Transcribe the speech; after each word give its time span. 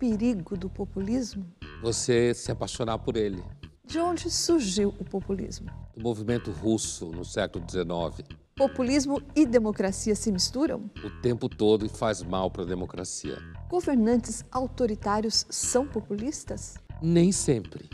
Perigo 0.00 0.56
do 0.56 0.70
populismo? 0.70 1.44
Você 1.82 2.32
se 2.32 2.50
apaixonar 2.50 2.96
por 2.96 3.18
ele. 3.18 3.44
De 3.84 3.98
onde 3.98 4.30
surgiu 4.30 4.94
o 4.98 5.04
populismo? 5.04 5.70
Do 5.94 6.02
movimento 6.02 6.50
russo 6.50 7.10
no 7.10 7.22
século 7.22 7.62
XIX. 7.68 8.26
Populismo 8.56 9.20
e 9.36 9.44
democracia 9.44 10.14
se 10.14 10.32
misturam? 10.32 10.90
O 11.04 11.20
tempo 11.20 11.50
todo 11.50 11.84
e 11.84 11.88
faz 11.90 12.22
mal 12.22 12.50
para 12.50 12.62
a 12.62 12.66
democracia. 12.66 13.36
Governantes 13.68 14.42
autoritários 14.50 15.44
são 15.50 15.86
populistas? 15.86 16.76
Nem 17.02 17.30
sempre. 17.30 17.90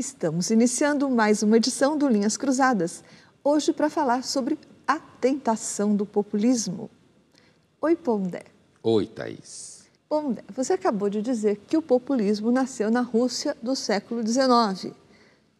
Estamos 0.00 0.48
iniciando 0.48 1.10
mais 1.10 1.42
uma 1.42 1.58
edição 1.58 1.94
do 1.94 2.08
Linhas 2.08 2.34
Cruzadas, 2.34 3.04
hoje 3.44 3.70
para 3.70 3.90
falar 3.90 4.24
sobre 4.24 4.58
a 4.88 4.98
tentação 4.98 5.94
do 5.94 6.06
populismo. 6.06 6.88
Oi, 7.82 7.94
Pondé. 7.94 8.44
Oi, 8.82 9.06
Thaís. 9.06 9.84
Pondé, 10.08 10.42
você 10.56 10.72
acabou 10.72 11.10
de 11.10 11.20
dizer 11.20 11.60
que 11.66 11.76
o 11.76 11.82
populismo 11.82 12.50
nasceu 12.50 12.90
na 12.90 13.02
Rússia 13.02 13.54
do 13.62 13.76
século 13.76 14.26
XIX. 14.26 14.94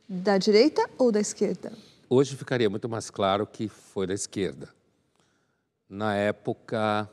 Da 0.09 0.39
direita 0.39 0.89
ou 0.97 1.13
da 1.13 1.21
esquerda? 1.21 1.71
Hoje 2.09 2.35
ficaria 2.35 2.71
muito 2.71 2.89
mais 2.89 3.11
claro 3.11 3.47
que 3.47 3.69
foi 3.69 4.07
da 4.07 4.15
esquerda. 4.15 4.71
Na 5.87 6.15
época, 6.15 7.07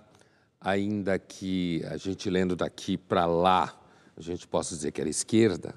ainda 0.61 1.19
que 1.19 1.83
a 1.91 1.97
gente 1.97 2.29
lendo 2.29 2.55
daqui 2.55 2.95
para 2.95 3.25
lá, 3.25 3.77
a 4.15 4.21
gente 4.21 4.47
possa 4.47 4.73
dizer 4.73 4.93
que 4.93 5.01
era 5.01 5.09
esquerda, 5.09 5.75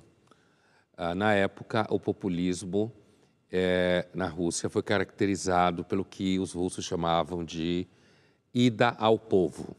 na 1.15 1.33
época, 1.33 1.87
o 1.89 1.99
populismo 1.99 2.93
é, 3.51 4.07
na 4.15 4.27
Rússia 4.27 4.69
foi 4.69 4.83
caracterizado 4.83 5.83
pelo 5.83 6.05
que 6.05 6.39
os 6.39 6.53
russos 6.53 6.85
chamavam 6.85 7.43
de 7.43 7.87
ida 8.53 8.91
ao 8.99 9.19
povo. 9.19 9.75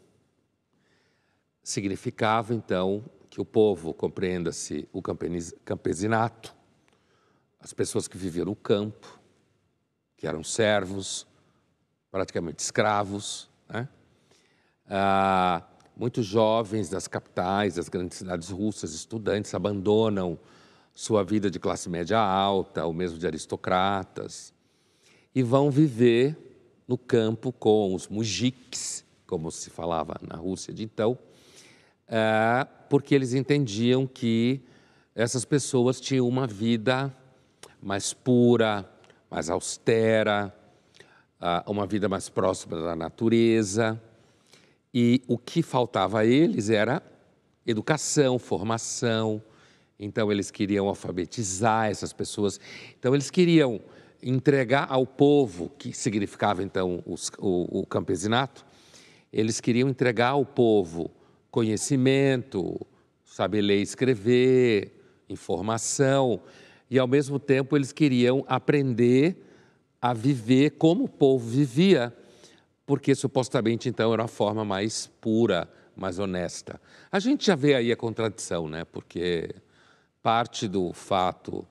Significava, 1.63 2.55
então, 2.55 3.05
que 3.29 3.39
o 3.39 3.45
povo, 3.45 3.93
compreenda-se 3.93 4.89
o 4.91 4.99
campesinato, 5.63 6.55
as 7.59 7.71
pessoas 7.71 8.07
que 8.07 8.17
viviam 8.17 8.45
no 8.45 8.55
campo, 8.55 9.19
que 10.17 10.25
eram 10.25 10.43
servos, 10.43 11.27
praticamente 12.09 12.63
escravos, 12.63 13.47
né? 13.69 13.87
ah, 14.89 15.63
muitos 15.95 16.25
jovens 16.25 16.89
das 16.89 17.07
capitais, 17.07 17.75
das 17.75 17.87
grandes 17.87 18.17
cidades 18.17 18.49
russas, 18.49 18.93
estudantes, 18.93 19.53
abandonam 19.53 20.39
sua 20.93 21.23
vida 21.23 21.49
de 21.49 21.59
classe 21.59 21.89
média 21.89 22.19
alta, 22.19 22.85
ou 22.85 22.93
mesmo 22.93 23.17
de 23.17 23.25
aristocratas, 23.25 24.53
e 25.33 25.41
vão 25.41 25.71
viver 25.71 26.37
no 26.87 26.97
campo 26.97 27.51
com 27.51 27.95
os 27.95 28.07
mujiks, 28.07 29.05
como 29.25 29.51
se 29.51 29.69
falava 29.69 30.15
na 30.21 30.35
Rússia 30.35 30.73
de 30.73 30.83
então, 30.83 31.17
é, 32.07 32.67
porque 32.89 33.15
eles 33.15 33.33
entendiam 33.33 34.05
que 34.05 34.61
essas 35.15 35.45
pessoas 35.45 36.01
tinham 36.01 36.27
uma 36.27 36.45
vida 36.45 37.15
mais 37.81 38.13
pura, 38.13 38.89
mais 39.29 39.49
austera, 39.49 40.53
uma 41.65 41.87
vida 41.87 42.07
mais 42.07 42.29
próxima 42.29 42.79
da 42.79 42.95
natureza. 42.95 44.01
E 44.93 45.23
o 45.27 45.37
que 45.37 45.63
faltava 45.63 46.19
a 46.19 46.25
eles 46.25 46.69
era 46.69 47.01
educação, 47.65 48.37
formação, 48.37 49.41
então, 50.01 50.31
eles 50.31 50.49
queriam 50.49 50.87
alfabetizar 50.87 51.91
essas 51.91 52.11
pessoas. 52.11 52.59
Então, 52.99 53.13
eles 53.13 53.29
queriam 53.29 53.79
entregar 54.21 54.87
ao 54.89 55.05
povo, 55.05 55.71
que 55.77 55.93
significava 55.93 56.63
então 56.63 57.03
os, 57.05 57.31
o, 57.37 57.81
o 57.81 57.85
campesinato, 57.85 58.65
eles 59.31 59.61
queriam 59.61 59.87
entregar 59.87 60.29
ao 60.29 60.45
povo 60.45 61.09
conhecimento, 61.51 62.79
saber 63.23 63.61
ler 63.61 63.79
e 63.79 63.83
escrever, 63.83 65.23
informação, 65.29 66.41
e 66.89 66.97
ao 66.97 67.07
mesmo 67.07 67.37
tempo 67.37 67.75
eles 67.75 67.91
queriam 67.91 68.43
aprender 68.47 69.37
a 70.01 70.13
viver 70.13 70.71
como 70.71 71.03
o 71.03 71.09
povo 71.09 71.47
vivia, 71.47 72.15
porque 72.85 73.13
supostamente 73.13 73.87
então 73.87 74.13
era 74.13 74.23
a 74.23 74.27
forma 74.27 74.65
mais 74.65 75.07
pura, 75.19 75.69
mais 75.95 76.17
honesta. 76.17 76.81
A 77.11 77.19
gente 77.19 77.45
já 77.45 77.55
vê 77.55 77.75
aí 77.75 77.91
a 77.91 77.95
contradição, 77.95 78.67
né? 78.67 78.83
Porque 78.85 79.49
parte 80.21 80.67
do 80.67 80.93
fato, 80.93 81.65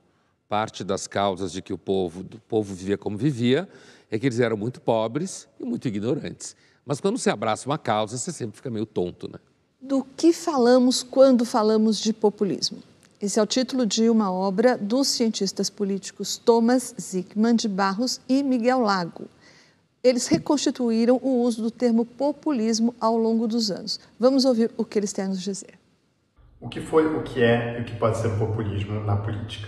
parte 0.48 0.82
das 0.82 1.06
causas 1.06 1.52
de 1.52 1.62
que 1.62 1.72
o 1.72 1.78
povo, 1.78 2.20
o 2.20 2.40
povo 2.48 2.74
vivia 2.74 2.98
como 2.98 3.16
vivia, 3.16 3.68
é 4.10 4.18
que 4.18 4.26
eles 4.26 4.40
eram 4.40 4.56
muito 4.56 4.80
pobres 4.80 5.48
e 5.58 5.64
muito 5.64 5.86
ignorantes. 5.86 6.56
Mas 6.84 7.00
quando 7.00 7.18
você 7.18 7.30
abraça 7.30 7.68
uma 7.68 7.78
causa, 7.78 8.18
você 8.18 8.32
sempre 8.32 8.56
fica 8.56 8.70
meio 8.70 8.86
tonto, 8.86 9.28
né? 9.28 9.38
Do 9.80 10.04
que 10.16 10.32
falamos 10.32 11.02
quando 11.02 11.44
falamos 11.44 11.98
de 11.98 12.12
populismo? 12.12 12.82
Esse 13.20 13.38
é 13.38 13.42
o 13.42 13.46
título 13.46 13.86
de 13.86 14.08
uma 14.10 14.32
obra 14.32 14.76
dos 14.76 15.08
cientistas 15.08 15.70
políticos 15.70 16.36
Thomas 16.38 16.94
Zickman 17.00 17.54
de 17.54 17.68
Barros 17.68 18.20
e 18.28 18.42
Miguel 18.42 18.80
Lago. 18.80 19.26
Eles 20.02 20.26
reconstituíram 20.26 21.20
o 21.22 21.42
uso 21.42 21.62
do 21.62 21.70
termo 21.70 22.04
populismo 22.04 22.94
ao 22.98 23.16
longo 23.16 23.46
dos 23.46 23.70
anos. 23.70 24.00
Vamos 24.18 24.46
ouvir 24.46 24.70
o 24.76 24.84
que 24.84 24.98
eles 24.98 25.12
têm 25.12 25.26
a 25.26 25.28
nos 25.28 25.42
dizer. 25.42 25.79
O 26.60 26.68
que 26.68 26.78
foi, 26.78 27.06
o 27.06 27.22
que 27.22 27.42
é 27.42 27.78
e 27.78 27.80
o 27.80 27.84
que 27.86 27.96
pode 27.96 28.18
ser 28.18 28.28
populismo 28.38 29.00
na 29.00 29.16
política? 29.16 29.66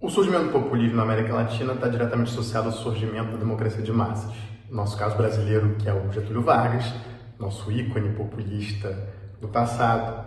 O 0.00 0.10
surgimento 0.10 0.46
do 0.46 0.52
populismo 0.52 0.96
na 0.96 1.04
América 1.04 1.32
Latina 1.32 1.74
está 1.74 1.86
diretamente 1.86 2.32
associado 2.32 2.66
ao 2.66 2.72
surgimento 2.72 3.30
da 3.30 3.36
democracia 3.36 3.80
de 3.80 3.92
massas. 3.92 4.34
No 4.68 4.78
nosso 4.78 4.98
caso 4.98 5.16
brasileiro, 5.16 5.76
que 5.76 5.88
é 5.88 5.94
o 5.94 6.12
Getúlio 6.12 6.42
Vargas, 6.42 6.92
nosso 7.38 7.70
ícone 7.70 8.16
populista 8.16 9.14
do 9.40 9.46
passado, 9.46 10.26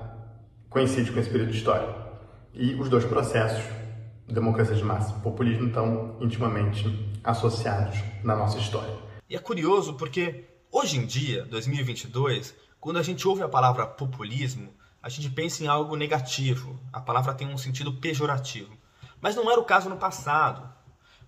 coincide 0.70 1.12
com 1.12 1.20
esse 1.20 1.30
período 1.30 1.52
histórico. 1.52 1.94
E 2.54 2.74
os 2.76 2.88
dois 2.88 3.04
processos, 3.04 3.66
democracia 4.30 4.78
de 4.78 4.84
massa 4.84 5.14
e 5.18 5.22
populismo, 5.22 5.68
estão 5.68 6.16
intimamente 6.22 7.20
associados 7.22 8.00
na 8.24 8.34
nossa 8.34 8.58
história. 8.58 8.96
E 9.30 9.36
é 9.36 9.40
curioso 9.40 9.96
porque 9.96 10.46
hoje 10.72 10.98
em 10.98 11.06
dia, 11.06 11.44
2022, 11.48 12.56
quando 12.80 12.98
a 12.98 13.04
gente 13.04 13.28
ouve 13.28 13.44
a 13.44 13.50
palavra 13.50 13.86
populismo, 13.86 14.70
a 15.02 15.10
gente 15.10 15.30
pensa 15.30 15.64
em 15.64 15.68
algo 15.68 15.96
negativo. 15.96 16.80
A 16.94 17.00
palavra 17.00 17.34
tem 17.34 17.48
um 17.48 17.58
sentido 17.58 17.94
pejorativo. 17.94 18.78
Mas 19.20 19.36
não 19.36 19.50
era 19.50 19.60
o 19.60 19.66
caso 19.66 19.90
no 19.90 19.98
passado. 19.98 20.70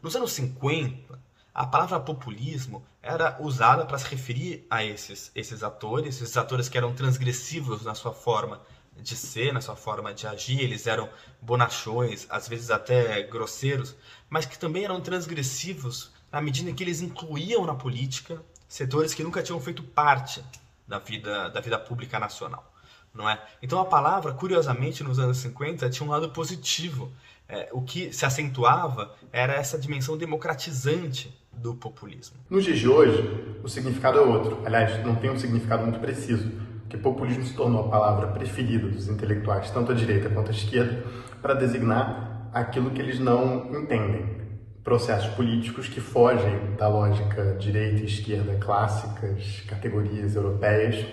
Nos 0.01 0.16
anos 0.16 0.31
50, 0.34 1.19
a 1.53 1.66
palavra 1.66 2.00
populismo 2.00 2.85
era 3.01 3.38
usada 3.42 3.86
para 3.86 3.98
se 3.98 4.07
referir 4.07 4.65
a 4.69 4.83
esses, 4.83 5.31
esses 5.33 5.63
atores, 5.63 6.21
esses 6.21 6.38
atores 6.38 6.69
que 6.69 6.77
eram 6.77 6.94
transgressivos 6.94 7.83
na 7.83 7.95
sua 7.95 8.13
forma 8.13 8.62
de 8.95 9.15
ser, 9.15 9.51
na 9.51 9.62
sua 9.62 9.75
forma 9.75 10.13
de 10.13 10.27
agir, 10.27 10.59
eles 10.59 10.86
eram 10.86 11.09
bonachões, 11.42 12.27
às 12.30 12.48
vezes 12.48 12.69
até 12.69 13.24
grosseiros, 13.24 13.95
mas 14.30 14.45
que 14.45 14.57
também 14.57 14.83
eram 14.83 15.01
transgressivos 15.01 16.12
na 16.31 16.39
medida 16.39 16.69
em 16.69 16.75
que 16.75 16.83
eles 16.83 17.01
incluíam 17.01 17.65
na 17.65 17.74
política 17.74 18.44
setores 18.68 19.13
que 19.13 19.24
nunca 19.24 19.42
tinham 19.42 19.59
feito 19.59 19.81
parte 19.81 20.44
da 20.88 21.00
vida, 21.00 21.50
da 21.50 21.59
vida 21.59 21.80
pública 21.80 22.19
nacional 22.19 22.73
não 23.13 23.30
é? 23.30 23.39
Então 23.62 23.80
a 23.80 23.86
palavra, 23.86 24.33
curiosamente, 24.33 25.04
nos 25.04 25.19
anos 25.19 25.38
50 25.38 25.89
tinha 25.89 26.07
um 26.07 26.12
lado 26.12 26.30
positivo. 26.30 27.12
É, 27.48 27.69
o 27.74 27.81
que 27.81 28.12
se 28.13 28.25
acentuava 28.25 29.13
era 29.31 29.54
essa 29.54 29.77
dimensão 29.77 30.18
democratizante 30.18 31.38
do 31.51 31.75
populismo. 31.75 32.38
Nos 32.50 32.63
dias 32.63 32.80
de 32.80 32.88
hoje, 32.88 33.57
o 33.63 33.68
significado 33.68 34.18
é 34.18 34.21
outro. 34.21 34.62
Aliás, 34.65 35.04
não 35.06 35.15
tem 35.15 35.30
um 35.30 35.38
significado 35.38 35.83
muito 35.83 36.00
preciso, 36.00 36.50
porque 36.81 36.98
populismo 36.98 37.44
se 37.44 37.54
tornou 37.54 37.86
a 37.86 37.89
palavra 37.89 38.27
preferida 38.27 38.88
dos 38.88 39.07
intelectuais, 39.07 39.69
tanto 39.69 39.92
à 39.92 39.95
direita 39.95 40.30
quanto 40.30 40.50
à 40.50 40.51
esquerda, 40.51 41.06
para 41.42 41.54
designar 41.54 42.50
aquilo 42.54 42.92
que 42.92 43.01
eles 43.01 43.19
não 43.19 43.69
entendem. 43.75 44.42
Processos 44.83 45.33
políticos 45.36 45.88
que 45.88 46.01
fogem 46.01 46.75
da 46.77 46.88
lógica 46.88 47.56
direita 47.60 48.01
e 48.01 48.06
esquerda 48.06 48.56
clássicas, 48.56 49.62
categorias 49.68 50.36
europeias, 50.36 51.06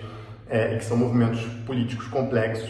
é, 0.51 0.75
e 0.75 0.77
que 0.77 0.85
são 0.85 0.97
movimentos 0.97 1.41
políticos 1.65 2.07
complexos 2.07 2.69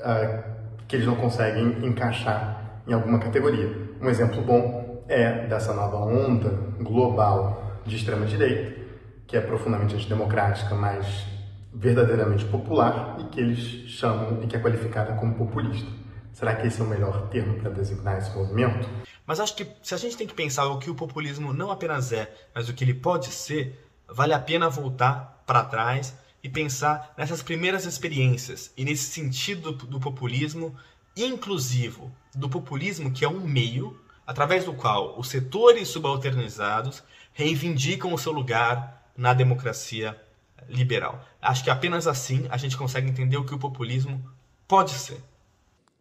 uh, 0.00 0.42
que 0.88 0.96
eles 0.96 1.06
não 1.06 1.14
conseguem 1.14 1.86
encaixar 1.86 2.82
em 2.86 2.92
alguma 2.92 3.20
categoria. 3.20 3.70
Um 4.02 4.10
exemplo 4.10 4.42
bom 4.42 5.04
é 5.08 5.46
dessa 5.46 5.72
nova 5.72 5.96
onda 5.96 6.50
global 6.80 7.80
de 7.86 7.96
extrema-direita, 7.96 8.82
que 9.28 9.36
é 9.36 9.40
profundamente 9.40 9.94
antidemocrática, 9.94 10.74
mas 10.74 11.24
verdadeiramente 11.72 12.44
popular 12.46 13.16
e 13.20 13.24
que 13.24 13.40
eles 13.40 13.58
chamam 13.88 14.42
e 14.42 14.46
que 14.46 14.56
é 14.56 14.58
qualificada 14.58 15.14
como 15.14 15.34
populista. 15.34 15.88
Será 16.32 16.54
que 16.56 16.66
esse 16.66 16.80
é 16.80 16.84
o 16.84 16.86
melhor 16.88 17.28
termo 17.28 17.54
para 17.60 17.70
designar 17.70 18.18
esse 18.18 18.36
movimento? 18.36 18.88
Mas 19.24 19.38
acho 19.38 19.54
que 19.54 19.66
se 19.82 19.94
a 19.94 19.96
gente 19.96 20.16
tem 20.16 20.26
que 20.26 20.34
pensar 20.34 20.66
o 20.66 20.78
que 20.78 20.90
o 20.90 20.94
populismo 20.94 21.52
não 21.52 21.70
apenas 21.70 22.12
é, 22.12 22.28
mas 22.52 22.68
o 22.68 22.74
que 22.74 22.82
ele 22.82 22.94
pode 22.94 23.26
ser, 23.26 23.88
vale 24.08 24.32
a 24.32 24.38
pena 24.38 24.68
voltar 24.68 25.42
para 25.46 25.64
trás 25.64 26.14
e 26.44 26.48
pensar 26.50 27.14
nessas 27.16 27.42
primeiras 27.42 27.86
experiências 27.86 28.70
e 28.76 28.84
nesse 28.84 29.04
sentido 29.04 29.72
do 29.72 29.98
populismo 29.98 30.76
inclusivo, 31.16 32.14
do 32.34 32.50
populismo 32.50 33.10
que 33.10 33.24
é 33.24 33.28
um 33.28 33.40
meio 33.40 33.98
através 34.26 34.66
do 34.66 34.74
qual 34.74 35.18
os 35.18 35.28
setores 35.28 35.88
subalternizados 35.88 37.02
reivindicam 37.32 38.12
o 38.12 38.18
seu 38.18 38.30
lugar 38.30 39.10
na 39.16 39.32
democracia 39.32 40.20
liberal. 40.68 41.26
Acho 41.40 41.64
que 41.64 41.70
apenas 41.70 42.06
assim 42.06 42.46
a 42.50 42.58
gente 42.58 42.76
consegue 42.76 43.08
entender 43.08 43.38
o 43.38 43.44
que 43.44 43.54
o 43.54 43.58
populismo 43.58 44.22
pode 44.68 44.90
ser. 44.90 45.22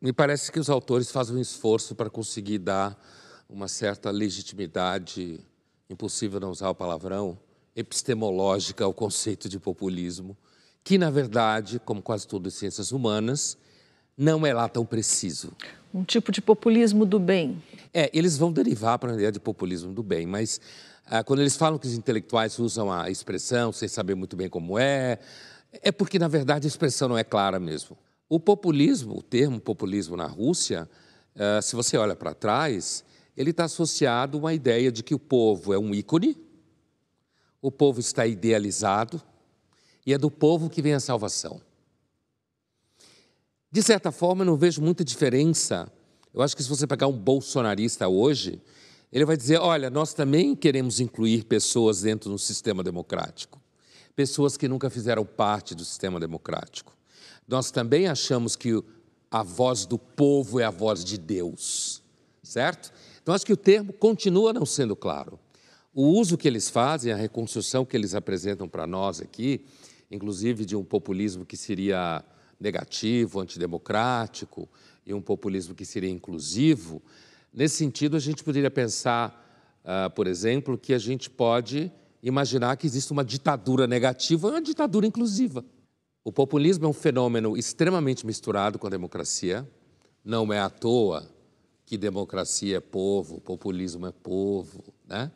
Me 0.01 0.11
parece 0.11 0.51
que 0.51 0.59
os 0.59 0.69
autores 0.69 1.09
fazem 1.09 1.37
um 1.37 1.41
esforço 1.41 1.95
para 1.95 2.09
conseguir 2.09 2.57
dar 2.57 2.99
uma 3.47 3.69
certa 3.69 4.11
legitimidade, 4.11 5.39
impossível 5.89 6.39
não 6.41 6.49
usar 6.49 6.69
o 6.69 6.75
palavrão, 6.75 7.39
epistemológica 7.75 8.83
ao 8.83 8.93
conceito 8.93 9.49
de 9.49 9.59
populismo, 9.59 10.37
que, 10.83 10.97
na 10.97 11.09
verdade, 11.09 11.79
como 11.79 12.01
quase 12.01 12.27
tudo 12.27 12.47
em 12.47 12.51
ciências 12.51 12.91
humanas, 12.91 13.57
não 14.17 14.45
é 14.45 14.53
lá 14.53 14.67
tão 14.67 14.85
preciso. 14.85 15.51
Um 15.93 16.03
tipo 16.03 16.31
de 16.31 16.41
populismo 16.41 17.05
do 17.05 17.19
bem. 17.19 17.61
É, 17.93 18.09
eles 18.13 18.37
vão 18.37 18.51
derivar 18.51 18.99
para 18.99 19.11
a 19.11 19.15
ideia 19.15 19.31
de 19.31 19.39
populismo 19.39 19.93
do 19.93 20.03
bem, 20.03 20.25
mas 20.25 20.59
ah, 21.05 21.23
quando 21.23 21.39
eles 21.39 21.55
falam 21.55 21.79
que 21.79 21.87
os 21.87 21.93
intelectuais 21.93 22.57
usam 22.59 22.91
a 22.91 23.09
expressão 23.09 23.71
sem 23.71 23.87
saber 23.87 24.15
muito 24.15 24.35
bem 24.35 24.49
como 24.49 24.77
é, 24.77 25.19
é 25.71 25.91
porque, 25.91 26.19
na 26.19 26.27
verdade, 26.27 26.67
a 26.67 26.69
expressão 26.69 27.09
não 27.09 27.17
é 27.17 27.23
clara 27.23 27.59
mesmo. 27.59 27.97
O 28.29 28.39
populismo, 28.39 29.17
o 29.17 29.21
termo 29.21 29.59
populismo 29.59 30.15
na 30.15 30.25
Rússia, 30.25 30.89
ah, 31.35 31.61
se 31.61 31.75
você 31.75 31.97
olha 31.97 32.15
para 32.15 32.33
trás, 32.33 33.03
ele 33.35 33.51
está 33.51 33.65
associado 33.65 34.37
a 34.37 34.41
uma 34.41 34.53
ideia 34.53 34.91
de 34.91 35.03
que 35.03 35.15
o 35.15 35.19
povo 35.19 35.73
é 35.73 35.79
um 35.79 35.93
ícone, 35.93 36.37
o 37.63 37.71
povo 37.71 38.01
está 38.01 38.27
idealizado 38.27 39.21
e 40.05 40.13
é 40.13 40.17
do 40.17 40.29
povo 40.29 40.69
que 40.69 40.81
vem 40.81 40.93
a 40.93 40.99
salvação. 40.99 41.61
De 43.71 43.81
certa 43.81 44.11
forma, 44.11 44.41
eu 44.41 44.45
não 44.45 44.57
vejo 44.57 44.81
muita 44.81 45.03
diferença. 45.03 45.89
Eu 46.33 46.41
acho 46.41 46.57
que 46.57 46.61
se 46.61 46.67
você 46.67 46.85
pegar 46.85 47.07
um 47.07 47.17
bolsonarista 47.17 48.07
hoje, 48.09 48.61
ele 49.11 49.25
vai 49.25 49.37
dizer: 49.37 49.59
olha, 49.59 49.89
nós 49.89 50.13
também 50.13 50.55
queremos 50.55 50.99
incluir 50.99 51.45
pessoas 51.45 52.01
dentro 52.01 52.29
do 52.29 52.37
sistema 52.37 52.83
democrático, 52.83 53.61
pessoas 54.13 54.57
que 54.57 54.67
nunca 54.67 54.89
fizeram 54.89 55.25
parte 55.25 55.73
do 55.73 55.85
sistema 55.85 56.19
democrático. 56.19 56.93
Nós 57.47 57.71
também 57.71 58.07
achamos 58.07 58.57
que 58.57 58.83
a 59.31 59.41
voz 59.41 59.85
do 59.85 59.97
povo 59.97 60.59
é 60.59 60.65
a 60.65 60.69
voz 60.69 61.03
de 61.03 61.17
Deus, 61.17 62.03
certo? 62.43 62.91
Então, 63.21 63.33
acho 63.33 63.45
que 63.45 63.53
o 63.53 63.57
termo 63.57 63.93
continua 63.93 64.51
não 64.51 64.65
sendo 64.65 64.97
claro. 64.97 65.39
O 65.93 66.07
uso 66.07 66.37
que 66.37 66.47
eles 66.47 66.69
fazem, 66.69 67.13
a 67.13 67.15
reconstrução 67.15 67.85
que 67.85 67.95
eles 67.95 68.15
apresentam 68.15 68.67
para 68.67 68.87
nós 68.87 69.21
aqui, 69.21 69.63
inclusive 70.09 70.65
de 70.65 70.75
um 70.75 70.83
populismo 70.83 71.45
que 71.45 71.55
seria 71.55 72.23
negativo, 72.59 73.39
antidemocrático, 73.39 74.67
e 75.05 75.13
um 75.13 75.21
populismo 75.21 75.75
que 75.75 75.85
seria 75.85 76.09
inclusivo, 76.09 77.01
nesse 77.53 77.75
sentido, 77.75 78.15
a 78.15 78.19
gente 78.19 78.43
poderia 78.43 78.71
pensar, 78.71 79.81
uh, 79.83 80.09
por 80.11 80.27
exemplo, 80.27 80.77
que 80.77 80.93
a 80.93 80.97
gente 80.97 81.29
pode 81.29 81.91
imaginar 82.23 82.77
que 82.77 82.87
existe 82.87 83.11
uma 83.11 83.23
ditadura 83.23 83.85
negativa 83.85 84.47
e 84.47 84.51
uma 84.51 84.61
ditadura 84.61 85.05
inclusiva. 85.05 85.63
O 86.23 86.31
populismo 86.31 86.85
é 86.85 86.87
um 86.87 86.93
fenômeno 86.93 87.57
extremamente 87.57 88.25
misturado 88.25 88.79
com 88.79 88.87
a 88.87 88.89
democracia, 88.89 89.69
não 90.23 90.51
é 90.53 90.59
à 90.59 90.69
toa 90.69 91.29
que 91.85 91.97
democracia 91.97 92.77
é 92.77 92.79
povo, 92.79 93.41
populismo 93.41 94.07
é 94.07 94.11
povo. 94.11 94.81
Né? 95.05 95.29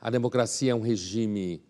A 0.00 0.10
democracia 0.10 0.72
é 0.72 0.74
um 0.74 0.80
regime 0.80 1.62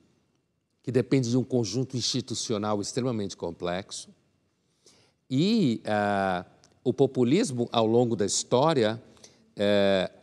que 0.82 0.92
depende 0.92 1.30
de 1.30 1.36
um 1.36 1.44
conjunto 1.44 1.96
institucional 1.96 2.80
extremamente 2.80 3.36
complexo. 3.36 4.08
E 5.30 5.82
uh, 5.84 6.44
o 6.82 6.92
populismo, 6.92 7.68
ao 7.70 7.86
longo 7.86 8.16
da 8.16 8.24
história, 8.24 9.02
uh, 9.56 10.18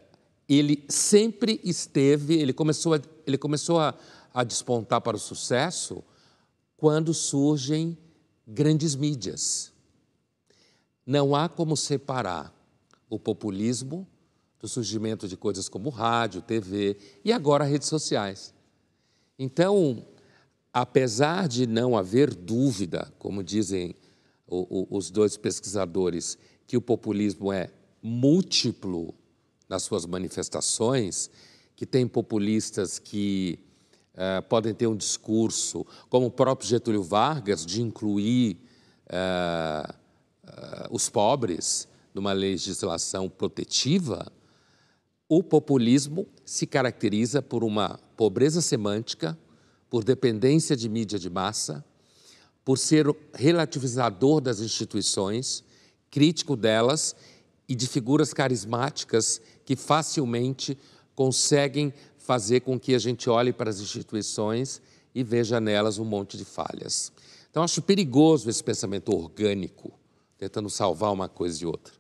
ele 0.50 0.84
sempre 0.90 1.60
esteve, 1.64 2.36
ele 2.36 2.54
começou 2.54 2.96
a, 2.96 3.02
ele 3.26 3.38
começou 3.38 3.80
a, 3.80 3.96
a 4.34 4.44
despontar 4.44 5.02
para 5.02 5.18
o 5.18 5.20
sucesso 5.20 6.04
quando 6.78 7.14
surgem 7.14 7.98
grandes 8.48 8.96
mídias. 8.96 9.72
Não 11.06 11.36
há 11.36 11.48
como 11.48 11.78
separar 11.78 12.54
o 13.10 13.20
populismo, 13.20 14.08
do 14.66 14.70
surgimento 14.70 15.28
de 15.28 15.38
coisas 15.38 15.70
como 15.70 15.90
rádio, 15.90 16.42
TV 16.42 16.98
e 17.24 17.32
agora 17.32 17.64
redes 17.64 17.88
sociais. 17.88 18.52
Então, 19.38 20.04
apesar 20.74 21.48
de 21.48 21.68
não 21.68 21.96
haver 21.96 22.34
dúvida, 22.34 23.14
como 23.20 23.44
dizem 23.44 23.96
o, 24.48 24.96
o, 24.96 24.98
os 24.98 25.12
dois 25.12 25.38
pesquisadores, 25.38 26.36
que 26.66 26.76
o 26.76 26.82
populismo 26.82 27.54
é 27.54 27.70
múltiplo 28.02 29.14
nas 29.70 29.84
suas 29.84 30.04
manifestações, 30.08 31.30
que 31.76 31.86
tem 31.86 32.08
populistas 32.08 32.98
que 32.98 33.60
uh, 34.16 34.42
podem 34.50 34.74
ter 34.74 34.88
um 34.88 34.96
discurso, 34.96 35.86
como 36.10 36.26
o 36.26 36.32
próprio 36.32 36.68
Getúlio 36.68 37.04
Vargas, 37.04 37.64
de 37.64 37.84
incluir 37.84 38.58
uh, 39.12 39.94
uh, 40.44 40.88
os 40.90 41.08
pobres, 41.08 41.88
numa 42.16 42.32
legislação 42.32 43.30
protetiva, 43.30 44.32
o 45.28 45.42
populismo 45.42 46.28
se 46.46 46.68
caracteriza 46.68 47.42
por 47.42 47.64
uma 47.64 48.00
pobreza 48.16 48.62
semântica, 48.62 49.38
por 49.90 50.04
dependência 50.04 50.76
de 50.76 50.88
mídia 50.88 51.18
de 51.18 51.30
massa, 51.30 51.84
por 52.64 52.78
ser 52.78 53.06
relativizador 53.34 54.42
das 54.42 54.60
instituições, 54.60 55.64
crítico 56.12 56.56
delas 56.56 57.16
e 57.68 57.76
de 57.76 57.88
figuras 57.88 58.34
carismáticas 58.34 59.42
que 59.66 59.76
facilmente 59.76 60.78
conseguem 61.16 61.94
fazer 62.18 62.62
com 62.62 62.80
que 62.80 62.94
a 62.94 63.00
gente 63.00 63.30
olhe 63.30 63.54
para 63.54 63.70
as 63.70 63.80
instituições 63.80 64.82
e 65.14 65.24
veja 65.24 65.60
nelas 65.60 65.98
um 65.98 66.06
monte 66.06 66.38
de 66.38 66.46
falhas. 66.46 67.12
Então, 67.50 67.64
acho 67.64 67.82
perigoso 67.82 68.50
esse 68.50 68.64
pensamento 68.64 69.16
orgânico, 69.16 69.92
tentando 70.38 70.70
salvar 70.70 71.14
uma 71.14 71.30
coisa 71.30 71.64
e 71.64 71.66
outra. 71.66 71.94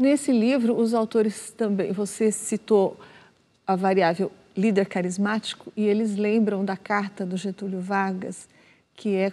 Nesse 0.00 0.32
livro, 0.32 0.78
os 0.78 0.94
autores 0.94 1.50
também, 1.50 1.92
você 1.92 2.32
citou 2.32 2.98
a 3.66 3.76
variável 3.76 4.32
líder 4.56 4.86
carismático 4.86 5.70
e 5.76 5.84
eles 5.84 6.16
lembram 6.16 6.64
da 6.64 6.74
carta 6.74 7.26
do 7.26 7.36
Getúlio 7.36 7.82
Vargas, 7.82 8.48
que 8.94 9.14
é, 9.14 9.30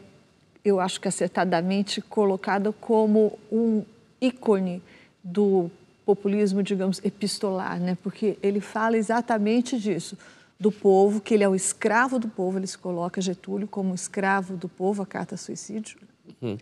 eu 0.65 0.81
acho 0.81 0.99
que 0.99 1.07
acertadamente 1.07 2.01
colocada 2.01 2.73
como 2.73 3.39
um 3.49 3.81
ícone 4.19 4.83
do 5.23 5.71
populismo, 6.05 6.61
digamos, 6.61 6.99
epistolar, 7.01 7.79
né? 7.79 7.97
Porque 8.03 8.37
ele 8.43 8.59
fala 8.59 8.97
exatamente 8.97 9.79
disso, 9.79 10.17
do 10.59 10.69
povo, 10.69 11.21
que 11.21 11.33
ele 11.33 11.45
é 11.45 11.47
o 11.47 11.55
escravo 11.55 12.19
do 12.19 12.27
povo, 12.27 12.59
ele 12.59 12.67
se 12.67 12.77
coloca 12.77 13.21
Getúlio 13.21 13.69
como 13.69 13.95
escravo 13.95 14.57
do 14.57 14.67
povo, 14.67 15.01
a 15.01 15.05
carta 15.05 15.37
suicídio. 15.37 15.97
Uhum 16.41 16.57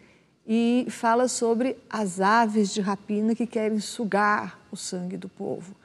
e 0.48 0.86
fala 0.90 1.28
sobre 1.28 1.78
as 1.90 2.20
aves 2.20 2.74
de 2.74 2.82
rapina 2.82 3.34
que 3.34 3.48
querem 3.48 3.80
sugar 3.80 4.60
o 4.72 4.78
sangue 4.78 5.18
do 5.18 5.28
povo. 5.28 5.76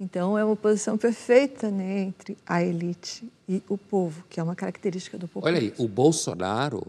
Então, 0.00 0.38
é 0.38 0.44
uma 0.44 0.56
posição 0.56 0.96
perfeita 0.96 1.70
né, 1.70 2.00
entre 2.00 2.36
a 2.46 2.62
elite 2.62 3.30
e 3.48 3.62
o 3.68 3.76
povo, 3.76 4.24
que 4.28 4.38
é 4.38 4.42
uma 4.42 4.54
característica 4.54 5.18
do 5.18 5.26
povo. 5.26 5.46
Olha 5.46 5.58
aí, 5.58 5.74
o 5.76 5.88
Bolsonaro, 5.88 6.86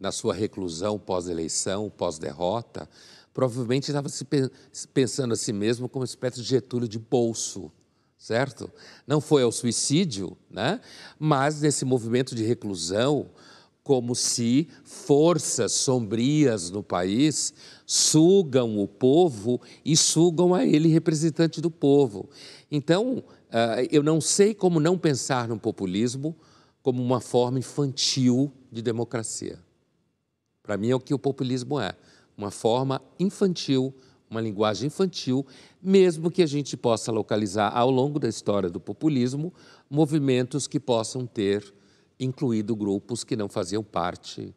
na 0.00 0.10
sua 0.10 0.32
reclusão 0.32 0.98
pós-eleição, 0.98 1.90
pós-derrota, 1.94 2.88
provavelmente 3.34 3.88
estava 3.88 4.08
se 4.08 4.24
pensando 4.94 5.34
a 5.34 5.36
si 5.36 5.52
mesmo 5.52 5.88
como 5.88 6.00
uma 6.00 6.06
espécie 6.06 6.40
de 6.40 6.44
Getúlio 6.44 6.88
de 6.88 6.98
bolso, 6.98 7.70
certo? 8.16 8.70
Não 9.06 9.20
foi 9.20 9.42
ao 9.42 9.52
suicídio, 9.52 10.34
né? 10.50 10.80
mas 11.18 11.60
nesse 11.60 11.84
movimento 11.84 12.34
de 12.34 12.42
reclusão, 12.42 13.28
como 13.86 14.16
se 14.16 14.66
forças 14.82 15.70
sombrias 15.70 16.72
no 16.72 16.82
país 16.82 17.54
sugam 17.86 18.80
o 18.80 18.88
povo 18.88 19.60
e 19.84 19.96
sugam 19.96 20.52
a 20.52 20.66
ele, 20.66 20.88
representante 20.88 21.60
do 21.60 21.70
povo. 21.70 22.28
Então, 22.68 23.22
ah, 23.48 23.76
eu 23.88 24.02
não 24.02 24.20
sei 24.20 24.56
como 24.56 24.80
não 24.80 24.98
pensar 24.98 25.46
no 25.46 25.56
populismo 25.56 26.34
como 26.82 27.00
uma 27.00 27.20
forma 27.20 27.60
infantil 27.60 28.50
de 28.72 28.82
democracia. 28.82 29.56
Para 30.64 30.76
mim, 30.76 30.90
é 30.90 30.94
o 30.96 30.98
que 30.98 31.14
o 31.14 31.18
populismo 31.18 31.78
é: 31.78 31.94
uma 32.36 32.50
forma 32.50 33.00
infantil, 33.20 33.94
uma 34.28 34.40
linguagem 34.40 34.88
infantil, 34.88 35.46
mesmo 35.80 36.28
que 36.28 36.42
a 36.42 36.46
gente 36.46 36.76
possa 36.76 37.12
localizar 37.12 37.70
ao 37.72 37.88
longo 37.88 38.18
da 38.18 38.28
história 38.28 38.68
do 38.68 38.80
populismo 38.80 39.54
movimentos 39.88 40.66
que 40.66 40.80
possam 40.80 41.24
ter 41.24 41.72
incluído 42.18 42.74
grupos 42.74 43.24
que 43.24 43.36
não 43.36 43.48
faziam 43.48 43.82
parte, 43.82 44.54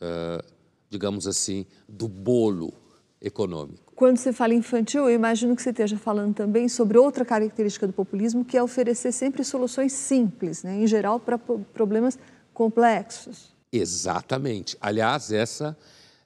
uh, 0.00 0.44
digamos 0.90 1.26
assim, 1.26 1.66
do 1.88 2.08
bolo 2.08 2.72
econômico. 3.20 3.92
Quando 3.94 4.16
você 4.16 4.32
fala 4.32 4.52
infantil, 4.52 5.08
eu 5.08 5.14
imagino 5.14 5.54
que 5.54 5.62
você 5.62 5.70
esteja 5.70 5.96
falando 5.96 6.34
também 6.34 6.68
sobre 6.68 6.98
outra 6.98 7.24
característica 7.24 7.86
do 7.86 7.92
populismo, 7.92 8.44
que 8.44 8.56
é 8.56 8.62
oferecer 8.62 9.12
sempre 9.12 9.44
soluções 9.44 9.92
simples, 9.92 10.62
né? 10.62 10.76
em 10.76 10.86
geral, 10.86 11.20
para 11.20 11.38
problemas 11.38 12.18
complexos. 12.52 13.54
Exatamente. 13.72 14.76
Aliás, 14.80 15.32
essa 15.32 15.76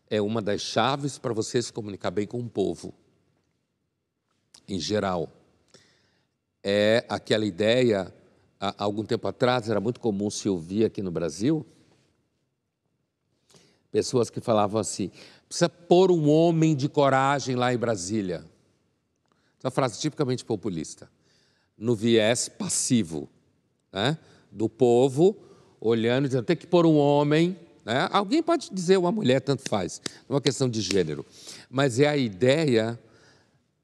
é 0.09 0.21
uma 0.21 0.41
das 0.41 0.61
chaves 0.61 1.19
para 1.19 1.35
você 1.35 1.61
se 1.61 1.73
comunicar 1.73 2.11
bem 2.11 2.27
com 2.27 2.41
o 2.41 2.49
povo, 2.49 2.95
em 4.69 4.81
geral. 4.81 5.31
É 6.63 7.05
aquela 7.09 7.45
ideia, 7.45 8.13
há 8.79 8.85
algum 8.85 9.05
tempo 9.05 9.27
atrás, 9.29 9.69
era 9.69 9.81
muito 9.81 10.01
comum 10.01 10.31
se 10.31 10.49
ouvir 10.49 10.85
aqui 10.85 11.03
no 11.03 11.11
Brasil, 11.11 11.67
pessoas 13.91 14.31
que 14.31 14.41
falavam 14.41 14.81
assim: 14.81 15.11
precisa 15.49 15.69
pôr 15.69 16.11
um 16.11 16.29
homem 16.29 16.75
de 16.75 16.89
coragem 16.89 17.57
lá 17.57 17.73
em 17.73 17.79
Brasília. 17.79 18.45
Essa 19.59 19.71
frase 19.71 20.01
tipicamente 20.01 20.45
populista, 20.45 21.11
no 21.77 21.95
viés 21.95 22.49
passivo, 22.49 23.29
né? 23.93 24.19
do 24.51 24.69
povo 24.69 25.37
olhando 25.81 26.25
e 26.25 26.29
dizendo: 26.29 26.45
tem 26.45 26.57
que 26.57 26.67
pôr 26.67 26.87
um 26.87 26.97
homem. 26.97 27.59
Né? 27.85 28.09
Alguém 28.11 28.43
pode 28.43 28.69
dizer 28.73 28.97
uma 28.97 29.13
mulher, 29.13 29.41
tanto 29.41 29.63
faz, 29.69 30.01
não 30.29 30.35
é 30.35 30.37
uma 30.37 30.41
questão 30.41 30.69
de 30.69 30.81
gênero, 30.81 31.25
mas 31.71 32.01
é 32.01 32.09
a 32.09 32.17
ideia 32.17 32.99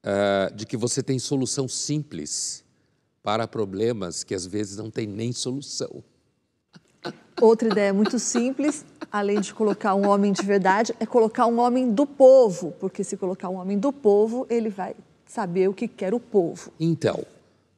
uh, 0.03 0.53
de 0.53 0.65
que 0.65 0.75
você 0.75 1.01
tem 1.01 1.17
solução 1.17 1.69
simples 1.69 2.63
para 3.23 3.47
problemas 3.47 4.23
que 4.23 4.35
às 4.35 4.45
vezes 4.45 4.77
não 4.77 4.91
tem 4.91 5.07
nem 5.07 5.31
solução. 5.31 6.03
Outra 7.41 7.67
ideia 7.67 7.93
muito 7.93 8.19
simples, 8.19 8.85
além 9.11 9.41
de 9.41 9.53
colocar 9.53 9.95
um 9.95 10.07
homem 10.07 10.31
de 10.31 10.43
verdade, 10.43 10.93
é 10.99 11.05
colocar 11.05 11.47
um 11.47 11.59
homem 11.59 11.91
do 11.91 12.05
povo, 12.05 12.73
porque 12.79 13.03
se 13.03 13.17
colocar 13.17 13.49
um 13.49 13.55
homem 13.55 13.79
do 13.79 13.91
povo, 13.91 14.45
ele 14.49 14.69
vai 14.69 14.95
saber 15.25 15.67
o 15.67 15.73
que 15.73 15.87
quer 15.87 16.13
o 16.13 16.19
povo. 16.19 16.71
Então, 16.79 17.25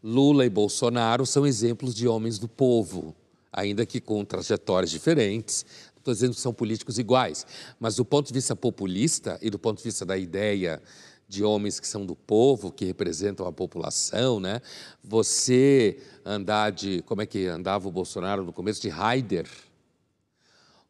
Lula 0.04 0.46
e 0.46 0.50
Bolsonaro 0.50 1.26
são 1.26 1.48
exemplos 1.48 1.96
de 1.96 2.08
homens 2.08 2.38
do 2.38 2.48
povo, 2.48 3.16
ainda 3.52 3.86
que 3.86 4.02
com 4.02 4.26
trajetórias 4.26 4.92
diferentes. 4.92 5.66
Não 5.96 6.00
estou 6.00 6.14
dizendo 6.14 6.36
que 6.36 6.42
são 6.42 6.54
políticos 6.54 7.00
iguais, 7.00 7.48
mas 7.80 7.96
do 7.96 8.06
ponto 8.06 8.28
de 8.28 8.34
vista 8.34 8.56
populista 8.56 9.40
e 9.42 9.50
do 9.50 9.58
ponto 9.58 9.78
de 9.78 9.84
vista 9.84 10.06
da 10.06 10.18
ideia 10.18 10.82
de 11.28 11.44
homens 11.44 11.80
que 11.80 11.88
são 11.88 12.06
do 12.06 12.16
povo, 12.16 12.72
que 12.72 12.86
representam 12.86 13.48
a 13.48 13.52
população, 13.52 14.40
né? 14.40 14.62
Você 15.04 16.00
andar 16.24 16.72
de, 16.72 17.02
como 17.04 17.22
é 17.22 17.26
que 17.26 17.48
andava 17.48 17.88
o 17.88 17.92
Bolsonaro 17.92 18.44
no 18.44 18.54
começo 18.54 18.82
de 18.82 18.90
Raider, 18.90 19.48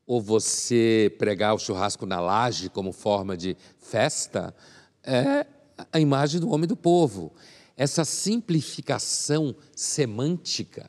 ou 0.06 0.22
você 0.22 1.14
pregar 1.18 1.56
o 1.56 1.60
churrasco 1.60 2.06
na 2.06 2.20
laje 2.20 2.70
como 2.70 2.92
forma 2.92 3.36
de 3.36 3.58
festa, 3.80 4.56
é 5.04 5.46
a 5.92 6.00
imagem 6.00 6.40
do 6.40 6.50
homem 6.52 6.68
do 6.68 6.76
povo. 6.76 7.34
Essa 7.76 8.06
simplificação 8.06 9.56
semântica, 9.76 10.88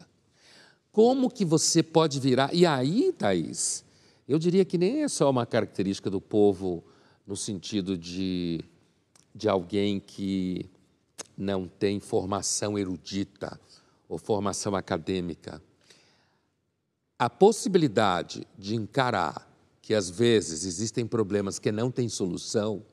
como 0.92 1.30
que 1.30 1.44
você 1.44 1.82
pode 1.82 2.20
virar? 2.20 2.54
E 2.54 2.64
aí, 2.66 3.12
Thaís, 3.12 3.84
eu 4.28 4.38
diria 4.38 4.64
que 4.64 4.78
nem 4.78 5.02
é 5.02 5.08
só 5.08 5.30
uma 5.30 5.46
característica 5.46 6.10
do 6.10 6.20
povo 6.20 6.84
no 7.26 7.36
sentido 7.36 7.96
de 7.96 8.64
de 9.36 9.50
alguém 9.50 10.00
que 10.00 10.70
não 11.36 11.68
tem 11.68 12.00
formação 12.00 12.78
erudita 12.78 13.60
ou 14.08 14.16
formação 14.16 14.74
acadêmica. 14.74 15.62
A 17.18 17.28
possibilidade 17.28 18.46
de 18.58 18.74
encarar 18.74 19.46
que 19.82 19.94
às 19.94 20.08
vezes 20.08 20.64
existem 20.64 21.06
problemas 21.06 21.58
que 21.58 21.70
não 21.70 21.90
têm 21.90 22.08
solução, 22.08 22.84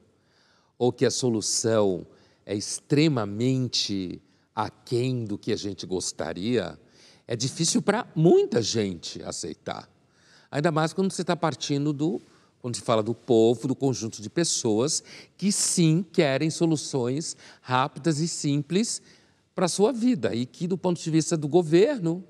ou 0.78 0.92
que 0.92 1.06
a 1.06 1.12
solução 1.12 2.06
é 2.46 2.54
extremamente 2.54 4.22
aquém 4.54 5.24
do 5.24 5.38
que 5.38 5.54
a 5.54 5.56
gente 5.56 5.86
gostaria, 5.86 6.78
é 7.26 7.36
difícil 7.36 7.82
para 7.82 8.06
muita 8.16 8.62
gente 8.62 9.24
aceitar. 9.24 9.90
Ainda 10.52 10.72
mais 10.72 10.94
quando 10.94 11.12
você 11.12 11.22
está 11.22 11.36
partindo 11.36 11.94
do 11.94 12.22
quando 12.63 12.77
se 12.77 12.82
fala 12.82 13.03
do 13.03 13.13
povo, 13.13 13.67
do 13.67 13.75
conjunto 13.75 14.22
de 14.22 14.29
pessoas 14.29 15.03
que 15.36 15.51
sim 15.51 16.01
querem 16.13 16.50
soluções 16.50 17.36
rápidas 17.62 18.20
e 18.20 18.27
simples 18.27 19.01
para 19.53 19.65
a 19.65 19.67
sua 19.67 19.91
vida 19.91 20.34
e 20.34 20.46
que, 20.46 20.65
do 20.65 20.77
ponto 20.77 20.98
de 20.98 21.12
vista 21.12 21.36
do 21.36 21.46
governo, 21.46 22.24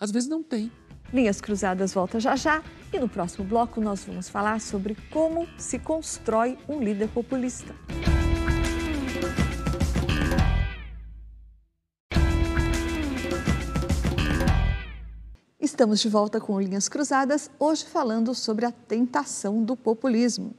às 0.00 0.10
vezes 0.10 0.26
não 0.26 0.42
tem. 0.42 0.72
Linhas 1.12 1.38
Cruzadas 1.38 1.92
volta 1.92 2.18
já 2.18 2.34
já 2.34 2.64
e 2.94 2.98
no 2.98 3.10
próximo 3.10 3.44
bloco 3.44 3.78
nós 3.78 4.02
vamos 4.04 4.26
falar 4.26 4.58
sobre 4.58 4.96
como 5.10 5.46
se 5.58 5.78
constrói 5.78 6.56
um 6.66 6.82
líder 6.82 7.10
populista. 7.10 7.74
Estamos 15.74 15.98
de 15.98 16.08
volta 16.08 16.40
com 16.40 16.60
Linhas 16.60 16.88
Cruzadas, 16.88 17.50
hoje 17.58 17.84
falando 17.84 18.32
sobre 18.32 18.64
a 18.64 18.70
tentação 18.70 19.60
do 19.60 19.74
populismo. 19.74 20.54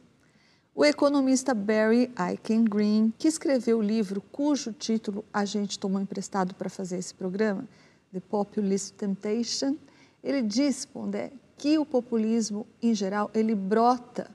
O 0.75 0.83
economista 0.83 1.53
Barry 1.53 2.11
Eichengreen, 2.19 3.13
que 3.17 3.29
escreveu 3.29 3.77
o 3.77 3.81
livro 3.81 4.19
cujo 4.29 4.73
título 4.73 5.23
a 5.31 5.45
gente 5.45 5.79
tomou 5.79 6.01
emprestado 6.01 6.53
para 6.53 6.69
fazer 6.69 6.97
esse 6.97 7.13
programa, 7.13 7.65
The 8.11 8.19
Populist 8.19 8.95
Temptation, 8.95 9.77
ele 10.21 10.41
diz, 10.41 10.83
Pondé, 10.83 11.31
que 11.57 11.77
o 11.77 11.85
populismo, 11.85 12.67
em 12.83 12.93
geral, 12.93 13.31
ele 13.33 13.55
brota 13.55 14.29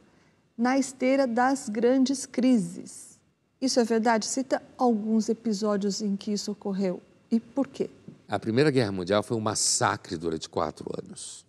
na 0.56 0.78
esteira 0.78 1.26
das 1.26 1.68
grandes 1.68 2.25
crises. 2.25 3.20
Isso 3.60 3.78
é 3.80 3.84
verdade? 3.84 4.25
Cita 4.25 4.62
alguns 4.78 5.28
episódios 5.28 6.00
em 6.00 6.16
que 6.16 6.32
isso 6.32 6.52
ocorreu 6.52 7.02
e 7.30 7.38
por 7.38 7.68
quê? 7.68 7.88
A 8.30 8.38
Primeira 8.38 8.70
Guerra 8.70 8.92
Mundial 8.92 9.25
foi 9.25 9.37
um 9.37 9.40
massacre 9.40 10.16
durante 10.16 10.49
quatro 10.49 10.88
anos, 11.02 11.44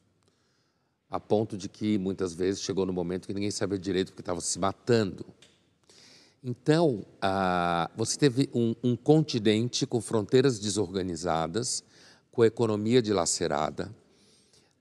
a 1.11 1.19
ponto 1.19 1.55
de 1.55 1.69
que 1.69 1.99
muitas 1.99 2.33
vezes 2.33 2.63
chegou 2.63 2.87
no 2.87 2.91
momento 2.91 3.27
que 3.27 3.35
ninguém 3.35 3.51
sabia 3.51 3.77
direito 3.77 4.07
porque 4.07 4.23
estava 4.23 4.41
se 4.41 4.57
matando. 4.57 5.23
Então, 6.43 7.05
ah, 7.21 7.87
você 7.95 8.17
teve 8.17 8.49
um, 8.51 8.73
um 8.83 8.95
continente 8.95 9.85
com 9.85 10.01
fronteiras 10.01 10.57
desorganizadas, 10.57 11.83
com 12.31 12.41
a 12.41 12.47
economia 12.47 12.99
dilacerada, 12.99 13.93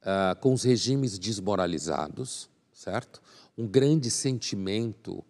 ah, 0.00 0.35
com 0.40 0.54
os 0.54 0.62
regimes 0.62 1.19
desmoralizados, 1.19 2.49
certo? 2.73 3.21
Um 3.59 3.66
grande 3.66 4.11
sentimento 4.11 5.23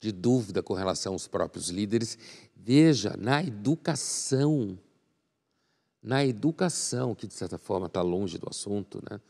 de 0.00 0.10
dúvida 0.10 0.60
com 0.60 0.74
relação 0.74 1.12
aos 1.12 1.28
próprios 1.28 1.68
líderes. 1.68 2.18
Veja, 2.56 3.14
na 3.16 3.44
educação, 3.44 4.76
na 6.06 6.24
educação, 6.24 7.16
que 7.16 7.26
de 7.26 7.34
certa 7.34 7.58
forma 7.58 7.86
está 7.86 8.00
longe 8.00 8.38
do 8.38 8.48
assunto, 8.48 9.02
né? 9.10 9.20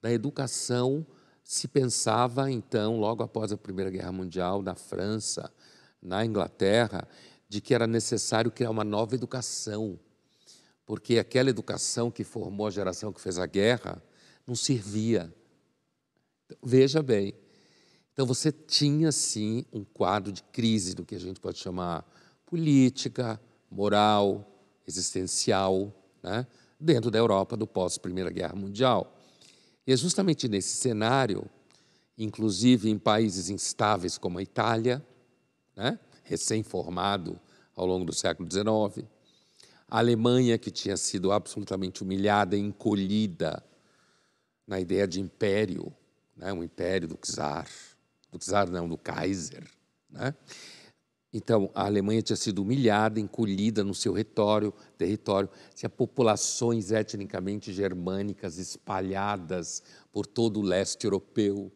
na 0.00 0.12
educação 0.12 1.04
se 1.42 1.66
pensava 1.66 2.48
então, 2.48 3.00
logo 3.00 3.24
após 3.24 3.50
a 3.50 3.56
Primeira 3.56 3.90
Guerra 3.90 4.12
Mundial, 4.12 4.62
na 4.62 4.76
França, 4.76 5.52
na 6.00 6.24
Inglaterra, 6.24 7.08
de 7.48 7.60
que 7.60 7.74
era 7.74 7.88
necessário 7.88 8.52
criar 8.52 8.70
uma 8.70 8.84
nova 8.84 9.16
educação, 9.16 9.98
porque 10.86 11.18
aquela 11.18 11.50
educação 11.50 12.12
que 12.12 12.22
formou 12.22 12.68
a 12.68 12.70
geração 12.70 13.12
que 13.12 13.20
fez 13.20 13.36
a 13.36 13.46
guerra 13.46 14.00
não 14.46 14.54
servia. 14.54 15.34
Então, 16.46 16.58
veja 16.62 17.02
bem, 17.02 17.34
então 18.12 18.24
você 18.24 18.52
tinha 18.52 19.10
sim 19.10 19.66
um 19.72 19.82
quadro 19.82 20.30
de 20.30 20.44
crise 20.44 20.94
do 20.94 21.04
que 21.04 21.16
a 21.16 21.20
gente 21.20 21.40
pode 21.40 21.58
chamar 21.58 22.08
política, 22.46 23.40
moral, 23.68 24.48
existencial, 24.86 25.92
né, 26.24 26.46
dentro 26.80 27.10
da 27.10 27.18
Europa 27.18 27.54
do 27.54 27.66
pós-Primeira 27.66 28.30
Guerra 28.30 28.56
Mundial. 28.56 29.14
E 29.86 29.92
é 29.92 29.96
justamente 29.96 30.48
nesse 30.48 30.76
cenário, 30.76 31.44
inclusive 32.16 32.88
em 32.88 32.98
países 32.98 33.50
instáveis 33.50 34.16
como 34.16 34.38
a 34.38 34.42
Itália, 34.42 35.04
né, 35.76 35.98
recém-formado 36.22 37.38
ao 37.76 37.84
longo 37.84 38.06
do 38.06 38.12
século 38.14 38.48
XIX, 38.50 39.06
a 39.86 39.98
Alemanha, 39.98 40.56
que 40.56 40.70
tinha 40.70 40.96
sido 40.96 41.30
absolutamente 41.30 42.02
humilhada 42.02 42.56
e 42.56 42.60
encolhida 42.60 43.62
na 44.66 44.80
ideia 44.80 45.06
de 45.06 45.20
império, 45.20 45.92
né, 46.34 46.50
um 46.54 46.64
império 46.64 47.06
do 47.06 47.18
czar, 47.18 47.68
do 48.32 48.38
czar 48.38 48.70
não, 48.70 48.88
do 48.88 48.96
Kaiser, 48.96 49.68
né? 50.08 50.34
Então, 51.36 51.68
a 51.74 51.86
Alemanha 51.86 52.22
tinha 52.22 52.36
sido 52.36 52.62
humilhada, 52.62 53.18
encolhida 53.18 53.82
no 53.82 53.92
seu 53.92 54.12
território, 54.12 54.72
território, 54.96 55.50
tinha 55.74 55.90
populações 55.90 56.92
etnicamente 56.92 57.72
germânicas 57.72 58.56
espalhadas 58.56 59.82
por 60.12 60.26
todo 60.26 60.60
o 60.60 60.62
leste 60.62 61.06
europeu. 61.06 61.72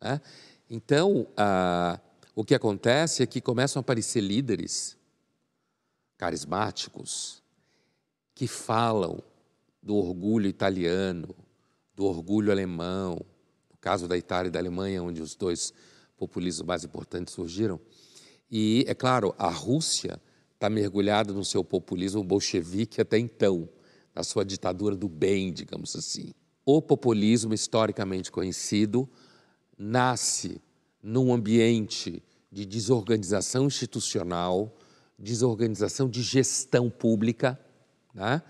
Né? 0.00 0.20
Então, 0.70 1.26
ah, 1.36 1.98
o 2.32 2.44
que 2.44 2.54
acontece 2.54 3.24
é 3.24 3.26
que 3.26 3.40
começam 3.40 3.80
a 3.80 3.82
aparecer 3.82 4.20
líderes 4.20 4.96
carismáticos 6.16 7.42
que 8.36 8.46
falam 8.46 9.20
do 9.82 9.96
orgulho 9.96 10.46
italiano, 10.46 11.34
do 11.92 12.04
orgulho 12.04 12.52
alemão, 12.52 13.20
no 13.68 13.76
caso 13.80 14.06
da 14.06 14.16
Itália 14.16 14.46
e 14.46 14.52
da 14.52 14.60
Alemanha, 14.60 15.02
onde 15.02 15.20
os 15.20 15.34
dois 15.34 15.74
populismos 16.16 16.64
mais 16.64 16.84
importantes 16.84 17.34
surgiram 17.34 17.80
e, 18.50 18.84
é 18.86 18.94
claro, 18.94 19.34
a 19.38 19.50
Rússia 19.50 20.20
está 20.54 20.70
mergulhada 20.70 21.32
no 21.32 21.44
seu 21.44 21.62
populismo 21.62 22.22
bolchevique 22.22 23.00
até 23.00 23.18
então, 23.18 23.68
na 24.14 24.22
sua 24.22 24.44
ditadura 24.44 24.96
do 24.96 25.08
bem, 25.08 25.52
digamos 25.52 25.94
assim. 25.94 26.32
o 26.64 26.82
populismo 26.82 27.54
historicamente 27.54 28.32
conhecido 28.32 29.08
nasce 29.78 30.60
num 31.02 31.32
ambiente 31.32 32.22
de 32.50 32.64
desorganização 32.64 33.66
institucional, 33.66 34.74
desorganização 35.18 36.08
de 36.08 36.22
gestão 36.22 36.90
pública, 36.90 37.60
né? 38.14 38.42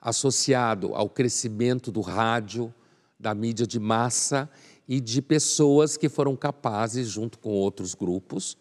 associado 0.00 0.94
ao 0.94 1.08
crescimento 1.08 1.92
do 1.92 2.00
rádio, 2.00 2.74
da 3.18 3.34
mídia 3.34 3.66
de 3.66 3.78
massa 3.78 4.48
e 4.88 4.98
de 4.98 5.20
pessoas 5.20 5.96
que 5.96 6.08
foram 6.08 6.34
capazes, 6.34 7.08
junto 7.08 7.38
com 7.38 7.50
outros 7.50 7.94
grupos, 7.94 8.56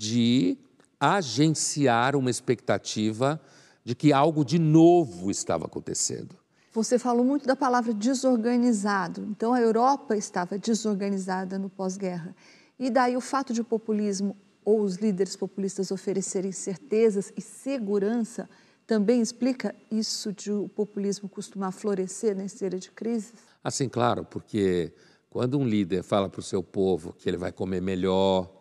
de 0.00 0.56
agenciar 0.98 2.16
uma 2.16 2.30
expectativa 2.30 3.38
de 3.84 3.94
que 3.94 4.14
algo 4.14 4.42
de 4.46 4.58
novo 4.58 5.30
estava 5.30 5.66
acontecendo. 5.66 6.34
Você 6.72 6.98
falou 6.98 7.22
muito 7.22 7.46
da 7.46 7.54
palavra 7.54 7.92
desorganizado. 7.92 9.26
Então, 9.30 9.52
a 9.52 9.60
Europa 9.60 10.16
estava 10.16 10.56
desorganizada 10.58 11.58
no 11.58 11.68
pós-guerra. 11.68 12.34
E 12.78 12.88
daí 12.88 13.14
o 13.14 13.20
fato 13.20 13.52
de 13.52 13.60
o 13.60 13.64
populismo 13.64 14.34
ou 14.64 14.80
os 14.80 14.96
líderes 14.96 15.36
populistas 15.36 15.90
oferecerem 15.90 16.50
certezas 16.50 17.30
e 17.36 17.42
segurança 17.42 18.48
também 18.86 19.20
explica 19.20 19.74
isso 19.90 20.32
de 20.32 20.50
o 20.50 20.66
populismo 20.66 21.28
costumar 21.28 21.72
florescer 21.72 22.34
nessa 22.34 22.64
era 22.64 22.78
de 22.78 22.90
crise? 22.90 23.34
Assim, 23.62 23.86
claro, 23.86 24.24
porque 24.24 24.94
quando 25.28 25.58
um 25.58 25.66
líder 25.66 26.02
fala 26.02 26.30
para 26.30 26.40
o 26.40 26.42
seu 26.42 26.62
povo 26.62 27.12
que 27.12 27.28
ele 27.28 27.36
vai 27.36 27.52
comer 27.52 27.82
melhor, 27.82 28.59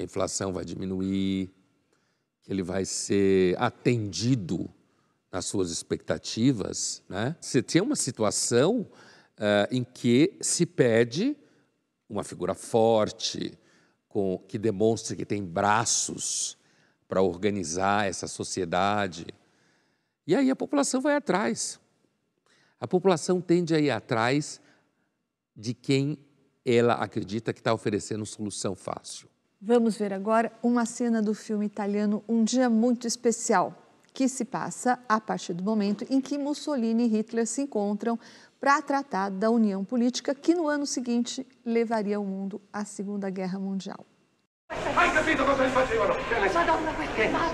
a 0.00 0.04
inflação 0.04 0.52
vai 0.52 0.64
diminuir, 0.64 1.50
que 2.42 2.52
ele 2.52 2.62
vai 2.62 2.84
ser 2.84 3.56
atendido 3.58 4.68
nas 5.30 5.46
suas 5.46 5.70
expectativas, 5.70 7.02
né? 7.08 7.36
você 7.40 7.62
tem 7.62 7.80
uma 7.80 7.94
situação 7.94 8.80
uh, 8.80 9.66
em 9.70 9.84
que 9.84 10.36
se 10.40 10.66
pede 10.66 11.36
uma 12.08 12.24
figura 12.24 12.54
forte, 12.54 13.56
com, 14.08 14.42
que 14.48 14.58
demonstre 14.58 15.16
que 15.16 15.24
tem 15.24 15.44
braços 15.44 16.58
para 17.06 17.22
organizar 17.22 18.08
essa 18.08 18.26
sociedade. 18.26 19.26
E 20.26 20.34
aí 20.34 20.50
a 20.50 20.56
população 20.56 21.00
vai 21.00 21.14
atrás. 21.14 21.78
A 22.80 22.88
população 22.88 23.40
tende 23.40 23.74
a 23.74 23.78
ir 23.78 23.90
atrás 23.90 24.60
de 25.56 25.72
quem 25.74 26.18
ela 26.64 26.94
acredita 26.94 27.52
que 27.52 27.60
está 27.60 27.72
oferecendo 27.72 28.26
solução 28.26 28.74
fácil. 28.74 29.28
Vamos 29.62 29.98
ver 29.98 30.10
agora 30.14 30.50
uma 30.62 30.86
cena 30.86 31.20
do 31.20 31.34
filme 31.34 31.66
italiano 31.66 32.24
Um 32.26 32.42
Dia 32.42 32.70
Muito 32.70 33.06
Especial, 33.06 33.74
que 34.14 34.26
se 34.26 34.42
passa 34.42 34.98
a 35.06 35.20
partir 35.20 35.52
do 35.52 35.62
momento 35.62 36.02
em 36.08 36.18
que 36.18 36.38
Mussolini 36.38 37.04
e 37.04 37.08
Hitler 37.08 37.46
se 37.46 37.60
encontram 37.60 38.18
para 38.58 38.80
tratar 38.80 39.30
da 39.30 39.50
união 39.50 39.84
política 39.84 40.34
que 40.34 40.54
no 40.54 40.66
ano 40.66 40.86
seguinte 40.86 41.46
levaria 41.62 42.18
o 42.18 42.24
mundo 42.24 42.58
à 42.72 42.86
Segunda 42.86 43.28
Guerra 43.28 43.58
Mundial. 43.58 44.00
Hai 44.96 45.12
capito 45.12 45.44
cosa 45.44 45.66
gli 45.66 45.70
facevano? 45.70 46.14
Che 46.14 46.40
ne 46.40 46.48
sai? 46.48 46.66
Madonna, 46.66 46.92
che 47.14 47.28
ne 47.28 47.30
sai? 47.30 47.50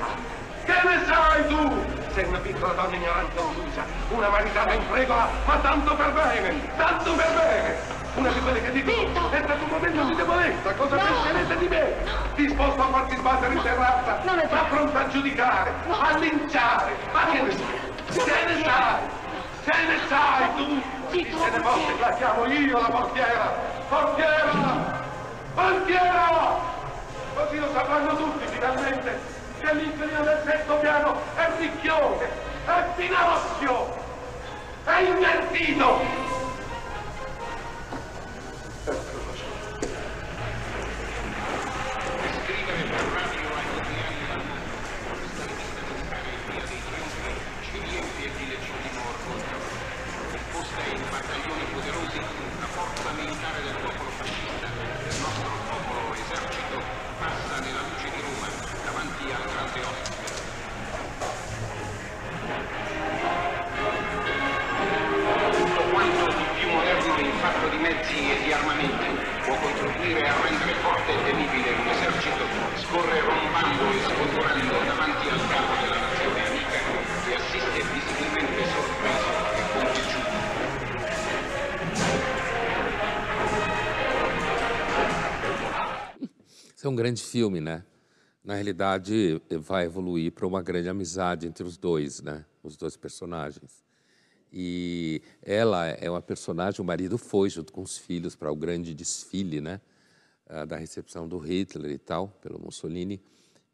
Che 0.64 0.88
ne 0.88 1.05
sai 1.07 1.49
tu? 1.49 2.14
Sei 2.14 2.25
una 2.29 2.38
piccola 2.38 2.73
donna 2.75 2.95
ignorante 2.95 3.40
uccisa, 3.40 3.83
una 4.14 4.29
maritata 4.29 4.75
in 4.75 4.83
fregola, 4.83 5.29
ma 5.45 5.59
tanto 5.59 5.97
per 5.97 6.12
bene, 6.12 6.77
tanto 6.77 7.16
per 7.16 7.35
bene! 7.35 7.96
Una 8.16 8.31
di 8.31 8.40
quelle 8.40 8.62
che 8.62 8.72
dicono, 8.72 9.31
è 9.31 9.42
stato 9.44 9.64
un 9.64 9.70
momento 9.70 10.05
di 10.05 10.14
debolezza, 10.14 10.72
cosa 10.72 10.96
penserete 10.96 11.59
di 11.59 11.68
me? 11.68 11.94
Disposto 12.35 12.81
a 12.81 12.87
farti 12.87 13.16
sbattere 13.16 13.52
in 13.52 13.61
terrazza, 13.61 14.20
ma 14.24 14.64
pronto 14.70 14.96
a 14.96 15.07
giudicare, 15.09 15.70
a 15.87 16.16
linciare, 16.16 16.96
ma 17.12 17.26
che 17.26 17.42
ne 17.42 17.50
sai? 17.50 18.24
Che 18.24 18.44
ne 18.46 18.62
sai? 18.64 19.00
Che 19.64 19.87
ne 19.87 19.98
sai 20.09 20.55
tu? 20.57 20.83
Chi 21.11 21.26
se 21.31 21.50
ne 21.50 21.61
fosse, 21.61 21.98
la 22.00 22.11
chiamo 22.14 22.46
io 22.46 22.81
la 22.81 22.88
portiera! 22.88 23.52
Portiera! 23.87 25.05
Portiera! 25.55 26.59
Così 27.35 27.59
lo 27.59 27.68
sapranno 27.74 28.16
tutti 28.16 28.46
finalmente 28.46 29.20
che 29.61 29.74
l'inquilino 29.74 30.22
del 30.22 30.42
sesto 30.46 30.74
piano 30.76 31.20
è 31.35 31.50
ricchione, 31.59 32.29
è 32.64 32.85
Pinocchio, 32.96 33.94
è 34.85 35.00
invertito! 35.00 36.46
Grande 87.07 87.23
filme, 87.23 87.61
né? 87.61 87.85
Na 88.42 88.55
realidade, 88.55 89.40
vai 89.61 89.85
evoluir 89.85 90.33
para 90.33 90.45
uma 90.45 90.61
grande 90.61 90.88
amizade 90.88 91.47
entre 91.47 91.62
os 91.62 91.77
dois, 91.77 92.21
né? 92.21 92.45
Os 92.64 92.77
dois 92.77 92.97
personagens. 92.97 93.85
E 94.53 95.23
ela 95.40 95.87
é 95.87 96.11
uma 96.11 96.21
personagem, 96.21 96.81
o 96.81 96.85
marido 96.85 97.16
foi 97.16 97.49
junto 97.49 97.73
com 97.73 97.81
os 97.81 97.97
filhos 97.97 98.35
para 98.35 98.51
o 98.51 98.57
grande 98.57 98.92
desfile, 98.92 99.61
né? 99.61 99.81
Ah, 100.49 100.64
da 100.64 100.77
recepção 100.77 101.29
do 101.29 101.38
Hitler 101.38 101.92
e 101.92 101.99
tal, 101.99 102.29
pelo 102.42 102.59
Mussolini, 102.59 103.23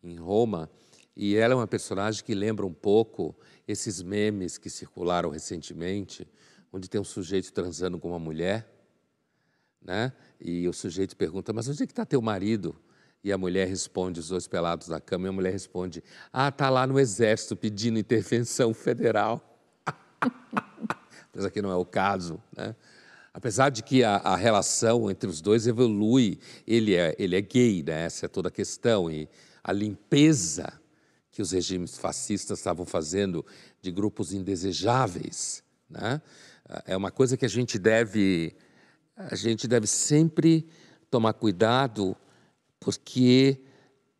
em 0.04 0.16
Roma. 0.16 0.68
E 1.16 1.34
ela 1.34 1.54
é 1.54 1.56
uma 1.56 1.66
personagem 1.66 2.22
que 2.22 2.34
lembra 2.34 2.66
um 2.66 2.72
pouco 2.72 3.34
esses 3.66 4.02
memes 4.02 4.58
que 4.58 4.68
circularam 4.68 5.30
recentemente, 5.30 6.28
onde 6.70 6.86
tem 6.86 7.00
um 7.00 7.04
sujeito 7.04 7.50
transando 7.50 7.98
com 7.98 8.08
uma 8.08 8.18
mulher, 8.18 8.68
né? 9.80 10.12
E 10.38 10.68
o 10.68 10.72
sujeito 10.74 11.16
pergunta: 11.16 11.50
Mas 11.50 11.66
onde 11.66 11.82
é 11.82 11.86
que 11.86 11.92
está 11.92 12.04
teu 12.04 12.20
marido? 12.20 12.76
E 13.24 13.32
a 13.32 13.38
mulher 13.38 13.68
responde, 13.68 14.18
os 14.18 14.28
dois 14.28 14.48
pelados 14.48 14.88
na 14.88 15.00
cama, 15.00 15.26
e 15.26 15.28
a 15.28 15.32
mulher 15.32 15.52
responde: 15.52 16.02
Ah, 16.32 16.50
tá 16.50 16.68
lá 16.68 16.86
no 16.86 16.98
exército 16.98 17.54
pedindo 17.56 17.98
intervenção 17.98 18.74
federal. 18.74 19.40
Apesar 21.30 21.50
que 21.50 21.62
não 21.62 21.70
é 21.70 21.76
o 21.76 21.84
caso, 21.84 22.42
né? 22.56 22.74
Apesar 23.34 23.70
de 23.70 23.82
que 23.82 24.04
a, 24.04 24.16
a, 24.16 24.36
relação 24.36 25.10
entre 25.10 25.28
os 25.28 25.40
dois 25.40 25.66
evolui, 25.66 26.38
ele 26.66 26.94
é, 26.94 27.16
ele 27.18 27.34
é 27.34 27.40
gay, 27.40 27.82
né? 27.82 28.04
essa 28.04 28.26
é 28.26 28.28
toda 28.28 28.48
a 28.48 28.50
questão. 28.52 29.10
E 29.10 29.26
a 29.64 29.72
limpeza 29.72 30.70
que 31.30 31.40
os 31.40 31.50
regimes 31.52 31.96
fascistas 31.96 32.58
estavam 32.58 32.84
fazendo 32.84 33.44
de 33.80 33.90
grupos 33.90 34.34
indesejáveis, 34.34 35.64
né? 35.88 36.20
é 36.84 36.94
uma 36.94 37.10
coisa 37.10 37.34
que 37.34 37.46
a 37.46 37.48
gente 37.48 37.78
deve, 37.78 38.54
a 39.16 39.34
gente 39.34 39.66
deve 39.66 39.86
sempre 39.86 40.68
tomar 41.10 41.32
cuidado 41.32 42.14
porque 42.82 43.60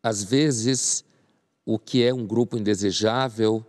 às 0.01 0.23
vezes 0.23 1.03
o 1.65 1.77
que 1.77 2.03
é 2.03 2.13
um 2.13 2.25
grupo 2.25 2.57
indesejável, 2.57 3.65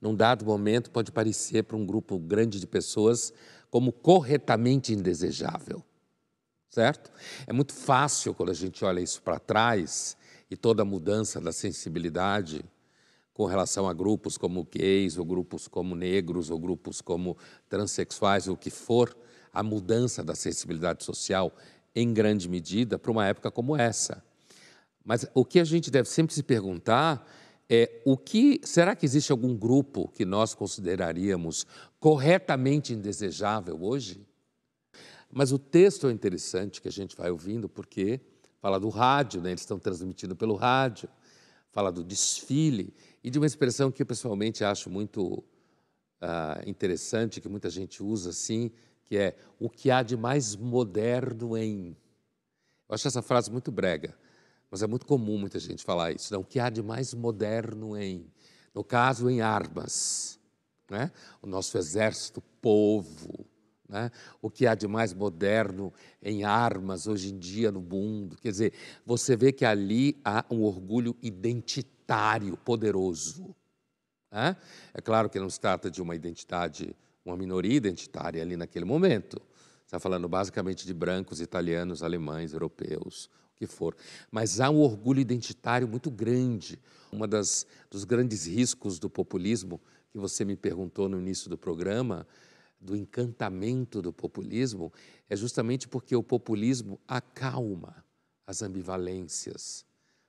num 0.00 0.14
dado 0.14 0.44
momento, 0.44 0.90
pode 0.90 1.10
parecer 1.10 1.64
para 1.64 1.76
um 1.76 1.86
grupo 1.86 2.18
grande 2.18 2.60
de 2.60 2.66
pessoas 2.66 3.32
como 3.70 3.92
corretamente 3.92 4.92
indesejável. 4.92 5.82
Certo? 6.70 7.10
É 7.46 7.52
muito 7.52 7.72
fácil 7.72 8.34
quando 8.34 8.50
a 8.50 8.54
gente 8.54 8.84
olha 8.84 9.00
isso 9.00 9.22
para 9.22 9.38
trás 9.38 10.16
e 10.50 10.56
toda 10.56 10.82
a 10.82 10.84
mudança 10.84 11.40
da 11.40 11.52
sensibilidade 11.52 12.64
com 13.32 13.46
relação 13.46 13.88
a 13.88 13.92
grupos 13.92 14.36
como 14.36 14.64
gays, 14.64 15.16
ou 15.18 15.24
grupos 15.24 15.68
como 15.68 15.94
negros, 15.94 16.50
ou 16.50 16.58
grupos 16.58 17.00
como 17.00 17.36
transexuais, 17.68 18.48
ou 18.48 18.54
o 18.54 18.56
que 18.56 18.70
for, 18.70 19.14
a 19.52 19.62
mudança 19.62 20.22
da 20.22 20.34
sensibilidade 20.34 21.04
social 21.04 21.50
em 21.96 22.12
grande 22.12 22.46
medida 22.46 22.98
para 22.98 23.10
uma 23.10 23.26
época 23.26 23.50
como 23.50 23.74
essa. 23.74 24.22
Mas 25.02 25.26
o 25.34 25.46
que 25.46 25.58
a 25.58 25.64
gente 25.64 25.90
deve 25.90 26.08
sempre 26.10 26.34
se 26.34 26.42
perguntar 26.42 27.26
é 27.68 28.02
o 28.04 28.16
que 28.16 28.60
será 28.62 28.94
que 28.94 29.06
existe 29.06 29.32
algum 29.32 29.56
grupo 29.56 30.06
que 30.08 30.24
nós 30.24 30.54
consideraríamos 30.54 31.66
corretamente 31.98 32.92
indesejável 32.92 33.82
hoje? 33.82 34.20
Mas 35.32 35.52
o 35.52 35.58
texto 35.58 36.06
é 36.06 36.12
interessante 36.12 36.82
que 36.82 36.88
a 36.88 36.92
gente 36.92 37.16
vai 37.16 37.30
ouvindo 37.30 37.68
porque 37.68 38.20
fala 38.60 38.78
do 38.78 38.90
rádio, 38.90 39.40
né? 39.40 39.50
eles 39.50 39.62
estão 39.62 39.78
transmitindo 39.78 40.36
pelo 40.36 40.54
rádio, 40.54 41.08
fala 41.70 41.90
do 41.90 42.04
desfile 42.04 42.92
e 43.24 43.30
de 43.30 43.38
uma 43.38 43.46
expressão 43.46 43.90
que 43.90 44.02
eu 44.02 44.06
pessoalmente 44.06 44.62
acho 44.64 44.90
muito 44.90 45.42
uh, 46.22 46.68
interessante, 46.68 47.40
que 47.40 47.48
muita 47.48 47.70
gente 47.70 48.02
usa 48.02 48.30
assim, 48.30 48.70
que 49.06 49.16
é 49.16 49.36
o 49.58 49.70
que 49.70 49.90
há 49.90 50.02
de 50.02 50.16
mais 50.16 50.56
moderno 50.56 51.56
em. 51.56 51.96
Eu 52.88 52.94
acho 52.94 53.08
essa 53.08 53.22
frase 53.22 53.50
muito 53.50 53.70
brega, 53.70 54.14
mas 54.70 54.82
é 54.82 54.86
muito 54.86 55.06
comum 55.06 55.38
muita 55.38 55.58
gente 55.58 55.84
falar 55.84 56.12
isso. 56.12 56.32
Não? 56.32 56.40
O 56.40 56.44
que 56.44 56.58
há 56.58 56.68
de 56.68 56.82
mais 56.82 57.14
moderno 57.14 57.96
em. 57.96 58.26
No 58.74 58.84
caso, 58.84 59.30
em 59.30 59.40
armas. 59.40 60.38
Né? 60.90 61.10
O 61.40 61.46
nosso 61.46 61.78
exército, 61.78 62.42
povo. 62.60 63.46
Né? 63.88 64.10
O 64.42 64.50
que 64.50 64.66
há 64.66 64.74
de 64.74 64.86
mais 64.86 65.14
moderno 65.14 65.92
em 66.22 66.44
armas 66.44 67.06
hoje 67.06 67.32
em 67.32 67.38
dia 67.38 67.70
no 67.70 67.80
mundo. 67.80 68.36
Quer 68.36 68.50
dizer, 68.50 68.72
você 69.04 69.36
vê 69.36 69.52
que 69.52 69.64
ali 69.64 70.20
há 70.24 70.44
um 70.50 70.62
orgulho 70.62 71.16
identitário 71.22 72.56
poderoso. 72.58 73.54
Né? 74.30 74.56
É 74.92 75.00
claro 75.00 75.30
que 75.30 75.38
não 75.38 75.48
se 75.48 75.60
trata 75.60 75.90
de 75.90 76.02
uma 76.02 76.14
identidade, 76.14 76.94
uma 77.30 77.36
minoria 77.36 77.74
identitária 77.74 78.42
ali 78.42 78.56
naquele 78.56 78.84
momento. 78.84 79.40
Está 79.84 79.98
falando 80.00 80.28
basicamente 80.28 80.86
de 80.86 80.92
brancos, 80.92 81.40
italianos, 81.40 82.02
alemães, 82.02 82.52
europeus, 82.52 83.30
o 83.54 83.56
que 83.56 83.66
for. 83.66 83.96
Mas 84.30 84.60
há 84.60 84.70
um 84.70 84.80
orgulho 84.80 85.20
identitário 85.20 85.86
muito 85.86 86.10
grande. 86.10 86.78
Das 87.28 87.66
dos 87.90 88.04
grandes 88.04 88.46
riscos 88.46 88.98
do 88.98 89.08
populismo 89.08 89.80
que 90.10 90.18
você 90.18 90.44
me 90.44 90.56
perguntou 90.56 91.08
no 91.08 91.18
início 91.20 91.48
do 91.48 91.56
programa 91.56 92.26
do 92.80 92.96
encantamento 92.96 94.02
do 94.02 94.12
populismo 94.12 94.92
é 95.28 95.36
justamente 95.36 95.88
porque 95.88 96.14
o 96.14 96.22
populismo 96.22 97.00
acalma 97.08 98.04
as 98.46 98.62
ambivalências, 98.62 99.84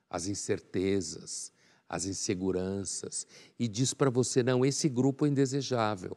as 0.08 0.26
incertezas, 0.26 1.52
as 1.88 2.04
inseguranças 2.04 3.26
e 3.58 3.68
diz 3.68 3.94
para 3.94 4.10
você: 4.10 4.42
não, 4.42 4.64
esse 4.64 4.88
grupo 4.88 5.26
é 5.26 5.28
indesejável. 5.28 6.16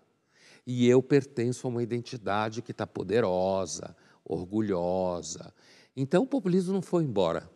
E 0.66 0.88
eu 0.88 1.02
pertenço 1.02 1.66
a 1.66 1.70
uma 1.70 1.84
identidade 1.84 2.62
que 2.62 2.72
está 2.72 2.86
poderosa, 2.86 3.96
orgulhosa. 4.24 5.54
Então 5.96 6.24
o 6.24 6.28
populismo 6.28 6.74
não 6.74 6.82
foi 6.82 7.04
embora. 7.04 7.50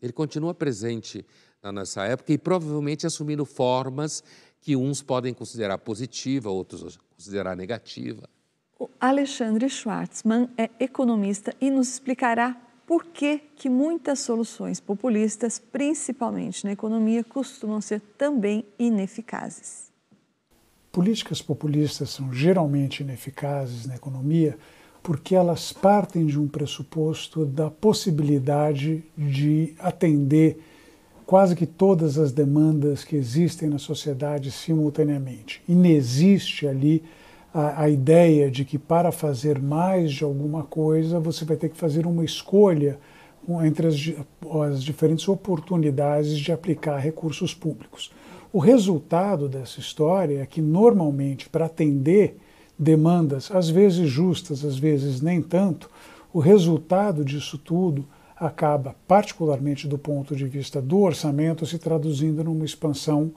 Ele 0.00 0.12
continua 0.12 0.54
presente 0.54 1.24
na 1.62 1.72
nossa 1.72 2.04
época 2.04 2.32
e 2.32 2.38
provavelmente 2.38 3.06
assumindo 3.06 3.44
formas 3.44 4.22
que 4.60 4.76
uns 4.76 5.02
podem 5.02 5.32
considerar 5.32 5.78
positiva, 5.78 6.50
outros 6.50 6.98
considerar 7.14 7.56
negativa. 7.56 8.28
O 8.78 8.90
Alexandre 9.00 9.68
Schwartzman 9.68 10.50
é 10.56 10.70
economista 10.78 11.54
e 11.60 11.70
nos 11.70 11.88
explicará 11.88 12.60
por 12.86 13.04
que, 13.06 13.38
que 13.56 13.68
muitas 13.68 14.20
soluções 14.20 14.80
populistas, 14.80 15.58
principalmente 15.58 16.64
na 16.64 16.72
economia, 16.72 17.24
costumam 17.24 17.80
ser 17.80 18.00
também 18.16 18.64
ineficazes. 18.78 19.90
Políticas 20.96 21.42
populistas 21.42 22.08
são 22.08 22.32
geralmente 22.32 23.02
ineficazes 23.02 23.84
na 23.84 23.96
economia 23.96 24.56
porque 25.02 25.34
elas 25.34 25.70
partem 25.70 26.24
de 26.24 26.40
um 26.40 26.48
pressuposto 26.48 27.44
da 27.44 27.70
possibilidade 27.70 29.04
de 29.14 29.74
atender 29.78 30.58
quase 31.26 31.54
que 31.54 31.66
todas 31.66 32.16
as 32.16 32.32
demandas 32.32 33.04
que 33.04 33.14
existem 33.14 33.68
na 33.68 33.78
sociedade 33.78 34.50
simultaneamente. 34.50 35.62
Inexiste 35.68 36.66
ali 36.66 37.04
a, 37.52 37.82
a, 37.82 37.90
ideia 37.90 38.50
de 38.50 38.64
que 38.64 38.78
para 38.78 39.12
fazer 39.12 39.60
mais 39.60 40.10
de 40.10 40.24
alguma 40.24 40.62
coisa 40.62 41.20
você 41.20 41.44
vai 41.44 41.58
ter 41.58 41.68
que 41.68 41.76
fazer 41.76 42.06
uma 42.06 42.24
escolha 42.24 42.98
entre 43.66 43.86
as, 43.86 43.96
as 44.62 44.82
diferentes 44.82 45.28
oportunidades 45.28 46.38
de 46.38 46.52
aplicar 46.52 46.96
recursos 46.96 47.52
públicos. 47.52 48.10
O 48.56 48.58
resultado 48.58 49.50
dessa 49.50 49.80
história 49.80 50.40
é 50.40 50.46
que, 50.46 50.62
normalmente, 50.62 51.46
para 51.46 51.66
atender 51.66 52.38
demandas, 52.78 53.50
às 53.50 53.68
vezes 53.68 54.08
justas, 54.08 54.64
às 54.64 54.78
vezes 54.78 55.20
nem 55.20 55.42
tanto, 55.42 55.90
o 56.32 56.38
resultado 56.38 57.22
disso 57.22 57.58
tudo 57.58 58.06
acaba, 58.34 58.96
particularmente 59.06 59.86
do 59.86 59.98
ponto 59.98 60.34
de 60.34 60.46
vista 60.46 60.80
do 60.80 61.00
orçamento, 61.00 61.66
se 61.66 61.78
traduzindo 61.78 62.42
numa 62.42 62.64
expansão 62.64 63.30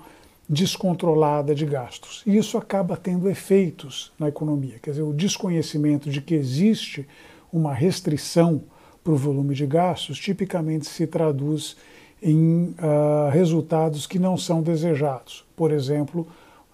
descontrolada 0.47 1.53
de 1.53 1.65
gastos. 1.65 2.23
E 2.25 2.38
isso 2.38 2.58
acaba 2.58 2.95
tendo 2.95 3.29
efeitos 3.29 4.13
na 4.17 4.29
economia. 4.29 4.79
Quer 4.82 4.91
dizer, 4.91 5.03
o 5.03 5.12
desconhecimento 5.12 6.10
de 6.10 6.21
que 6.21 6.34
existe 6.34 7.05
uma 7.51 7.73
restrição 7.73 8.63
para 9.03 9.12
o 9.12 9.17
volume 9.17 9.53
de 9.53 9.65
gastos 9.65 10.17
tipicamente 10.17 10.88
se 10.88 11.05
traduz 11.05 11.75
em 12.21 12.75
uh, 12.79 13.29
resultados 13.32 14.05
que 14.05 14.19
não 14.19 14.38
são 14.38 14.62
desejados. 14.62 15.45
Por 15.55 15.71
exemplo, 15.71 16.27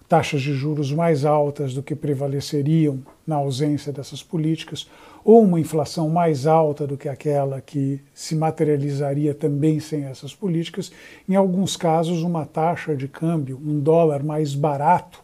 taxas 0.08 0.42
de 0.42 0.52
juros 0.52 0.92
mais 0.92 1.24
altas 1.24 1.74
do 1.74 1.82
que 1.82 1.94
prevaleceriam 1.94 2.98
na 3.26 3.36
ausência 3.36 3.92
dessas 3.92 4.22
políticas, 4.22 4.88
ou 5.24 5.42
uma 5.42 5.58
inflação 5.58 6.08
mais 6.08 6.46
alta 6.46 6.86
do 6.86 6.96
que 6.96 7.08
aquela 7.08 7.60
que 7.60 8.00
se 8.14 8.36
materializaria 8.36 9.34
também 9.34 9.80
sem 9.80 10.04
essas 10.04 10.32
políticas, 10.32 10.92
em 11.28 11.34
alguns 11.34 11.76
casos, 11.76 12.22
uma 12.22 12.46
taxa 12.46 12.94
de 12.94 13.08
câmbio, 13.08 13.60
um 13.64 13.80
dólar 13.80 14.22
mais 14.22 14.54
barato 14.54 15.20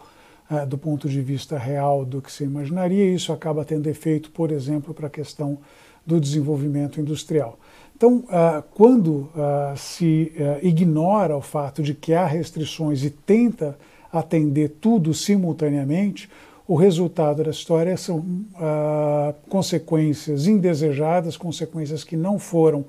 uh, 0.50 0.66
do 0.66 0.76
ponto 0.76 1.08
de 1.08 1.20
vista 1.20 1.56
real 1.56 2.04
do 2.04 2.20
que 2.20 2.32
se 2.32 2.42
imaginaria, 2.42 3.14
isso 3.14 3.32
acaba 3.32 3.64
tendo 3.64 3.88
efeito, 3.88 4.30
por 4.30 4.50
exemplo, 4.50 4.92
para 4.92 5.06
a 5.06 5.11
questão 5.11 5.58
do 6.04 6.20
desenvolvimento 6.20 7.00
industrial. 7.00 7.56
Então, 7.96 8.16
uh, 8.16 8.62
quando 8.74 9.11
uh, 9.11 9.76
se 9.76 10.33
ignora 10.62 11.37
o 11.37 11.40
fato 11.40 11.83
de 11.83 11.94
que 11.94 12.14
há 12.14 12.26
restrições 12.26 13.05
e 13.05 13.11
tenta 13.11 13.78
atender 14.12 14.76
tudo 14.81 15.14
simultaneamente, 15.14 16.28
o 16.66 16.74
resultado 16.74 17.42
da 17.42 17.50
história 17.50 17.96
são 17.96 18.24
ah, 18.55 19.35
consequências 19.48 20.46
indesejadas, 20.46 21.37
consequências 21.37 22.05
que 22.05 22.16
não 22.16 22.38
foram 22.38 22.85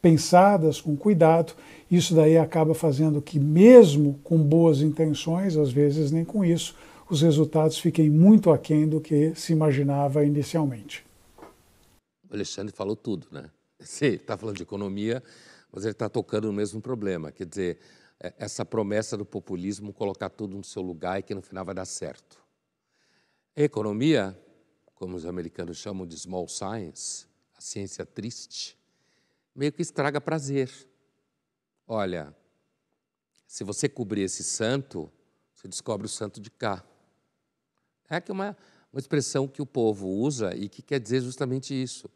pensadas 0.00 0.80
com 0.80 0.96
cuidado. 0.96 1.52
Isso 1.90 2.14
daí 2.14 2.38
acaba 2.38 2.74
fazendo 2.74 3.20
que, 3.20 3.38
mesmo 3.38 4.18
com 4.24 4.38
boas 4.38 4.80
intenções, 4.80 5.56
às 5.56 5.70
vezes 5.70 6.10
nem 6.10 6.24
com 6.24 6.44
isso, 6.44 6.74
os 7.08 7.22
resultados 7.22 7.78
fiquem 7.78 8.10
muito 8.10 8.50
aquém 8.50 8.88
do 8.88 9.00
que 9.00 9.32
se 9.34 9.52
imaginava 9.52 10.24
inicialmente. 10.24 11.04
O 12.30 12.34
Alexandre 12.34 12.74
falou 12.74 12.96
tudo, 12.96 13.26
né? 13.30 13.44
Sim, 13.80 14.14
está 14.14 14.36
falando 14.36 14.56
de 14.56 14.62
economia, 14.62 15.22
mas 15.72 15.84
ele 15.84 15.92
está 15.92 16.08
tocando 16.08 16.48
no 16.48 16.52
mesmo 16.52 16.80
problema. 16.80 17.30
Quer 17.30 17.46
dizer, 17.46 17.78
é, 18.20 18.34
essa 18.38 18.64
promessa 18.64 19.16
do 19.16 19.24
populismo 19.24 19.92
colocar 19.92 20.28
tudo 20.30 20.56
no 20.56 20.64
seu 20.64 20.82
lugar 20.82 21.20
e 21.20 21.22
que 21.22 21.34
no 21.34 21.42
final 21.42 21.64
vai 21.64 21.74
dar 21.74 21.84
certo. 21.84 22.42
A 23.56 23.62
economia, 23.62 24.38
como 24.94 25.16
os 25.16 25.24
americanos 25.24 25.76
chamam 25.76 26.06
de 26.06 26.18
small 26.18 26.48
science, 26.48 27.26
a 27.56 27.60
ciência 27.60 28.04
triste, 28.04 28.76
meio 29.54 29.72
que 29.72 29.82
estraga 29.82 30.20
prazer. 30.20 30.70
Olha, 31.86 32.34
se 33.46 33.64
você 33.64 33.88
cobrir 33.88 34.22
esse 34.22 34.42
santo, 34.42 35.10
você 35.54 35.68
descobre 35.68 36.06
o 36.06 36.08
santo 36.08 36.40
de 36.40 36.50
cá. 36.50 36.84
É 38.08 38.20
que 38.20 38.30
uma, 38.32 38.56
uma 38.92 38.98
expressão 38.98 39.46
que 39.46 39.62
o 39.62 39.66
povo 39.66 40.08
usa 40.08 40.54
e 40.54 40.68
que 40.68 40.82
quer 40.82 41.00
dizer 41.00 41.20
justamente 41.20 41.74
isso. 41.74 42.10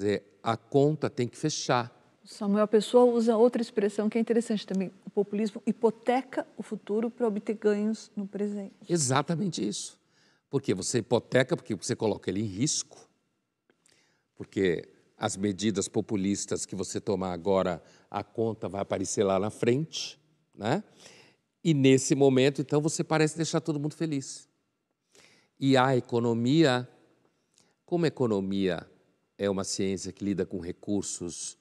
Quer 0.00 0.06
dizer, 0.06 0.22
a 0.42 0.56
conta 0.56 1.10
tem 1.10 1.28
que 1.28 1.36
fechar. 1.36 1.94
Samuel 2.24 2.66
Pessoa 2.66 3.04
usa 3.04 3.36
outra 3.36 3.60
expressão 3.60 4.08
que 4.08 4.16
é 4.16 4.20
interessante 4.20 4.66
também. 4.66 4.90
O 5.04 5.10
populismo 5.10 5.62
hipoteca 5.66 6.46
o 6.56 6.62
futuro 6.62 7.10
para 7.10 7.28
obter 7.28 7.52
ganhos 7.52 8.10
no 8.16 8.26
presente. 8.26 8.72
Exatamente 8.88 9.66
isso. 9.66 9.98
Porque 10.48 10.72
você 10.72 10.98
hipoteca, 10.98 11.54
porque 11.54 11.74
você 11.74 11.94
coloca 11.94 12.30
ele 12.30 12.40
em 12.40 12.46
risco. 12.46 13.10
Porque 14.36 14.88
as 15.18 15.36
medidas 15.36 15.86
populistas 15.86 16.64
que 16.64 16.74
você 16.74 16.98
tomar 16.98 17.34
agora, 17.34 17.82
a 18.10 18.24
conta 18.24 18.70
vai 18.70 18.80
aparecer 18.80 19.22
lá 19.22 19.38
na 19.38 19.50
frente, 19.50 20.18
né? 20.54 20.82
E 21.62 21.74
nesse 21.74 22.14
momento, 22.14 22.62
então, 22.62 22.80
você 22.80 23.04
parece 23.04 23.36
deixar 23.36 23.60
todo 23.60 23.78
mundo 23.78 23.94
feliz. 23.94 24.48
E 25.58 25.76
a 25.76 25.94
economia, 25.94 26.88
como 27.84 28.06
a 28.06 28.08
economia 28.08 28.88
é 29.40 29.48
uma 29.48 29.64
ciência 29.64 30.12
que 30.12 30.22
lida 30.22 30.44
com 30.44 30.60
recursos 30.60 31.56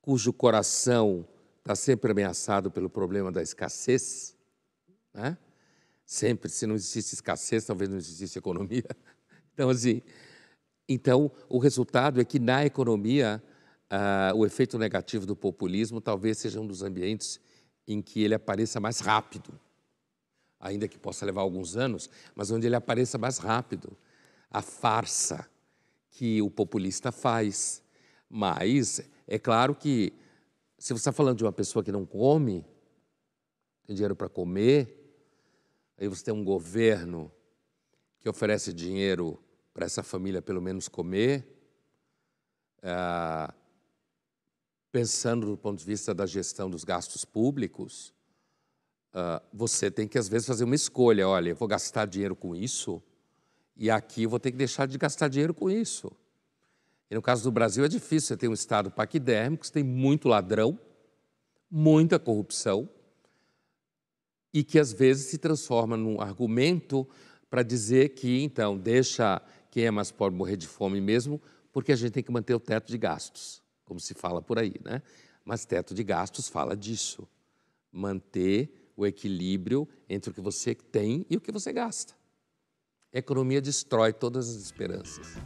cujo 0.00 0.32
coração 0.32 1.28
está 1.58 1.76
sempre 1.76 2.10
ameaçado 2.10 2.70
pelo 2.70 2.88
problema 2.88 3.30
da 3.30 3.42
escassez, 3.42 4.34
né? 5.12 5.36
Sempre, 6.06 6.48
se 6.48 6.66
não 6.66 6.74
existisse 6.74 7.16
escassez, 7.16 7.66
talvez 7.66 7.90
não 7.90 7.98
existisse 7.98 8.38
economia. 8.38 8.84
Então, 9.52 9.68
assim, 9.68 10.00
então 10.88 11.30
o 11.46 11.58
resultado 11.58 12.18
é 12.18 12.24
que 12.24 12.38
na 12.38 12.64
economia 12.64 13.42
uh, 13.92 14.34
o 14.34 14.46
efeito 14.46 14.78
negativo 14.78 15.26
do 15.26 15.36
populismo 15.36 16.00
talvez 16.00 16.38
seja 16.38 16.58
um 16.58 16.66
dos 16.66 16.82
ambientes 16.82 17.38
em 17.86 18.00
que 18.00 18.22
ele 18.22 18.32
apareça 18.32 18.80
mais 18.80 19.00
rápido, 19.00 19.60
ainda 20.58 20.88
que 20.88 20.98
possa 20.98 21.26
levar 21.26 21.42
alguns 21.42 21.76
anos, 21.76 22.08
mas 22.34 22.50
onde 22.50 22.66
ele 22.66 22.76
apareça 22.76 23.18
mais 23.18 23.36
rápido. 23.36 23.94
A 24.50 24.62
farsa 24.62 25.46
que 26.20 26.42
o 26.42 26.50
populista 26.50 27.10
faz, 27.10 27.82
mas 28.28 29.00
é 29.26 29.38
claro 29.38 29.74
que, 29.74 30.12
se 30.76 30.92
você 30.92 30.98
está 30.98 31.12
falando 31.12 31.38
de 31.38 31.44
uma 31.44 31.50
pessoa 31.50 31.82
que 31.82 31.90
não 31.90 32.04
come, 32.04 32.62
tem 33.86 33.96
dinheiro 33.96 34.14
para 34.14 34.28
comer, 34.28 35.16
aí 35.96 36.06
você 36.08 36.22
tem 36.22 36.34
um 36.34 36.44
governo 36.44 37.32
que 38.18 38.28
oferece 38.28 38.70
dinheiro 38.70 39.42
para 39.72 39.86
essa 39.86 40.02
família 40.02 40.42
pelo 40.42 40.60
menos 40.60 40.88
comer, 40.88 41.58
é, 42.82 43.54
pensando 44.92 45.46
do 45.46 45.56
ponto 45.56 45.78
de 45.78 45.86
vista 45.86 46.12
da 46.12 46.26
gestão 46.26 46.68
dos 46.68 46.84
gastos 46.84 47.24
públicos, 47.24 48.12
uh, 49.14 49.42
você 49.54 49.90
tem 49.90 50.06
que, 50.06 50.18
às 50.18 50.28
vezes, 50.28 50.46
fazer 50.46 50.64
uma 50.64 50.74
escolha. 50.74 51.26
Olha, 51.26 51.48
eu 51.48 51.56
vou 51.56 51.66
gastar 51.66 52.04
dinheiro 52.04 52.36
com 52.36 52.54
isso 52.54 53.02
e 53.80 53.90
aqui 53.90 54.24
eu 54.24 54.28
vou 54.28 54.38
ter 54.38 54.50
que 54.50 54.58
deixar 54.58 54.84
de 54.84 54.98
gastar 54.98 55.28
dinheiro 55.28 55.54
com 55.54 55.70
isso. 55.70 56.12
E 57.10 57.14
no 57.14 57.22
caso 57.22 57.42
do 57.42 57.50
Brasil 57.50 57.82
é 57.82 57.88
difícil, 57.88 58.28
você 58.28 58.36
tem 58.36 58.50
um 58.50 58.52
Estado 58.52 58.90
paquidérmico, 58.90 59.66
você 59.66 59.72
tem 59.72 59.82
muito 59.82 60.28
ladrão, 60.28 60.78
muita 61.70 62.18
corrupção, 62.18 62.86
e 64.52 64.62
que 64.62 64.78
às 64.78 64.92
vezes 64.92 65.28
se 65.28 65.38
transforma 65.38 65.96
num 65.96 66.20
argumento 66.20 67.08
para 67.48 67.62
dizer 67.62 68.10
que, 68.10 68.42
então, 68.42 68.76
deixa 68.76 69.40
quem 69.70 69.86
é 69.86 69.90
mais 69.90 70.10
pobre 70.10 70.36
morrer 70.36 70.58
de 70.58 70.68
fome 70.68 71.00
mesmo, 71.00 71.40
porque 71.72 71.90
a 71.90 71.96
gente 71.96 72.12
tem 72.12 72.22
que 72.22 72.30
manter 72.30 72.54
o 72.54 72.60
teto 72.60 72.88
de 72.88 72.98
gastos, 72.98 73.62
como 73.86 73.98
se 73.98 74.12
fala 74.12 74.42
por 74.42 74.58
aí, 74.58 74.74
né? 74.84 75.00
Mas 75.42 75.64
teto 75.64 75.94
de 75.94 76.04
gastos 76.04 76.50
fala 76.50 76.76
disso, 76.76 77.26
manter 77.90 78.92
o 78.94 79.06
equilíbrio 79.06 79.88
entre 80.06 80.30
o 80.30 80.34
que 80.34 80.40
você 80.42 80.74
tem 80.74 81.24
e 81.30 81.36
o 81.38 81.40
que 81.40 81.50
você 81.50 81.72
gasta. 81.72 82.19
A 83.12 83.18
economia 83.18 83.60
destrói 83.60 84.12
todas 84.12 84.48
as 84.48 84.62
esperanças. 84.62 85.36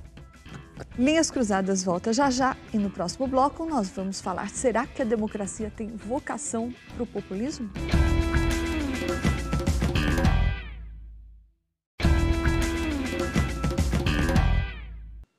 Linhas 0.98 1.30
Cruzadas 1.30 1.82
volta 1.82 2.12
já 2.12 2.28
já 2.28 2.54
e 2.74 2.78
no 2.78 2.90
próximo 2.90 3.26
bloco 3.26 3.64
nós 3.64 3.88
vamos 3.88 4.20
falar: 4.20 4.50
será 4.50 4.86
que 4.86 5.00
a 5.00 5.04
democracia 5.04 5.72
tem 5.74 5.96
vocação 5.96 6.74
para 6.92 7.02
o 7.02 7.06
populismo? 7.06 7.70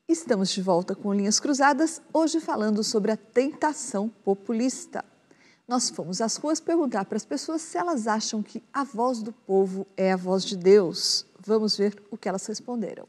Estamos 0.10 0.50
de 0.50 0.64
volta 0.64 0.96
com 0.96 1.14
Linhas 1.14 1.40
Cruzadas, 1.40 2.02
hoje 2.12 2.40
falando 2.40 2.84
sobre 2.84 3.12
a 3.12 3.18
tentação 3.18 4.10
populista. 4.10 5.06
Nós 5.68 5.92
fomos 5.92 6.22
às 6.22 6.38
ruas 6.38 6.60
perguntar 6.60 7.06
para 7.06 7.18
as 7.18 7.26
pessoas 7.26 7.62
se 7.62 7.78
elas 7.78 8.08
acham 8.08 8.42
que 8.42 8.64
a 8.74 8.84
voz 8.84 9.22
do 9.22 9.32
povo 9.32 9.86
é 9.96 10.12
a 10.12 10.18
voz 10.18 10.44
de 10.44 10.58
Deus. 10.58 11.28
Vamos 11.46 11.78
ver 11.78 11.96
o 12.10 12.18
que 12.18 12.28
elas 12.28 12.46
responderam. 12.48 13.08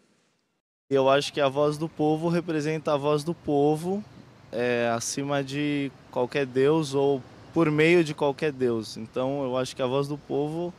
Eu 0.90 1.09
acho 1.09 1.33
que 1.33 1.40
a 1.40 1.49
voz 1.49 1.79
do 1.79 1.88
povo 1.88 2.29
representa 2.29 2.92
a 2.92 2.96
voz 2.96 3.25
do 3.25 3.35
povo 3.35 4.05
é, 4.53 4.92
acima 4.94 5.42
de 5.42 5.90
qualquer 6.11 6.46
Deus 6.46 6.94
ou 6.94 7.22
por 7.55 7.70
meio 7.70 8.05
de 8.05 8.14
qualquer 8.14 8.53
Deus. 8.53 8.96
Então 8.96 9.42
eu 9.42 9.57
acho 9.57 9.75
que 9.75 9.81
a 9.81 9.87
voz 9.87 10.07
do 10.07 10.18
povo 10.18 10.72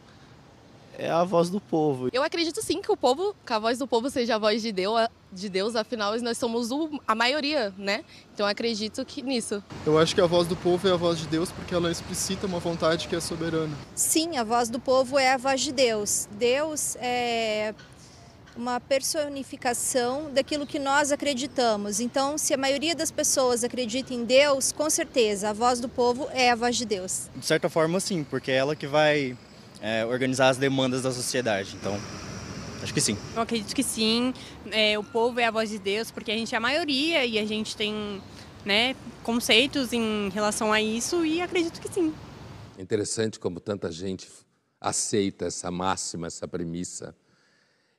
é 0.98 1.10
a 1.10 1.24
voz 1.24 1.50
do 1.50 1.62
povo. 1.62 2.10
Eu 2.12 2.24
acredito 2.24 2.62
sim 2.62 2.82
que 2.82 2.92
o 2.92 2.98
povo, 2.98 3.36
que 3.46 3.54
a 3.54 3.60
voz 3.60 3.78
do 3.78 3.88
povo 3.88 4.10
seja 4.10 4.36
a 4.36 4.38
voz 4.40 4.62
de 4.62 4.72
Deus, 4.72 5.08
de 5.32 5.48
Deus, 5.48 5.76
afinal 5.76 6.20
nós 6.22 6.38
somos 6.38 6.72
o, 6.72 7.00
a 7.08 7.14
maioria, 7.14 7.72
né? 7.78 8.04
Então 8.34 8.46
acredito 8.46 9.06
que 9.06 9.22
nisso. 9.22 9.64
Eu 9.86 9.98
acho 10.00 10.16
que 10.16 10.22
a 10.22 10.26
voz 10.26 10.48
do 10.48 10.56
povo 10.56 10.88
é 10.88 10.92
a 10.92 10.96
voz 10.96 11.20
de 11.20 11.28
Deus 11.28 11.52
porque 11.52 11.74
ela 11.74 11.92
explicita 11.92 12.48
uma 12.48 12.60
vontade 12.60 13.08
que 13.08 13.16
é 13.16 13.20
soberana. 13.20 13.76
Sim, 13.96 14.38
a 14.38 14.44
voz 14.44 14.70
do 14.70 14.80
povo 14.80 15.20
é 15.20 15.34
a 15.34 15.38
voz 15.38 15.62
de 15.62 15.72
Deus. 15.72 16.28
Deus 16.32 16.96
é 17.00 17.76
uma 18.56 18.80
personificação 18.80 20.32
daquilo 20.34 20.66
que 20.66 20.80
nós 20.80 21.12
acreditamos. 21.12 22.00
Então, 22.00 22.40
se 22.40 22.56
a 22.56 22.58
maioria 22.58 22.96
das 22.96 23.12
pessoas 23.12 23.64
acredita 23.64 24.16
em 24.16 24.26
Deus, 24.26 24.72
com 24.72 24.90
certeza 24.90 25.52
a 25.52 25.54
voz 25.54 25.80
do 25.80 25.88
povo 25.88 26.28
é 26.32 26.50
a 26.50 26.56
voz 26.56 26.76
de 26.76 26.86
Deus. 26.86 27.30
De 27.36 27.46
certa 27.46 27.70
forma, 27.70 28.00
sim, 28.00 28.24
porque 28.24 28.50
é 28.50 28.56
ela 28.56 28.76
que 28.76 28.88
vai 28.88 29.38
é, 29.82 30.06
organizar 30.06 30.50
as 30.50 30.58
demandas 30.58 31.02
da 31.02 31.12
sociedade. 31.12 31.76
Então, 31.80 32.00
acho 32.82 32.94
que 32.94 33.02
sim. 33.02 33.18
Eu 33.36 33.42
acredito 33.42 33.76
que 33.76 33.84
sim. 33.84 34.34
É, 34.72 34.98
o 34.98 35.04
povo 35.04 35.40
é 35.40 35.46
a 35.46 35.52
voz 35.52 35.70
de 35.70 35.80
Deus, 35.80 36.12
porque 36.12 36.32
a 36.32 36.36
gente 36.36 36.54
é 36.54 36.58
a 36.58 36.62
maioria 36.62 37.26
e 37.26 37.38
a 37.40 37.46
gente 37.46 37.76
tem 37.76 38.22
né, 38.66 38.96
conceitos 39.24 39.94
em 39.94 40.30
relação 40.30 40.74
a 40.74 40.82
isso 40.82 41.26
e 41.26 41.42
acredito 41.42 41.80
que 41.80 41.92
sim. 41.92 42.14
É 42.78 42.82
interessante 42.82 43.40
como 43.40 43.60
tanta 43.60 43.92
gente 43.92 44.28
aceita 44.80 45.46
essa 45.46 45.72
máxima, 45.72 46.28
essa 46.28 46.48
premissa. 46.48 47.16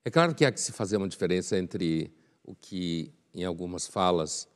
É 0.05 0.11
claro 0.11 0.35
que 0.35 0.45
há 0.45 0.53
que 0.53 0.61
se 0.61 0.73
fazer 0.73 0.97
uma 0.97 1.09
diferença 1.09 1.59
entre 1.59 2.13
o 2.45 2.55
que 2.55 3.13
em 3.35 3.45
algumas 3.45 3.87
falas 3.87 4.49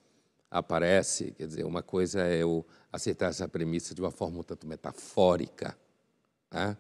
aparece, 0.51 1.33
quer 1.33 1.47
dizer, 1.47 1.65
uma 1.65 1.83
coisa 1.83 2.23
é 2.23 2.43
eu 2.43 2.65
aceitar 2.93 3.31
essa 3.31 3.49
premissa 3.49 3.95
de 3.95 4.01
uma 4.01 4.11
forma 4.11 4.39
um 4.39 4.43
tanto 4.43 4.67
metafórica, 4.67 5.77
né? 6.51 6.77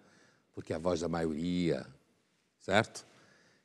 Porque 0.54 0.72
é 0.72 0.76
a 0.76 0.78
voz 0.78 1.00
da 1.00 1.08
maioria, 1.08 1.86
certo? 2.60 3.06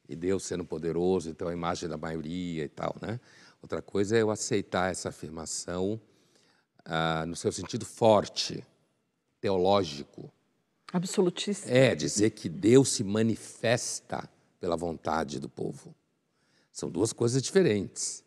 E 0.08 0.16
Deus 0.16 0.44
sendo 0.44 0.64
poderoso, 0.64 1.30
então 1.30 1.48
a 1.48 1.54
imagem 1.54 1.90
da 1.90 1.98
maioria 1.98 2.64
e 2.64 2.70
tal, 2.70 2.96
né? 3.02 3.20
Outra 3.62 3.82
coisa 3.82 4.16
é 4.16 4.22
eu 4.22 4.32
aceitar 4.32 4.92
essa 4.92 5.10
afirmação 5.10 6.00
ah, 6.86 7.26
no 7.26 7.36
seu 7.36 7.52
sentido 7.52 7.86
forte, 7.86 8.64
teológico. 9.42 10.32
Absolutista. 10.94 11.70
É, 11.70 11.94
dizer 11.94 12.30
que 12.32 12.48
Deus 12.48 12.90
se 12.90 13.04
manifesta 13.04 14.30
pela 14.60 14.78
vontade 14.78 15.40
do 15.40 15.50
povo. 15.50 15.94
São 16.72 16.90
duas 16.90 17.12
coisas 17.12 17.42
diferentes. 17.42 18.24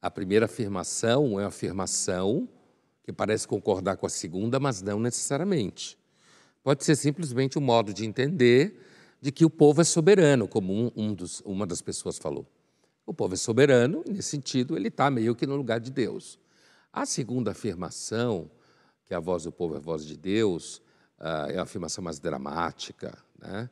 A 0.00 0.10
primeira 0.10 0.46
afirmação 0.46 1.40
é 1.40 1.42
uma 1.42 1.48
afirmação 1.48 2.48
que 3.02 3.12
parece 3.12 3.48
concordar 3.48 3.96
com 3.96 4.06
a 4.06 4.10
segunda, 4.10 4.60
mas 4.60 4.80
não 4.80 5.00
necessariamente. 5.00 5.98
Pode 6.62 6.84
ser 6.84 6.94
simplesmente 6.96 7.58
um 7.58 7.62
modo 7.62 7.92
de 7.92 8.04
entender 8.04 8.78
de 9.20 9.32
que 9.32 9.44
o 9.44 9.50
povo 9.50 9.80
é 9.80 9.84
soberano, 9.84 10.46
como 10.46 10.72
um, 10.72 10.90
um 10.96 11.14
dos, 11.14 11.40
uma 11.44 11.66
das 11.66 11.82
pessoas 11.82 12.18
falou. 12.18 12.46
O 13.04 13.12
povo 13.12 13.34
é 13.34 13.36
soberano, 13.36 14.02
e 14.06 14.12
nesse 14.12 14.30
sentido, 14.30 14.76
ele 14.76 14.88
está 14.88 15.10
meio 15.10 15.34
que 15.34 15.46
no 15.46 15.56
lugar 15.56 15.80
de 15.80 15.90
Deus. 15.90 16.38
A 16.92 17.04
segunda 17.04 17.50
afirmação, 17.50 18.50
que 19.06 19.14
a 19.14 19.20
voz 19.20 19.44
do 19.44 19.52
povo 19.52 19.74
é 19.74 19.78
a 19.78 19.80
voz 19.80 20.04
de 20.04 20.16
Deus, 20.16 20.78
uh, 21.18 21.50
é 21.50 21.54
uma 21.54 21.62
afirmação 21.62 22.02
mais 22.02 22.18
dramática. 22.18 23.16
Né? 23.38 23.68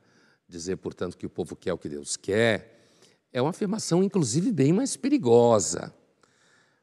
Dizer, 0.48 0.76
portanto, 0.76 1.16
que 1.16 1.26
o 1.26 1.30
povo 1.30 1.54
quer 1.54 1.72
o 1.72 1.78
que 1.78 1.88
Deus 1.88 2.16
quer, 2.16 2.80
é 3.32 3.40
uma 3.40 3.50
afirmação, 3.50 4.02
inclusive, 4.02 4.50
bem 4.50 4.72
mais 4.72 4.96
perigosa. 4.96 5.94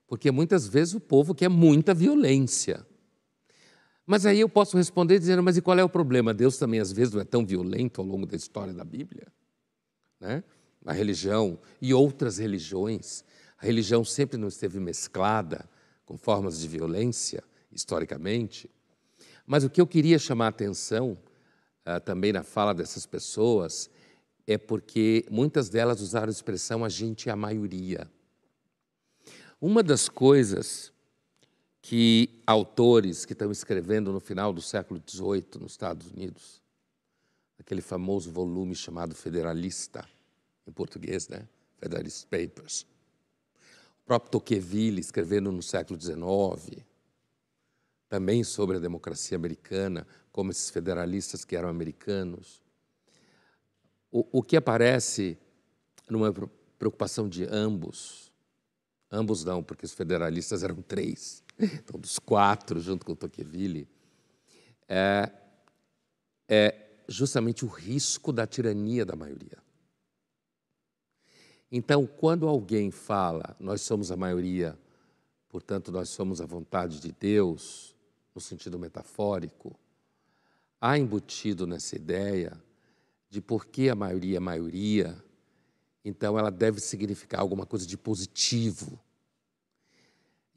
Porque 0.08 0.32
muitas 0.32 0.68
vezes 0.68 0.94
o 0.94 1.00
povo 1.02 1.36
quer 1.36 1.50
muita 1.50 1.94
violência. 1.94 2.86
Mas 4.08 4.26
aí 4.26 4.40
eu 4.40 4.48
posso 4.48 4.78
responder 4.78 5.20
dizendo, 5.20 5.44
mas 5.44 5.58
e 5.58 5.62
qual 5.62 5.78
é 5.78 5.84
o 5.84 5.90
problema? 5.90 6.34
Deus 6.34 6.58
também 6.58 6.80
às 6.80 6.94
vezes 6.94 7.14
não 7.14 7.20
é 7.20 7.26
tão 7.26 7.46
violento 7.46 8.00
ao 8.00 8.08
longo 8.08 8.26
da 8.26 8.38
história 8.38 8.74
da 8.74 8.86
Bíblia, 8.86 9.28
né? 10.18 10.46
A 10.86 10.94
religião 10.94 11.60
e 11.82 11.94
outras 11.94 12.38
religiões, 12.38 13.26
a 13.58 13.66
religião 13.66 14.06
sempre 14.06 14.38
não 14.38 14.48
esteve 14.48 14.80
mesclada 14.80 15.70
com 16.06 16.18
formas 16.18 16.58
de 16.58 16.70
violência 16.70 17.44
historicamente. 17.70 18.70
Mas 19.46 19.66
o 19.66 19.70
que 19.70 19.82
eu 19.82 19.86
queria 19.86 20.18
chamar 20.18 20.46
a 20.46 20.50
atenção 20.50 21.18
uh, 21.86 22.00
também 22.06 22.32
na 22.32 22.44
fala 22.44 22.74
dessas 22.74 23.06
pessoas 23.06 23.90
é 24.48 24.58
porque 24.58 25.26
muitas 25.30 25.68
delas 25.68 26.00
usaram 26.00 26.30
a 26.30 26.32
expressão 26.32 26.86
a 26.86 26.90
gente 26.90 27.28
é 27.28 27.34
a 27.34 27.36
maioria. 27.36 28.10
Uma 29.60 29.84
das 29.84 30.08
coisas 30.08 30.94
que 31.88 32.42
autores 32.46 33.24
que 33.24 33.32
estão 33.32 33.50
escrevendo 33.50 34.12
no 34.12 34.20
final 34.20 34.52
do 34.52 34.62
século 34.62 35.02
XVIII 35.10 35.62
nos 35.62 35.72
Estados 35.72 36.12
Unidos, 36.12 36.62
aquele 37.58 37.80
famoso 37.80 38.30
volume 38.30 38.76
chamado 38.76 39.16
Federalista, 39.16 40.06
em 40.68 40.72
português, 40.74 41.30
né? 41.30 41.48
Federalist 41.78 42.28
Papers. 42.28 42.86
O 44.02 44.06
próprio 44.06 44.32
Tocqueville 44.32 45.00
escrevendo 45.00 45.50
no 45.50 45.64
século 45.64 45.98
XIX, 45.98 46.84
também 48.10 48.44
sobre 48.44 48.76
a 48.76 48.82
democracia 48.82 49.38
americana, 49.38 50.06
como 50.30 50.52
esses 50.52 50.70
federalistas 50.70 51.46
que 51.46 51.56
eram 51.56 51.70
americanos. 51.70 52.62
O, 54.12 54.40
o 54.40 54.44
que 54.44 54.58
aparece 54.58 55.38
numa 56.10 56.34
preocupação 56.78 57.30
de 57.30 57.46
ambos, 57.46 58.27
ambos 59.12 59.44
não, 59.44 59.64
porque 59.64 59.86
os 59.86 59.94
federalistas 59.94 60.64
eram 60.64 60.82
três, 60.82 61.44
então, 61.60 62.00
dos 62.00 62.20
quatro, 62.20 62.80
junto 62.80 63.06
com 63.06 63.14
o 63.14 63.16
Tocqueville, 63.16 63.88
é, 64.88 65.32
é 66.48 66.88
justamente 67.08 67.66
o 67.66 67.68
risco 67.68 68.32
da 68.32 68.46
tirania 68.46 69.06
da 69.06 69.16
maioria. 69.16 69.58
Então, 71.72 72.06
quando 72.06 72.48
alguém 72.48 72.92
fala, 72.92 73.56
nós 73.60 73.82
somos 73.82 74.12
a 74.12 74.16
maioria, 74.16 74.78
portanto, 75.50 75.92
nós 75.92 76.10
somos 76.10 76.40
a 76.40 76.46
vontade 76.46 77.00
de 77.02 77.12
Deus, 77.12 77.94
no 78.34 78.40
sentido 78.40 78.80
metafórico, 78.80 79.78
há 80.80 80.98
embutido 80.98 81.68
nessa 81.68 81.96
ideia 81.96 82.58
de 83.30 83.42
por 83.42 83.66
que 83.66 83.90
a 83.90 83.96
maioria 83.96 84.38
é 84.38 84.40
maioria, 84.40 85.22
então 86.08 86.38
ela 86.38 86.50
deve 86.50 86.80
significar 86.80 87.42
alguma 87.42 87.66
coisa 87.66 87.86
de 87.86 87.98
positivo, 87.98 89.00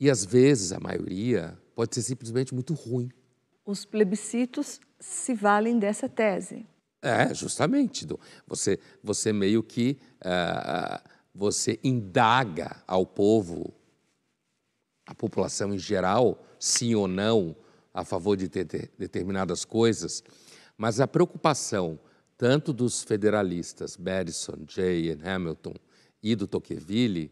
e 0.00 0.08
às 0.08 0.24
vezes, 0.24 0.72
a 0.72 0.80
maioria, 0.80 1.58
pode 1.74 1.94
ser 1.94 2.00
simplesmente 2.00 2.54
muito 2.54 2.72
ruim. 2.72 3.10
Os 3.66 3.84
plebiscitos 3.84 4.80
se 4.98 5.34
valem 5.34 5.78
dessa 5.78 6.08
tese. 6.08 6.66
É, 7.02 7.34
justamente. 7.34 8.06
Você, 8.46 8.78
você 9.02 9.30
meio 9.30 9.62
que 9.62 9.98
uh, 10.22 11.06
você 11.34 11.78
indaga 11.84 12.82
ao 12.86 13.04
povo, 13.04 13.74
a 15.06 15.14
população 15.14 15.74
em 15.74 15.78
geral, 15.78 16.42
sim 16.58 16.94
ou 16.94 17.06
não, 17.06 17.54
a 17.92 18.02
favor 18.02 18.36
de 18.36 18.48
ter, 18.48 18.64
ter 18.64 18.90
determinadas 18.98 19.66
coisas, 19.66 20.24
mas 20.78 20.98
a 20.98 21.06
preocupação 21.06 21.98
tanto 22.40 22.72
dos 22.72 23.02
federalistas, 23.02 23.98
Madison, 23.98 24.64
Jay 24.66 25.10
e 25.10 25.28
Hamilton, 25.28 25.74
e 26.22 26.34
do 26.34 26.46
Tocqueville, 26.46 27.30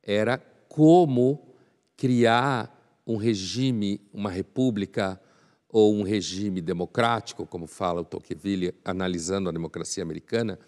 era 0.00 0.38
como 0.68 1.56
criar 1.96 3.02
um 3.04 3.16
regime, 3.16 4.00
uma 4.14 4.30
república 4.30 5.20
ou 5.68 5.92
um 5.92 6.04
regime 6.04 6.60
democrático, 6.60 7.44
como 7.44 7.66
fala 7.66 8.02
o 8.02 8.04
Tocqueville, 8.04 8.72
analisando 8.84 9.48
a 9.48 9.52
democracia 9.52 10.04
americana, 10.04 10.60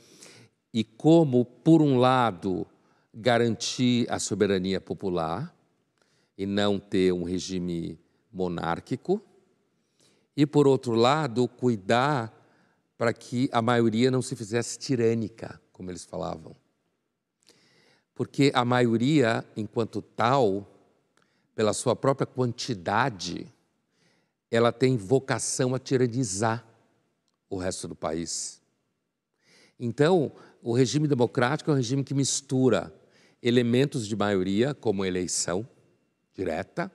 e 0.74 0.82
como, 0.82 1.44
por 1.44 1.80
um 1.80 1.98
lado, 1.98 2.66
garantir 3.14 4.10
a 4.10 4.18
soberania 4.18 4.80
popular 4.80 5.54
e 6.36 6.44
não 6.46 6.80
ter 6.80 7.12
um 7.12 7.22
regime 7.22 7.96
monárquico, 8.32 9.22
e, 10.36 10.44
por 10.44 10.66
outro 10.66 10.96
lado, 10.96 11.46
cuidar 11.46 12.37
para 12.98 13.14
que 13.14 13.48
a 13.52 13.62
maioria 13.62 14.10
não 14.10 14.20
se 14.20 14.34
fizesse 14.34 14.76
tirânica, 14.76 15.58
como 15.72 15.90
eles 15.90 16.04
falavam. 16.04 16.54
Porque 18.12 18.50
a 18.52 18.64
maioria, 18.64 19.44
enquanto 19.56 20.02
tal, 20.02 20.68
pela 21.54 21.72
sua 21.72 21.94
própria 21.94 22.26
quantidade, 22.26 23.46
ela 24.50 24.72
tem 24.72 24.96
vocação 24.96 25.76
a 25.76 25.78
tiranizar 25.78 26.66
o 27.48 27.56
resto 27.56 27.86
do 27.86 27.94
país. 27.94 28.60
Então, 29.78 30.32
o 30.60 30.72
regime 30.72 31.06
democrático 31.06 31.70
é 31.70 31.74
um 31.74 31.76
regime 31.76 32.02
que 32.02 32.12
mistura 32.12 32.92
elementos 33.40 34.08
de 34.08 34.16
maioria, 34.16 34.74
como 34.74 35.04
eleição 35.04 35.66
direta, 36.34 36.90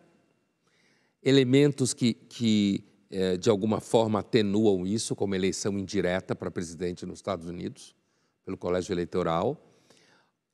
elementos 1.24 1.94
que, 1.94 2.14
que 2.14 2.84
é, 3.14 3.38
de 3.38 3.48
alguma 3.48 3.80
forma 3.80 4.20
atenuam 4.20 4.88
isso, 4.88 5.16
como 5.16 5.36
eleição 5.36 5.78
indireta 5.78 6.36
para 6.36 6.50
presidente 6.50 7.06
nos 7.06 7.20
Estados 7.20 7.48
Unidos, 7.48 7.96
pelo 8.44 8.58
colégio 8.58 8.92
eleitoral, 8.92 9.56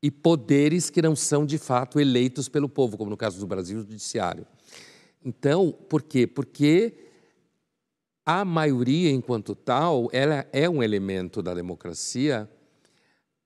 e 0.04 0.12
poderes 0.12 0.90
que 0.90 1.02
não 1.02 1.16
são 1.16 1.46
de 1.46 1.58
fato 1.58 2.00
eleitos 2.00 2.50
pelo 2.50 2.68
povo, 2.68 2.98
como 2.98 3.10
no 3.10 3.18
caso 3.18 3.40
do 3.40 3.48
Brasil, 3.48 3.80
o 3.80 3.82
judiciário. 3.82 4.46
Então, 5.24 5.72
por 5.72 6.02
quê? 6.02 6.28
Porque 6.28 6.94
a 8.26 8.44
maioria, 8.46 9.10
enquanto 9.10 9.56
tal, 9.56 10.10
ela 10.12 10.46
é 10.52 10.70
um 10.70 10.84
elemento 10.84 11.42
da 11.42 11.54
democracia 11.54 12.50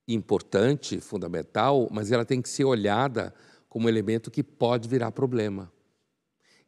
importante, 0.08 1.00
fundamental, 1.00 1.88
mas 1.92 2.12
ela 2.12 2.26
tem 2.26 2.42
que 2.42 2.50
ser 2.50 2.66
olhada 2.66 3.34
como 3.70 3.86
um 3.86 3.90
elemento 3.90 4.30
que 4.30 4.44
pode 4.44 4.88
virar 4.88 5.12
problema. 5.12 5.72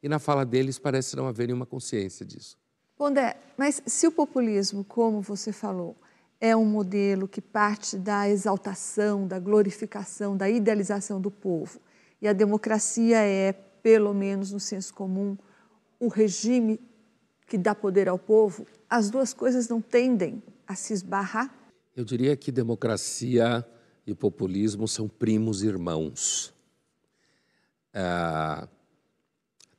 E 0.06 0.08
na 0.08 0.20
fala 0.20 0.46
deles 0.46 0.78
parece 0.78 1.15
não 1.15 1.26
haver 1.26 1.48
nenhuma 1.48 1.65
consciência 1.65 2.24
disso. 2.24 2.56
Pondé, 2.96 3.36
mas 3.58 3.82
se 3.88 4.06
o 4.06 4.12
populismo, 4.12 4.84
como 4.84 5.20
você 5.20 5.52
falou, 5.52 5.96
é 6.39 6.56
um 6.56 6.63
modelo 6.63 7.28
que 7.28 7.41
parte 7.41 7.98
da 7.98 8.30
exaltação, 8.30 9.28
da 9.28 9.39
glorificação, 9.39 10.38
da 10.38 10.48
idealização 10.48 11.20
do 11.20 11.32
povo, 11.32 11.80
e 12.22 12.28
a 12.28 12.34
democracia 12.34 13.18
é, 13.18 13.52
pelo 13.52 14.13
menos 14.13 14.52
no 14.52 14.60
senso 14.60 14.94
comum, 14.94 15.36
o 16.00 16.08
regime 16.08 16.80
que 17.48 17.58
dá 17.58 17.74
poder 17.74 18.08
ao 18.08 18.20
povo, 18.20 18.68
as 18.88 19.10
duas 19.10 19.34
coisas 19.34 19.68
não 19.68 19.82
tendem 19.82 20.39
a 20.68 20.76
se 20.76 20.94
esbarrar? 20.94 21.52
Eu 21.96 22.06
diria 22.06 22.38
que 22.38 22.52
democracia 22.52 23.65
e 24.06 24.13
populismo 24.13 24.88
são 24.88 25.08
primos 25.08 25.63
irmãos. 25.63 26.54
Ah, 27.91 28.68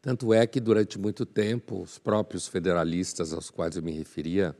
tanto 0.06 0.32
é 0.32 0.46
que, 0.46 0.60
durante 0.60 1.00
muito 1.00 1.26
tempo, 1.26 1.82
os 1.82 1.98
próprios 1.98 2.46
federalistas 2.46 3.32
aos 3.32 3.50
quais 3.50 3.74
eu 3.74 3.82
me 3.82 3.90
referia 3.90 4.56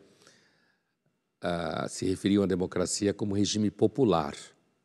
ah, 1.40 1.87
se 1.88 2.04
referiam 2.04 2.42
à 2.42 2.46
democracia 2.46 3.14
como 3.14 3.32
regime 3.32 3.70
popular, 3.70 4.35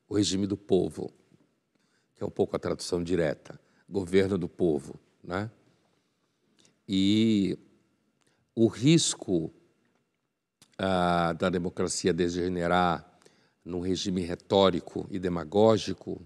o 0.07 0.15
regime 0.15 0.45
do 0.45 0.55
povo, 0.55 1.11
que 2.13 2.21
é 2.21 2.27
um 2.27 2.29
pouco 2.29 2.55
a 2.55 2.59
tradução 2.59 3.03
direta, 3.03 3.59
governo 3.89 4.37
do 4.37 4.47
povo. 4.47 4.99
Né? 5.23 5.49
E 6.87 7.57
o 8.53 8.67
risco 8.67 9.51
ah, 10.77 11.33
da 11.33 11.49
democracia 11.49 12.13
degenerar 12.13 13.19
num 13.65 13.79
regime 13.79 14.21
retórico 14.21 15.07
e 15.09 15.17
demagógico 15.17 16.21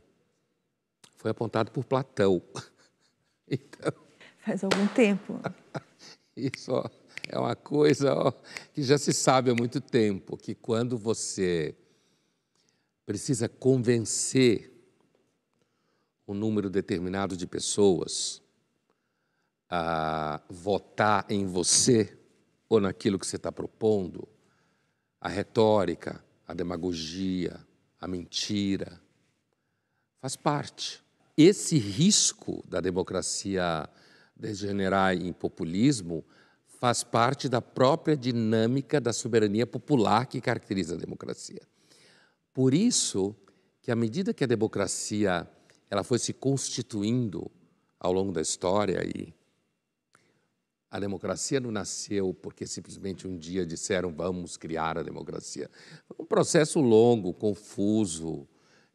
foi 1.15 1.31
apontado 1.31 1.71
por 1.71 1.85
Platão. 1.85 2.41
Então, 3.47 4.04
Faz 4.45 4.63
algum 4.63 4.87
tempo. 4.89 5.41
Isso 6.37 6.71
ó, 6.71 6.87
é 7.27 7.39
uma 7.39 7.55
coisa 7.55 8.13
ó, 8.13 8.31
que 8.71 8.83
já 8.83 8.95
se 8.95 9.11
sabe 9.11 9.49
há 9.49 9.55
muito 9.55 9.81
tempo, 9.81 10.37
que 10.37 10.53
quando 10.53 10.99
você 10.99 11.75
precisa 13.07 13.49
convencer 13.49 14.71
um 16.27 16.35
número 16.35 16.69
determinado 16.69 17.35
de 17.35 17.47
pessoas 17.47 18.39
a 19.67 20.39
votar 20.47 21.25
em 21.27 21.47
você 21.47 22.15
ou 22.69 22.79
naquilo 22.79 23.17
que 23.17 23.25
você 23.25 23.37
está 23.37 23.51
propondo, 23.51 24.27
a 25.19 25.27
retórica, 25.27 26.23
a 26.47 26.53
demagogia, 26.53 27.59
a 27.99 28.07
mentira, 28.07 29.01
faz 30.21 30.35
parte. 30.35 31.03
Esse 31.35 31.79
risco 31.79 32.63
da 32.67 32.79
democracia 32.79 33.89
degenerar 34.35 35.15
em 35.15 35.31
populismo 35.31 36.23
faz 36.79 37.03
parte 37.03 37.47
da 37.47 37.61
própria 37.61 38.17
dinâmica 38.17 38.99
da 38.99 39.13
soberania 39.13 39.65
popular 39.65 40.27
que 40.27 40.41
caracteriza 40.41 40.95
a 40.95 40.97
democracia. 40.97 41.61
Por 42.53 42.73
isso 42.73 43.35
que 43.81 43.91
à 43.91 43.95
medida 43.95 44.33
que 44.33 44.43
a 44.43 44.47
democracia 44.47 45.47
ela 45.89 46.03
foi 46.03 46.19
se 46.19 46.33
constituindo 46.33 47.49
ao 47.99 48.11
longo 48.11 48.31
da 48.31 48.41
história 48.41 48.99
e 49.05 49.33
a 50.89 50.99
democracia 50.99 51.59
não 51.59 51.71
nasceu 51.71 52.33
porque 52.33 52.65
simplesmente 52.65 53.27
um 53.27 53.37
dia 53.37 53.65
disseram 53.65 54.13
vamos 54.13 54.57
criar 54.57 54.97
a 54.97 55.03
democracia. 55.03 55.69
Foi 56.07 56.17
um 56.19 56.25
processo 56.25 56.79
longo, 56.79 57.33
confuso, 57.33 58.47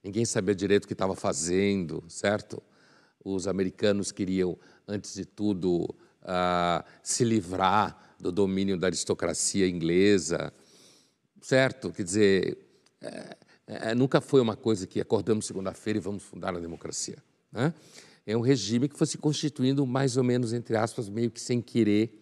ninguém 0.03 0.25
sabia 0.25 0.55
direito 0.55 0.85
o 0.85 0.87
que 0.87 0.95
estava 0.95 1.15
fazendo, 1.15 2.03
certo? 2.09 2.63
Os 3.25 3.47
americanos 3.47 4.13
queriam, 4.13 4.59
antes 4.87 5.15
de 5.15 5.25
tudo, 5.25 5.85
uh, 6.23 6.85
se 7.03 7.25
livrar 7.25 8.15
do 8.19 8.31
domínio 8.33 8.79
da 8.79 8.87
aristocracia 8.87 9.69
inglesa, 9.69 10.53
certo? 11.41 11.93
Quer 11.93 12.03
dizer, 12.03 12.59
é, 13.01 13.37
é, 13.67 13.95
nunca 13.95 14.21
foi 14.21 14.41
uma 14.41 14.57
coisa 14.57 14.87
que 14.87 15.01
acordamos 15.01 15.47
segunda-feira 15.47 15.99
e 15.99 16.03
vamos 16.03 16.23
fundar 16.23 16.55
a 16.55 16.61
democracia. 16.61 17.17
Né? 17.53 17.75
é 18.27 18.37
um 18.37 18.41
regime 18.41 18.89
que 18.89 18.97
foi 18.97 19.07
se 19.07 19.19
constituindo 19.19 19.87
mais 19.87 20.17
ou 20.17 20.25
menos, 20.25 20.53
entre 20.53 20.77
aspas, 20.77 21.09
meio 21.09 21.31
que 21.31 21.41
sem 21.41 21.61
querer, 21.61 22.17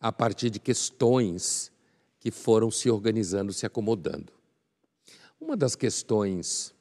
a 0.00 0.12
partir 0.12 0.50
de 0.50 0.60
questões 0.60 1.72
que 2.20 2.30
foram 2.30 2.70
se 2.70 2.90
organizando, 2.90 3.52
se 3.52 3.66
acomodando. 3.66 4.32
Uma 5.40 5.56
das 5.56 5.74
questões 5.74 6.74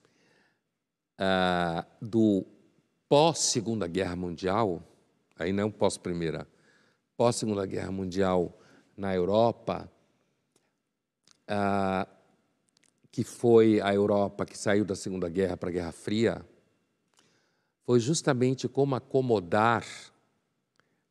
ah, 1.17 1.85
do 2.01 2.45
pós-Segunda 3.07 3.87
Guerra 3.87 4.15
Mundial, 4.15 4.81
aí 5.37 5.53
não 5.53 5.71
pós-Primeira, 5.71 6.47
pós-Segunda 7.15 7.65
Guerra 7.65 7.91
Mundial 7.91 8.57
na 8.97 9.13
Europa, 9.13 9.91
ah, 11.47 12.07
que 13.11 13.23
foi 13.23 13.79
a 13.81 13.93
Europa 13.93 14.45
que 14.45 14.57
saiu 14.57 14.83
da 14.83 14.95
Segunda 14.95 15.29
Guerra 15.29 15.55
para 15.55 15.69
a 15.69 15.71
Guerra 15.71 15.91
Fria, 15.91 16.45
foi 17.83 17.99
justamente 17.99 18.67
como 18.67 18.95
acomodar 18.95 19.85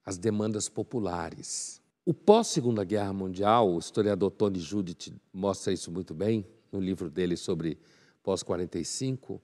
as 0.05 0.19
demandas 0.19 0.69
populares. 0.69 1.81
O 2.05 2.13
pós-Segunda 2.13 2.85
Guerra 2.85 3.13
Mundial, 3.13 3.73
o 3.73 3.79
historiador 3.79 4.31
Tony 4.33 4.59
Judith 4.59 5.15
mostra 5.33 5.73
isso 5.73 5.91
muito 5.91 6.13
bem 6.13 6.47
no 6.71 6.81
livro 6.81 7.09
dele 7.09 7.37
sobre 7.37 7.79
pós-45. 8.23 9.41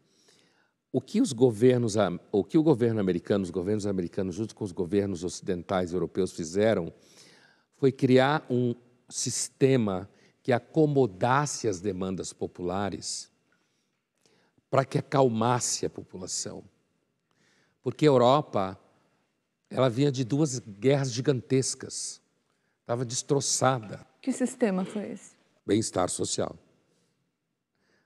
O 0.93 1.01
que 1.01 1.21
os 1.21 1.33
governos, 1.33 1.95
o 2.33 2.43
que 2.43 2.59
o 2.59 2.63
governo 2.63 3.01
americano, 3.01 3.45
os 3.45 3.51
governos 3.51 3.87
americanos, 3.87 4.35
junto 4.35 4.55
com 4.55 4.65
os 4.65 4.73
governos 4.73 5.23
ocidentais 5.23 5.93
e 5.93 5.95
europeus 5.95 6.33
fizeram, 6.33 6.93
foi 7.77 7.93
criar 7.93 8.45
um 8.51 8.75
sistema 9.09 10.11
que 10.43 10.53
acomodasse 10.53 11.69
as 11.69 11.81
demandas 11.81 12.33
populares 12.33 13.31
para 14.69 14.85
que 14.85 14.99
acalmasse 14.99 15.87
a 15.87 15.91
população 15.91 16.65
porque 17.83 18.05
a 18.07 18.09
Europa 18.09 18.79
ela 19.69 19.89
vinha 19.89 20.11
de 20.11 20.25
duas 20.25 20.59
guerras 20.59 21.13
gigantescas, 21.13 22.21
estava 22.81 23.05
destroçada. 23.05 24.07
Que 24.21 24.33
sistema 24.33 24.85
foi 24.85 25.13
esse? 25.13 25.39
bem-estar 25.65 26.11
social. 26.11 26.59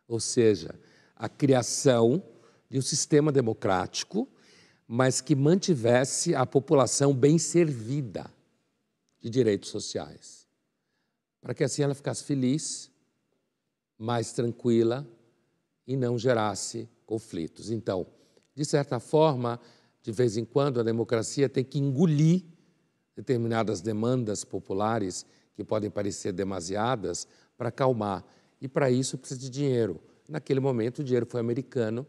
Ou 0.06 0.20
seja, 0.20 0.78
a 1.16 1.30
criação 1.30 2.22
de 2.74 2.78
um 2.80 2.82
sistema 2.82 3.30
democrático, 3.30 4.28
mas 4.88 5.20
que 5.20 5.36
mantivesse 5.36 6.34
a 6.34 6.44
população 6.44 7.14
bem 7.14 7.38
servida 7.38 8.28
de 9.20 9.30
direitos 9.30 9.70
sociais, 9.70 10.48
para 11.40 11.54
que 11.54 11.62
assim 11.62 11.84
ela 11.84 11.94
ficasse 11.94 12.24
feliz, 12.24 12.90
mais 13.96 14.32
tranquila 14.32 15.06
e 15.86 15.96
não 15.96 16.18
gerasse 16.18 16.88
conflitos. 17.06 17.70
Então, 17.70 18.08
de 18.56 18.64
certa 18.64 18.98
forma, 18.98 19.60
de 20.02 20.10
vez 20.10 20.36
em 20.36 20.44
quando 20.44 20.80
a 20.80 20.82
democracia 20.82 21.48
tem 21.48 21.62
que 21.62 21.78
engolir 21.78 22.42
determinadas 23.14 23.80
demandas 23.80 24.42
populares 24.44 25.24
que 25.54 25.62
podem 25.62 25.88
parecer 25.88 26.32
demasiadas 26.32 27.28
para 27.56 27.68
acalmar. 27.68 28.24
E 28.60 28.66
para 28.66 28.90
isso 28.90 29.16
precisa 29.16 29.38
de 29.38 29.48
dinheiro. 29.48 30.00
Naquele 30.28 30.58
momento, 30.58 30.98
o 31.02 31.04
dinheiro 31.04 31.24
foi 31.24 31.38
americano, 31.38 32.04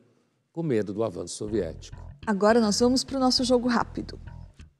com 0.55 0.63
medo 0.63 0.93
do 0.93 1.03
avanço 1.03 1.35
soviético. 1.35 1.97
Agora 2.25 2.61
nós 2.61 2.79
vamos 2.79 3.03
para 3.03 3.17
o 3.17 3.19
nosso 3.19 3.43
jogo 3.43 3.67
rápido. 3.67 4.17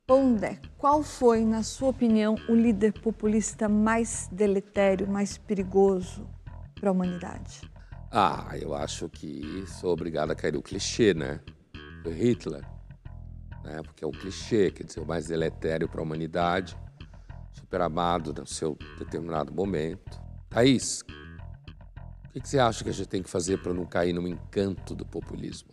Pondé, 0.08 0.58
qual 0.78 1.04
foi, 1.04 1.44
na 1.44 1.64
sua 1.64 1.90
opinião, 1.90 2.36
o 2.48 2.56
líder 2.56 2.94
populista 2.94 3.68
mais 3.68 4.30
deletério, 4.32 5.06
mais 5.06 5.38
perigoso 5.38 6.26
para 6.80 6.90
a 6.90 6.94
humanidade? 6.94 7.60
Ah, 8.10 8.52
eu 8.58 8.74
acho 8.74 9.10
que 9.10 9.66
sou 9.68 9.92
obrigado 9.92 10.32
a 10.32 10.36
cair 10.36 10.54
no 10.54 10.62
clichê, 10.62 11.14
né? 11.14 11.42
Foi 12.04 12.14
Hitler, 12.14 12.66
né? 13.62 13.82
Porque 13.84 14.06
é 14.06 14.08
o 14.08 14.12
clichê, 14.12 14.72
quer 14.72 14.86
dizer, 14.86 15.02
o 15.02 15.06
mais 15.06 15.28
deletério 15.28 15.90
para 15.90 16.00
a 16.00 16.04
humanidade, 16.04 16.78
super 17.52 17.82
amado 17.82 18.34
no 18.34 18.48
seu 18.48 18.78
determinado 18.98 19.54
momento. 19.54 20.22
Thaís, 20.50 21.04
o 22.40 22.42
que 22.42 22.50
você 22.50 22.60
acha 22.60 22.84
que 22.84 22.90
a 22.90 22.94
gente 22.94 23.08
tem 23.08 23.24
que 23.24 23.30
fazer 23.30 23.58
para 23.60 23.74
não 23.74 23.86
cair 23.86 24.12
no 24.12 24.28
encanto 24.28 24.94
do 24.94 25.06
populismo? 25.06 25.70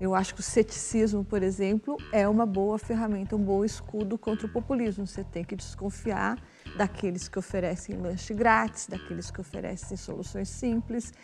Eu 0.00 0.14
acho 0.14 0.34
que 0.34 0.40
o 0.40 0.42
ceticismo, 0.42 1.24
por 1.24 1.42
exemplo, 1.42 1.96
é 2.12 2.28
uma 2.28 2.44
boa 2.44 2.78
ferramenta, 2.78 3.34
um 3.34 3.42
bom 3.42 3.64
escudo 3.64 4.18
contra 4.18 4.46
o 4.46 4.50
populismo. 4.50 5.06
Você 5.06 5.24
tem 5.24 5.42
que 5.42 5.56
desconfiar 5.56 6.38
daqueles 6.76 7.28
que 7.28 7.38
oferecem 7.38 7.96
lanche 7.96 8.34
grátis, 8.34 8.86
daqueles 8.86 9.30
que 9.30 9.40
oferecem 9.40 9.96
soluções 9.96 10.50
simples 10.50 11.14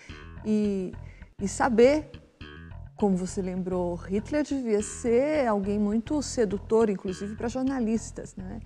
e, 0.44 0.92
e 1.40 1.46
saber, 1.46 2.10
como 2.96 3.14
você 3.14 3.42
lembrou, 3.42 3.94
Hitler 3.94 4.42
devia 4.42 4.82
ser 4.82 5.46
alguém 5.46 5.78
muito 5.78 6.22
sedutor, 6.22 6.88
inclusive 6.88 7.34
para 7.34 7.48
jornalistas, 7.48 8.34
né? 8.36 8.60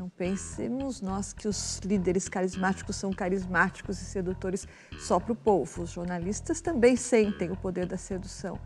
Não 0.00 0.08
pensemos 0.08 1.02
nós 1.02 1.34
que 1.34 1.46
os 1.46 1.78
líderes 1.80 2.26
carismáticos 2.26 2.96
são 2.96 3.12
carismáticos 3.12 4.00
e 4.00 4.04
sedutores 4.06 4.66
só 4.98 5.20
para 5.20 5.34
o 5.34 5.36
povo. 5.36 5.82
Os 5.82 5.90
jornalistas 5.90 6.62
também 6.62 6.96
sentem 6.96 7.50
o 7.50 7.56
poder 7.56 7.84
da 7.84 7.98
sedução. 7.98 8.58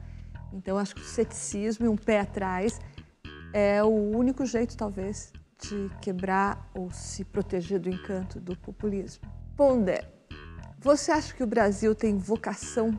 Então, 0.53 0.79
acho 0.79 0.95
que 0.95 1.01
o 1.01 1.05
ceticismo 1.05 1.87
e 1.87 1.89
um 1.89 1.97
pé 1.97 2.21
atrás 2.21 2.81
é 3.53 3.83
o 3.83 3.89
único 3.89 4.47
jeito, 4.47 4.77
talvez, 4.77 5.33
de 5.61 5.91
quebrar 6.01 6.71
ou 6.73 6.89
se 6.93 7.25
proteger 7.25 7.81
do 7.81 7.89
encanto 7.89 8.39
do 8.39 8.57
populismo. 8.57 9.29
Pondé, 9.57 10.09
você 10.79 11.11
acha 11.11 11.35
que 11.35 11.43
o 11.43 11.49
Brasil 11.49 11.97
tem 11.97 12.17
vocação 12.17 12.97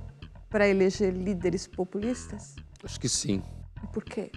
para 0.49 0.67
eleger 0.67 1.13
líderes 1.13 1.67
populistas? 1.67 2.53
Acho 2.83 2.99
que 2.99 3.07
sim. 3.07 3.41
E 3.81 3.87
por 3.87 4.03
quê? 4.03 4.29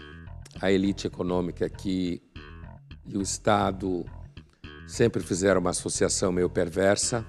A 0.60 0.70
elite 0.70 1.08
econômica 1.08 1.66
aqui 1.66 2.22
e 3.08 3.16
o 3.16 3.22
Estado 3.22 4.04
sempre 4.86 5.22
fizeram 5.22 5.60
uma 5.60 5.70
associação 5.70 6.30
meio 6.32 6.48
perversa. 6.48 7.24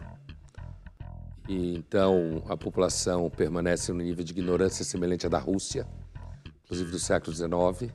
E 1.48 1.76
então 1.76 2.44
a 2.48 2.56
população 2.56 3.30
permanece 3.30 3.92
no 3.92 4.04
nível 4.04 4.24
de 4.24 4.32
ignorância 4.32 4.86
semelhante 4.86 5.26
à 5.26 5.30
da 5.30 5.40
Rússia, 5.40 5.88
inclusive 6.64 6.92
do 6.92 7.00
século 7.00 7.36
XIX. 7.36 7.92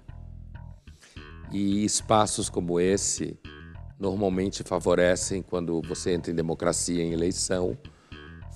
E 1.52 1.84
espaços 1.84 2.48
como 2.48 2.80
esse 2.80 3.38
normalmente 3.98 4.62
favorecem, 4.64 5.40
quando 5.42 5.80
você 5.82 6.12
entra 6.12 6.32
em 6.32 6.34
democracia, 6.34 7.02
em 7.02 7.12
eleição, 7.12 7.78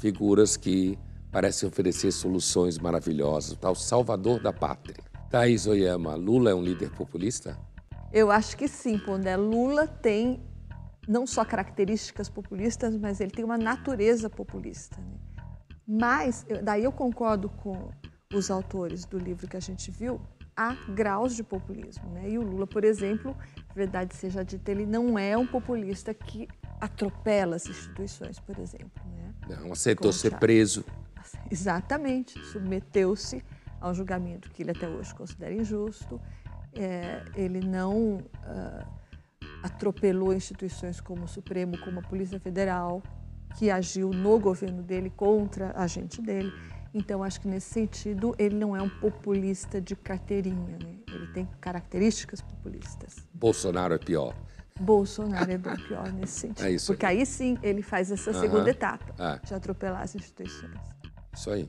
figuras 0.01 0.57
que 0.57 0.99
parecem 1.31 1.68
oferecer 1.68 2.11
soluções 2.11 2.79
maravilhosas, 2.79 3.53
o 3.53 3.57
tal 3.57 3.74
salvador 3.74 4.41
da 4.41 4.53
pátria. 4.53 4.97
Thaís 5.31 5.66
Oyama, 5.66 6.14
Lula 6.16 6.51
é 6.51 6.55
um 6.55 6.62
líder 6.62 6.91
populista? 6.91 7.57
Eu 8.13 8.31
acho 8.31 8.57
que 8.57 8.69
sim, 8.69 8.99
Pondé. 8.99 9.37
Lula 9.37 9.87
tem 9.87 10.43
não 11.07 11.27
só 11.27 11.45
características 11.45 12.29
populistas, 12.29 12.95
mas 12.97 13.21
ele 13.21 13.31
tem 13.31 13.45
uma 13.45 13.59
natureza 13.59 14.29
populista. 14.29 15.01
Né? 15.01 15.19
Mas, 15.87 16.45
daí 16.63 16.85
eu 16.85 16.93
concordo 16.93 17.49
com 17.49 17.91
os 18.35 18.51
autores 18.51 19.07
do 19.07 19.19
livro 19.19 19.49
que 19.49 19.57
a 19.57 19.61
gente 19.61 19.91
viu, 19.91 20.21
há 20.55 20.75
graus 20.91 21.35
de 21.35 21.43
populismo. 21.43 22.11
Né? 22.11 22.31
E 22.31 22.39
o 22.39 22.43
Lula, 22.43 22.67
por 22.67 22.85
exemplo, 22.85 23.35
verdade 23.75 24.15
seja 24.15 24.45
dita, 24.45 24.71
ele 24.71 24.85
não 24.85 25.19
é 25.19 25.37
um 25.37 25.47
populista 25.47 26.13
que 26.13 26.47
atropela 26.79 27.57
as 27.57 27.67
instituições, 27.67 28.39
por 28.39 28.59
exemplo. 28.59 29.03
Né? 29.07 29.59
Não 29.63 29.73
aceitou 29.73 30.13
ser 30.13 30.39
preso. 30.39 30.85
Exatamente, 31.51 32.39
submeteu-se 32.47 33.43
a 33.81 33.89
um 33.91 33.95
julgamento 33.95 34.51
que 34.51 34.63
ele 34.63 34.73
até 34.73 34.89
hoje 34.89 35.15
considera 35.15 35.55
injusto. 35.55 36.21
É, 36.75 37.23
ele 37.35 37.61
não 37.61 38.16
uh, 38.16 38.87
atropelou 39.62 40.33
instituições 40.33 41.01
como 41.01 41.25
o 41.25 41.29
Supremo, 41.29 41.79
como 41.79 42.01
a 42.01 42.03
Polícia 42.03 42.39
Federal, 42.39 43.03
que 43.57 43.71
agiu 43.71 44.11
no 44.11 44.39
governo 44.39 44.83
dele 44.83 45.11
contra 45.11 45.73
a 45.77 45.87
gente 45.87 46.21
dele. 46.23 46.53
Então, 46.95 47.23
acho 47.23 47.41
que 47.41 47.49
nesse 47.49 47.71
sentido, 47.71 48.35
ele 48.39 48.55
não 48.55 48.75
é 48.75 48.83
um 48.83 48.89
populista 48.89 49.81
de 49.81 49.95
carteirinha, 49.95 50.79
né? 50.83 50.97
ele 51.09 51.27
tem 51.29 51.49
características 51.61 52.41
populistas. 52.41 53.16
Bolsonaro 53.33 53.95
é 53.95 53.99
pior. 53.99 54.35
Bolsonaro 54.81 55.51
é 55.51 55.59
bem 55.59 55.77
pior 55.77 56.11
nesse 56.12 56.41
sentido. 56.41 56.66
É 56.66 56.71
isso 56.71 56.93
porque 56.93 57.05
aí 57.05 57.27
sim 57.27 57.59
ele 57.62 57.83
faz 57.83 58.11
essa 58.11 58.33
segunda 58.33 58.71
etapa 58.71 59.14
é. 59.19 59.47
de 59.47 59.55
atropelar 59.55 60.03
as 60.03 60.14
instituições. 60.14 60.79
Isso 61.35 61.51
aí. 61.51 61.69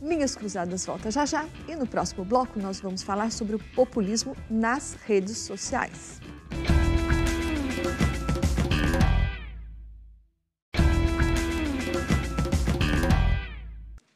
Linhas 0.00 0.36
Cruzadas 0.36 0.86
volta 0.86 1.10
já 1.10 1.26
já 1.26 1.48
e 1.66 1.74
no 1.74 1.86
próximo 1.86 2.24
bloco 2.24 2.60
nós 2.60 2.78
vamos 2.80 3.02
falar 3.02 3.32
sobre 3.32 3.56
o 3.56 3.58
populismo 3.74 4.36
nas 4.48 4.94
redes 4.94 5.38
sociais. 5.38 6.20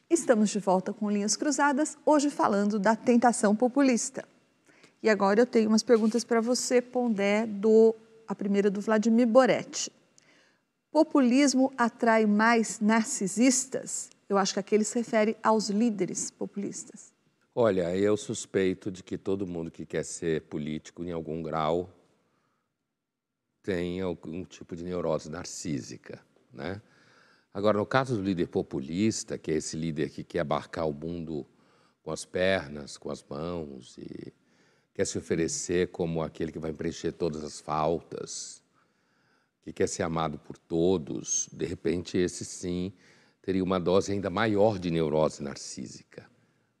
Estamos 0.09 0.51
de 0.51 0.59
volta 0.59 0.93
com 0.93 1.11
Linhas 1.11 1.35
Cruzadas, 1.35 1.97
hoje 2.05 2.29
falando 2.29 2.79
da 2.79 2.95
tentação 2.95 3.53
populista. 3.53 4.23
E 5.01 5.09
agora 5.09 5.41
eu 5.41 5.45
tenho 5.45 5.67
umas 5.67 5.83
perguntas 5.83 6.23
para 6.23 6.39
você, 6.39 6.81
Pondé, 6.81 7.45
do, 7.45 7.93
a 8.25 8.33
primeira 8.33 8.71
do 8.71 8.79
Vladimir 8.79 9.27
Boretti. 9.27 9.91
Populismo 10.89 11.73
atrai 11.77 12.25
mais 12.25 12.79
narcisistas? 12.79 14.12
Eu 14.27 14.37
acho 14.37 14.53
que 14.53 14.59
aqui 14.59 14.75
ele 14.75 14.83
se 14.83 14.97
refere 14.97 15.37
aos 15.43 15.69
líderes 15.69 16.31
populistas. 16.31 17.13
Olha, 17.55 17.95
eu 17.95 18.17
suspeito 18.17 18.91
de 18.91 19.03
que 19.03 19.17
todo 19.17 19.45
mundo 19.45 19.69
que 19.69 19.85
quer 19.85 20.03
ser 20.03 20.41
político 20.43 21.03
em 21.03 21.11
algum 21.11 21.43
grau 21.43 21.89
tem 23.61 24.01
algum 24.01 24.43
tipo 24.43 24.75
de 24.75 24.83
neurose 24.83 25.29
narcísica, 25.29 26.19
né? 26.51 26.81
Agora, 27.53 27.77
no 27.77 27.85
caso 27.85 28.15
do 28.15 28.23
líder 28.23 28.47
populista, 28.47 29.37
que 29.37 29.51
é 29.51 29.55
esse 29.55 29.77
líder 29.77 30.09
que 30.09 30.23
quer 30.23 30.39
abarcar 30.39 30.87
o 30.89 30.93
mundo 30.93 31.45
com 32.01 32.11
as 32.11 32.25
pernas, 32.25 32.97
com 32.97 33.11
as 33.11 33.23
mãos 33.23 33.95
e 33.99 34.33
quer 34.93 35.05
se 35.05 35.17
oferecer 35.17 35.89
como 35.89 36.21
aquele 36.21 36.51
que 36.51 36.59
vai 36.59 36.73
preencher 36.73 37.11
todas 37.11 37.43
as 37.43 37.59
faltas, 37.59 38.63
que 39.61 39.71
quer 39.71 39.87
ser 39.87 40.03
amado 40.03 40.39
por 40.39 40.57
todos, 40.57 41.47
de 41.53 41.65
repente 41.65 42.17
esse 42.17 42.43
sim 42.43 42.91
teria 43.43 43.63
uma 43.63 43.79
dose 43.79 44.13
ainda 44.13 44.29
maior 44.29 44.79
de 44.79 44.89
neurose 44.89 45.43
narcísica 45.43 46.25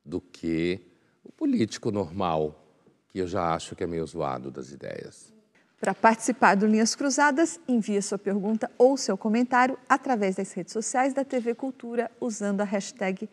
do 0.03 0.19
que 0.19 0.79
o 1.23 1.31
político 1.31 1.91
normal, 1.91 2.65
que 3.09 3.19
eu 3.19 3.27
já 3.27 3.53
acho 3.53 3.75
que 3.75 3.83
é 3.83 3.87
meio 3.87 4.07
zoado 4.07 4.49
das 4.49 4.71
ideias. 4.71 5.31
Para 5.79 5.93
participar 5.93 6.55
do 6.55 6.65
Linhas 6.65 6.95
Cruzadas, 6.95 7.59
envie 7.67 8.01
sua 8.01 8.17
pergunta 8.17 8.71
ou 8.77 8.95
seu 8.95 9.17
comentário 9.17 9.77
através 9.87 10.37
das 10.37 10.53
redes 10.53 10.71
sociais 10.71 11.13
da 11.13 11.25
TV 11.25 11.53
Cultura 11.53 12.09
usando 12.21 12.61
a 12.61 12.63
hashtag 12.63 13.29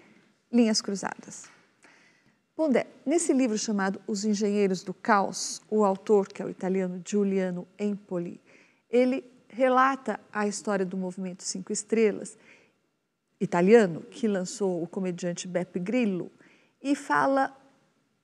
Linhas 0.53 0.83
Cruzadas. 0.83 1.45
Pondé, 2.57 2.89
nesse 3.07 3.33
livro 3.33 3.57
chamado 3.57 4.01
Os 4.07 4.25
Engenheiros 4.25 4.83
do 4.83 4.93
Caos, 4.93 5.63
o 5.71 5.85
autor, 5.85 6.27
que 6.27 6.43
é 6.43 6.45
o 6.45 6.51
italiano 6.51 7.01
Giuliano 7.07 7.67
Empoli, 7.79 8.41
ele 8.91 9.25
relata 9.49 10.19
a 10.33 10.47
história 10.49 10.85
do 10.85 10.97
movimento 10.97 11.45
Cinco 11.45 11.73
Estrelas 11.73 12.37
italiano, 13.41 14.03
que 14.03 14.29
lançou 14.29 14.83
o 14.83 14.87
comediante 14.87 15.49
Beppe 15.49 15.79
Grillo, 15.79 16.31
e 16.83 16.95
fala 16.95 17.57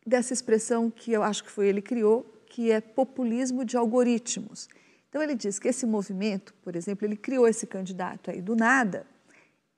dessa 0.07 0.33
expressão 0.33 0.91
que 0.91 1.12
eu 1.12 1.23
acho 1.23 1.43
que 1.43 1.51
foi 1.51 1.69
ele 1.69 1.81
que 1.81 1.89
criou, 1.89 2.25
que 2.47 2.71
é 2.71 2.81
populismo 2.81 3.64
de 3.64 3.77
algoritmos. 3.77 4.69
Então 5.09 5.23
ele 5.23 5.35
diz 5.35 5.59
que 5.59 5.69
esse 5.69 5.87
movimento, 5.87 6.55
por 6.62 6.77
exemplo, 6.77 7.07
ele 7.07 7.17
criou 7.17 7.49
esse 7.49 7.67
candidato 7.67 8.31
aí 8.31 8.41
do 8.41 8.55
nada, 8.55 9.07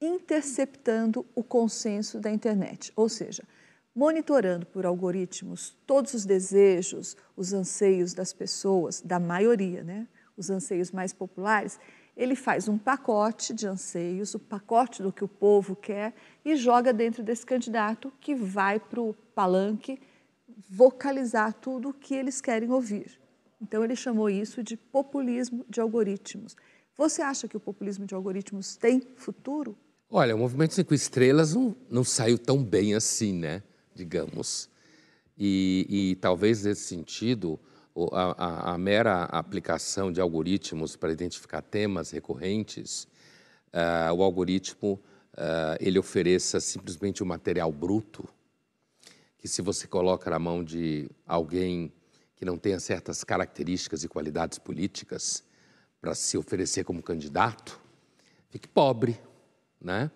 interceptando 0.01 1.25
o 1.35 1.43
consenso 1.43 2.21
da 2.21 2.31
internet, 2.31 2.93
ou 2.95 3.09
seja, 3.09 3.43
monitorando 3.95 4.67
por 4.67 4.87
algoritmos 4.87 5.77
todos 5.87 6.15
os 6.15 6.25
desejos, 6.25 7.17
os 7.37 7.53
anseios 7.53 8.15
das 8.15 8.33
pessoas, 8.33 9.01
da 9.01 9.19
maioria, 9.19 9.83
né? 9.83 10.07
os 10.37 10.51
anseios 10.51 10.93
mais 10.93 11.13
populares, 11.13 11.81
ele 12.19 12.35
faz 12.35 12.69
um 12.69 12.77
pacote 12.77 13.55
de 13.55 13.69
anseios, 13.69 14.35
o 14.35 14.41
pacote 14.41 15.05
do 15.05 15.13
que 15.13 15.23
o 15.23 15.29
povo 15.29 15.77
quer 15.77 16.13
e 16.45 16.57
joga 16.57 16.93
dentro 16.93 17.23
desse 17.23 17.47
candidato 17.47 18.13
que 18.21 18.35
vai 18.35 18.81
para 18.81 19.01
o 19.01 19.15
palanque 19.37 20.01
vocalizar 20.69 21.55
tudo 21.55 21.91
o 21.91 21.95
que 21.95 22.17
eles 22.17 22.41
querem 22.41 22.73
ouvir. 22.73 23.21
Então 23.63 23.85
ele 23.85 23.95
chamou 23.95 24.29
isso 24.29 24.65
de 24.65 24.77
populismo 24.77 25.65
de 25.69 25.81
algoritmos. 25.81 26.57
Você 26.97 27.23
acha 27.23 27.47
que 27.47 27.57
o 27.57 27.61
populismo 27.61 28.05
de 28.05 28.17
algoritmos 28.17 28.75
tem 28.75 29.01
futuro? 29.15 29.79
Olha, 30.11 30.35
o 30.35 30.39
movimento 30.39 30.75
Cinco 30.75 30.95
Estrelas 30.95 31.55
não, 31.55 31.77
não 31.89 32.03
saiu 32.03 32.37
tão 32.37 32.65
bem 32.65 32.95
assim, 32.97 33.33
né? 33.33 33.63
Digamos. 33.95 34.69
E, 35.39 35.87
e 35.89 36.17
talvez 36.17 36.65
nesse 36.65 36.83
sentido, 36.83 37.61
a, 38.13 38.35
a, 38.39 38.75
a, 38.75 38.79
mera 38.79 39.25
aplicação 39.25 40.13
de 40.13 40.21
algoritmos 40.21 40.97
para 40.97 41.13
identificar 41.13 41.63
temas 41.63 42.11
recorrentes, 42.11 43.09
uh, 43.73 44.13
o 44.15 44.23
algoritmo 44.23 45.01
uh, 45.35 45.77
ele 45.81 45.99
ofereça 45.99 46.61
simplesmente 46.61 47.23
um 47.23 47.27
material 47.27 47.73
bruto 47.73 48.29
que 49.39 49.49
se 49.49 49.63
você 49.63 49.87
coloca 49.87 50.29
na 50.31 50.39
mão 50.39 50.65
de 50.65 51.09
alguém 51.27 51.93
que 52.35 52.45
não 52.45 52.57
tenha 52.57 52.79
certas 52.79 53.25
características 53.25 54.05
e 54.05 54.09
qualidades 54.09 54.59
políticas 54.59 55.45
para 56.01 56.15
se 56.15 56.37
oferecer 56.37 56.85
como 56.85 57.03
candidato, 57.03 57.81
fique 58.49 58.69
pobre, 58.69 59.19
né? 59.81 60.11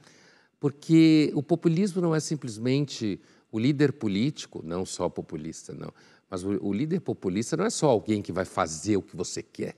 Porque 0.60 1.32
o 1.34 1.42
populismo 1.42 2.00
não 2.00 2.14
é 2.14 2.20
simplesmente 2.20 3.20
o 3.50 3.58
líder 3.58 3.92
político, 3.92 4.62
não 4.64 4.86
só 4.86 5.08
populista, 5.08 5.72
não, 5.72 5.92
mas 6.32 6.42
o, 6.42 6.66
o 6.66 6.72
líder 6.72 7.00
populista 7.00 7.58
não 7.58 7.66
é 7.66 7.68
só 7.68 7.90
alguém 7.90 8.22
que 8.22 8.32
vai 8.32 8.46
fazer 8.46 8.96
o 8.96 9.02
que 9.02 9.14
você 9.14 9.42
quer. 9.42 9.76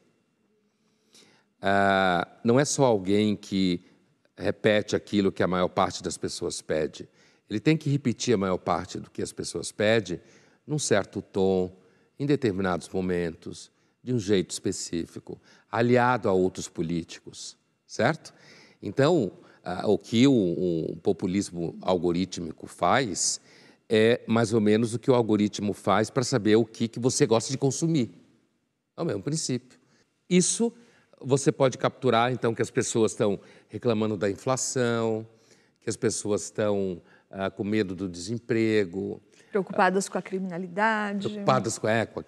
Ah, 1.60 2.28
não 2.44 2.60
é 2.60 2.64
só 2.64 2.84
alguém 2.84 3.34
que 3.34 3.84
repete 4.36 4.94
aquilo 4.94 5.32
que 5.32 5.42
a 5.42 5.48
maior 5.48 5.66
parte 5.66 6.00
das 6.00 6.16
pessoas 6.16 6.62
pede. 6.62 7.08
Ele 7.50 7.58
tem 7.58 7.76
que 7.76 7.90
repetir 7.90 8.34
a 8.34 8.38
maior 8.38 8.58
parte 8.58 9.00
do 9.00 9.10
que 9.10 9.20
as 9.20 9.32
pessoas 9.32 9.72
pedem 9.72 10.20
num 10.64 10.78
certo 10.78 11.20
tom, 11.20 11.76
em 12.20 12.24
determinados 12.24 12.88
momentos, 12.88 13.68
de 14.00 14.14
um 14.14 14.18
jeito 14.20 14.52
específico, 14.52 15.42
aliado 15.68 16.28
a 16.28 16.32
outros 16.32 16.68
políticos, 16.68 17.56
certo? 17.84 18.32
Então, 18.80 19.32
ah, 19.64 19.88
o 19.88 19.98
que 19.98 20.24
o, 20.28 20.32
o, 20.92 20.96
populismo 21.02 21.76
algorítmico 21.82 22.68
faz 22.68 23.40
é 23.88 24.22
mais 24.26 24.52
ou 24.52 24.60
menos 24.60 24.94
o 24.94 24.98
que 24.98 25.10
o 25.10 25.14
algoritmo 25.14 25.72
faz 25.72 26.10
para 26.10 26.22
saber 26.22 26.56
o 26.56 26.64
que, 26.64 26.88
que 26.88 26.98
você 26.98 27.26
gosta 27.26 27.50
de 27.50 27.58
consumir. 27.58 28.10
É 28.96 29.02
o 29.02 29.04
mesmo 29.04 29.22
princípio. 29.22 29.78
Isso 30.28 30.72
você 31.20 31.50
pode 31.50 31.78
capturar, 31.78 32.32
então, 32.32 32.54
que 32.54 32.62
as 32.62 32.70
pessoas 32.70 33.12
estão 33.12 33.40
reclamando 33.68 34.16
da 34.16 34.30
inflação, 34.30 35.26
que 35.80 35.88
as 35.88 35.96
pessoas 35.96 36.44
estão 36.44 37.00
ah, 37.30 37.50
com 37.50 37.64
medo 37.64 37.94
do 37.94 38.08
desemprego. 38.08 39.20
Preocupadas 39.50 40.06
ah, 40.06 40.10
com 40.10 40.18
a 40.18 40.22
criminalidade. 40.22 41.28
Preocupadas 41.28 41.78
com, 41.78 41.88
é, 41.88 42.06
com 42.06 42.20
a 42.20 42.24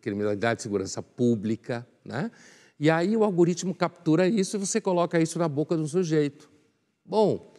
criminalidade, 0.00 0.62
segurança 0.62 1.02
pública, 1.02 1.86
né? 2.04 2.30
E 2.78 2.90
aí 2.90 3.14
o 3.14 3.24
algoritmo 3.24 3.74
captura 3.74 4.26
isso 4.26 4.56
e 4.56 4.58
você 4.58 4.80
coloca 4.80 5.20
isso 5.20 5.38
na 5.38 5.46
boca 5.48 5.76
do 5.76 5.86
sujeito. 5.86 6.50
Bom, 7.04 7.49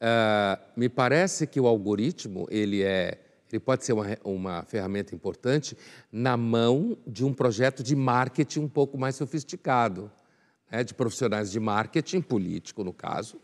uh, 0.00 0.60
me 0.76 0.88
parece 0.88 1.46
que 1.46 1.60
o 1.60 1.66
algoritmo 1.66 2.46
ele 2.50 2.82
é, 2.82 3.18
ele 3.52 3.60
pode 3.60 3.84
ser 3.84 3.92
uma, 3.92 4.06
uma 4.24 4.64
ferramenta 4.64 5.14
importante 5.14 5.76
na 6.10 6.36
mão 6.36 6.96
de 7.06 7.24
um 7.24 7.32
projeto 7.32 7.82
de 7.82 7.94
marketing 7.96 8.60
um 8.60 8.68
pouco 8.68 8.98
mais 8.98 9.16
sofisticado, 9.16 10.10
né? 10.70 10.84
de 10.84 10.94
profissionais 10.94 11.50
de 11.50 11.60
marketing 11.60 12.20
político 12.20 12.84
no 12.84 12.92
caso, 12.92 13.40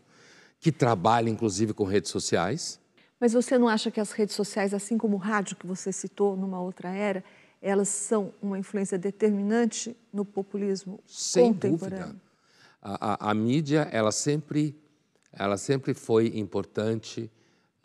que 0.59 0.71
trabalham 0.71 1.29
inclusive 1.29 1.73
com 1.73 1.83
redes 1.83 2.11
sociais. 2.11 2.79
Mas 3.19 3.33
você 3.33 3.57
não 3.57 3.67
acha 3.67 3.89
que 3.89 3.99
as 3.99 4.11
redes 4.11 4.35
sociais, 4.35 4.73
assim 4.73 4.97
como 4.97 5.15
o 5.15 5.19
rádio 5.19 5.55
que 5.55 5.65
você 5.65 5.91
citou 5.91 6.35
numa 6.35 6.59
outra 6.59 6.89
era, 6.89 7.23
elas 7.61 7.89
são 7.89 8.33
uma 8.41 8.59
influência 8.59 8.97
determinante 8.97 9.95
no 10.13 10.23
populismo 10.23 10.99
Sem 11.07 11.51
contemporâneo. 11.51 12.05
Dúvida. 12.05 12.21
A, 12.81 13.27
a, 13.27 13.31
a, 13.31 13.33
mídia, 13.33 13.87
ela 13.91 14.11
sempre, 14.11 14.79
ela 15.37 15.57
sempre 15.57 15.93
foi 15.93 16.27
importante 16.35 17.31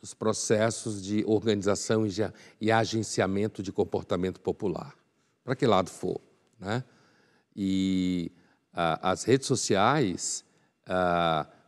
nos 0.00 0.14
processos 0.14 1.02
de 1.02 1.24
organização 1.26 2.04
e, 2.60 2.72
agenciamento 2.72 3.62
de 3.62 3.70
comportamento 3.70 4.40
popular, 4.40 4.96
para 5.44 5.54
que 5.54 5.66
lado 5.66 5.90
for. 5.90 6.20
Né? 6.58 6.82
E 7.54 8.32
a, 8.72 9.10
as 9.10 9.24
redes 9.24 9.46
sociais, 9.46 10.44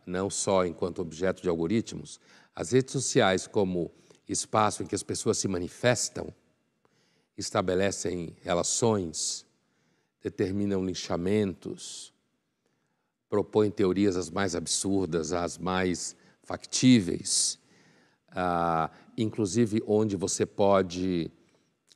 não 0.05 0.29
só 0.29 0.65
enquanto 0.65 0.99
objeto 0.99 1.41
de 1.41 1.49
algoritmos, 1.49 2.19
as 2.55 2.71
redes 2.71 2.91
sociais 2.91 3.47
como 3.47 3.91
espaço 4.27 4.83
em 4.83 4.85
que 4.85 4.95
as 4.95 5.03
pessoas 5.03 5.37
se 5.37 5.47
manifestam, 5.47 6.33
estabelecem 7.37 8.35
relações, 8.41 9.45
determinam 10.21 10.85
linchamentos, 10.85 12.12
propõem 13.33 13.71
teorias 13.71 14.15
as 14.15 14.29
mais 14.29 14.53
absurdas, 14.53 15.33
as 15.33 15.57
mais 15.57 16.15
factíveis, 16.43 17.57
ah, 18.29 18.91
inclusive 19.17 19.81
onde 19.87 20.15
você 20.15 20.45
pode, 20.45 21.31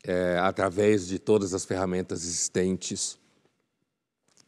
é, 0.04 0.40
através 0.40 1.08
de 1.08 1.20
todas 1.20 1.54
as 1.54 1.64
ferramentas 1.64 2.24
existentes, 2.24 3.20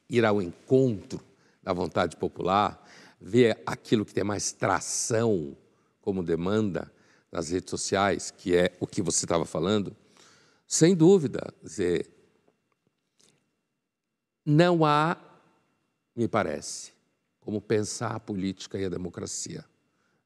ir 0.09 0.25
ao 0.25 0.41
encontro 0.41 1.21
da 1.61 1.71
vontade 1.73 2.17
popular, 2.17 2.83
ver 3.21 3.61
aquilo 3.67 4.03
que 4.03 4.13
tem 4.15 4.23
mais 4.23 4.51
tração 4.51 5.55
como 6.01 6.23
demanda 6.23 6.91
nas 7.31 7.51
redes 7.51 7.69
sociais, 7.69 8.31
que 8.31 8.55
é 8.55 8.75
o 8.79 8.87
que 8.87 9.03
você 9.03 9.25
estava 9.25 9.45
falando, 9.45 9.95
sem 10.65 10.95
dúvida, 10.95 11.53
dizer, 11.61 12.09
não 14.43 14.83
há, 14.83 15.28
me 16.20 16.28
parece, 16.28 16.91
como 17.39 17.61
pensar 17.61 18.13
a 18.13 18.20
política 18.20 18.78
e 18.78 18.84
a 18.84 18.89
democracia 18.89 19.63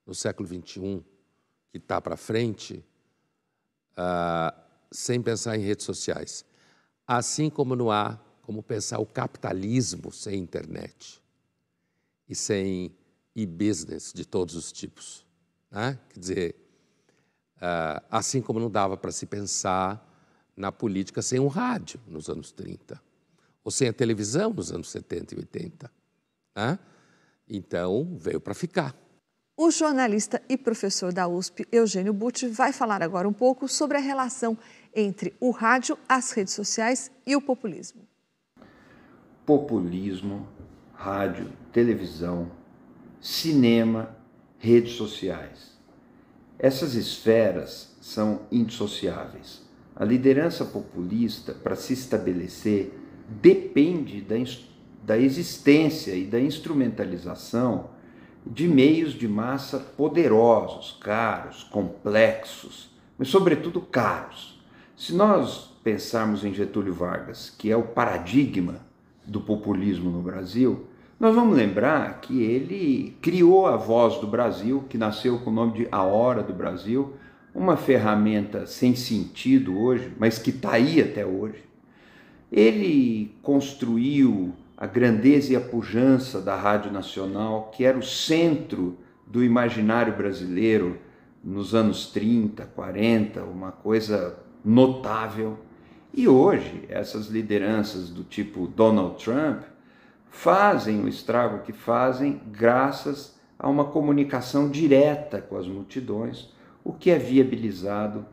no 0.06 0.16
século 0.16 0.50
XXI, 0.50 1.04
que 1.72 1.78
está 1.78 2.02
para 2.02 2.18
frente, 2.18 2.84
uh, 3.91 4.60
sem 4.91 5.22
pensar 5.22 5.56
em 5.56 5.62
redes 5.62 5.86
sociais. 5.86 6.44
Assim 7.06 7.48
como 7.48 7.76
não 7.76 7.91
há 7.91 8.20
como 8.41 8.64
pensar 8.64 8.98
o 8.98 9.06
capitalismo 9.06 10.12
sem 10.12 10.39
internet 10.39 11.22
e 12.28 12.34
sem 12.34 12.96
e-business 13.36 14.12
de 14.14 14.26
todos 14.26 14.56
os 14.56 14.72
tipos. 14.72 15.24
Né? 15.70 16.00
Quer 16.10 16.20
dizer, 16.20 16.56
uh, 17.58 18.04
assim 18.10 18.41
como 18.41 18.60
não 18.60 18.70
dava 18.70 18.98
para 18.98 19.12
se 19.12 19.28
pensar 19.28 20.04
na 20.58 20.72
política 20.72 21.22
sem 21.22 21.39
o 21.39 21.48
rádio 21.48 22.00
nos 22.08 22.30
anos 22.30 22.52
30, 22.52 23.00
ou 23.64 23.72
sem 23.72 23.88
a 23.88 23.93
televisão 23.93 24.51
nos 24.51 24.72
anos 24.72 24.89
70 24.91 25.36
e 25.36 25.38
80. 25.38 25.91
Né? 26.55 26.80
Então, 27.47 28.16
veio 28.20 28.39
para 28.39 28.53
ficar. 28.53 28.95
O 29.55 29.70
jornalista 29.70 30.41
e 30.49 30.57
professor 30.57 31.14
da 31.14 31.28
USP, 31.28 31.68
Eugênio 31.72 32.11
Butti, 32.11 32.47
vai 32.47 32.74
falar 32.74 33.03
agora 33.03 33.28
um 33.28 33.34
pouco 33.34 33.68
sobre 33.68 33.97
a 33.97 34.01
relação 34.01 34.57
entre 34.95 35.36
o 35.39 35.51
rádio, 35.51 35.97
as 36.09 36.32
redes 36.32 36.53
sociais 36.53 37.11
e 37.26 37.36
o 37.36 37.41
populismo. 37.41 38.01
Populismo, 39.45 40.47
rádio, 40.93 41.51
televisão, 41.72 42.51
cinema, 43.22 44.16
redes 44.57 44.93
sociais. 44.93 45.74
Essas 46.57 46.95
esferas 46.95 47.95
são 48.01 48.41
indissociáveis. 48.51 49.61
A 49.95 50.03
liderança 50.03 50.66
populista, 50.66 51.53
para 51.53 51.76
se 51.76 51.93
estabelecer, 51.93 52.91
depende 53.28 54.22
da, 54.22 54.36
da 55.04 55.18
existência 55.18 56.14
e 56.16 56.26
da 56.26 56.40
instrumentalização 56.40 57.90
de 58.46 58.68
meios 58.68 59.14
de 59.14 59.28
massa 59.28 59.80
poderosos, 59.80 60.98
caros, 61.00 61.64
complexos, 61.64 62.92
mas, 63.18 63.30
sobretudo, 63.30 63.80
caros. 63.80 64.62
Se 64.98 65.14
nós 65.14 65.72
pensarmos 65.84 66.44
em 66.44 66.54
Getúlio 66.54 66.94
Vargas, 66.94 67.50
que 67.50 67.72
é 67.72 67.78
o 67.78 67.84
paradigma 67.84 68.78
do 69.26 69.40
populismo 69.40 70.10
no 70.10 70.22
Brasil, 70.22 70.88
nós 71.20 71.36
vamos 71.36 71.56
lembrar 71.56 72.20
que 72.20 72.42
ele 72.44 73.16
criou 73.22 73.68
a 73.68 73.78
Voz 73.78 74.18
do 74.18 74.28
Brasil, 74.28 74.84
que 74.90 74.98
nasceu 74.98 75.40
com 75.40 75.52
o 75.52 75.54
nome 75.54 75.74
de 75.74 75.88
A 75.92 76.04
Hora 76.04 76.44
do 76.44 76.54
Brasil, 76.54 77.14
uma 77.56 77.78
ferramenta 77.78 78.66
sem 78.66 78.96
sentido 78.96 79.80
hoje, 79.80 80.12
mas 80.18 80.38
que 80.40 80.50
está 80.50 80.74
aí 80.74 81.00
até 81.00 81.26
hoje. 81.26 81.64
Ele 82.54 83.36
construiu 83.41 84.54
a 84.78 84.86
grandeza 84.86 85.54
e 85.54 85.56
a 85.56 85.62
pujança 85.62 86.39
da 86.39 86.56
Rádio 86.56 86.91
Nacional, 86.91 87.72
que 87.74 87.84
era 87.84 87.97
o 87.97 88.04
centro 88.04 88.95
do 89.26 89.43
imaginário 89.43 90.16
brasileiro 90.16 90.99
nos 91.43 91.74
anos 91.74 92.12
30, 92.12 92.64
40, 92.68 93.41
uma 93.41 93.72
coisa 93.72 94.38
notável. 94.64 95.58
E 96.14 96.28
hoje, 96.28 96.84
essas 96.89 97.26
lideranças 97.26 98.12
do 98.12 98.24
tipo 98.24 98.68
Donald 98.68 99.16
Trump 99.24 99.64
fazem 100.30 101.04
o 101.04 101.08
estrago 101.08 101.64
que 101.64 101.74
fazem 101.74 102.39
graças 102.51 103.36
a 103.58 103.68
uma 103.68 103.86
comunicação 103.86 104.70
direta 104.70 105.41
com 105.41 105.58
as 105.58 105.68
multidões, 105.68 106.54
o 106.84 106.93
que 106.93 107.10
é 107.10 107.18
viabilizado 107.18 108.28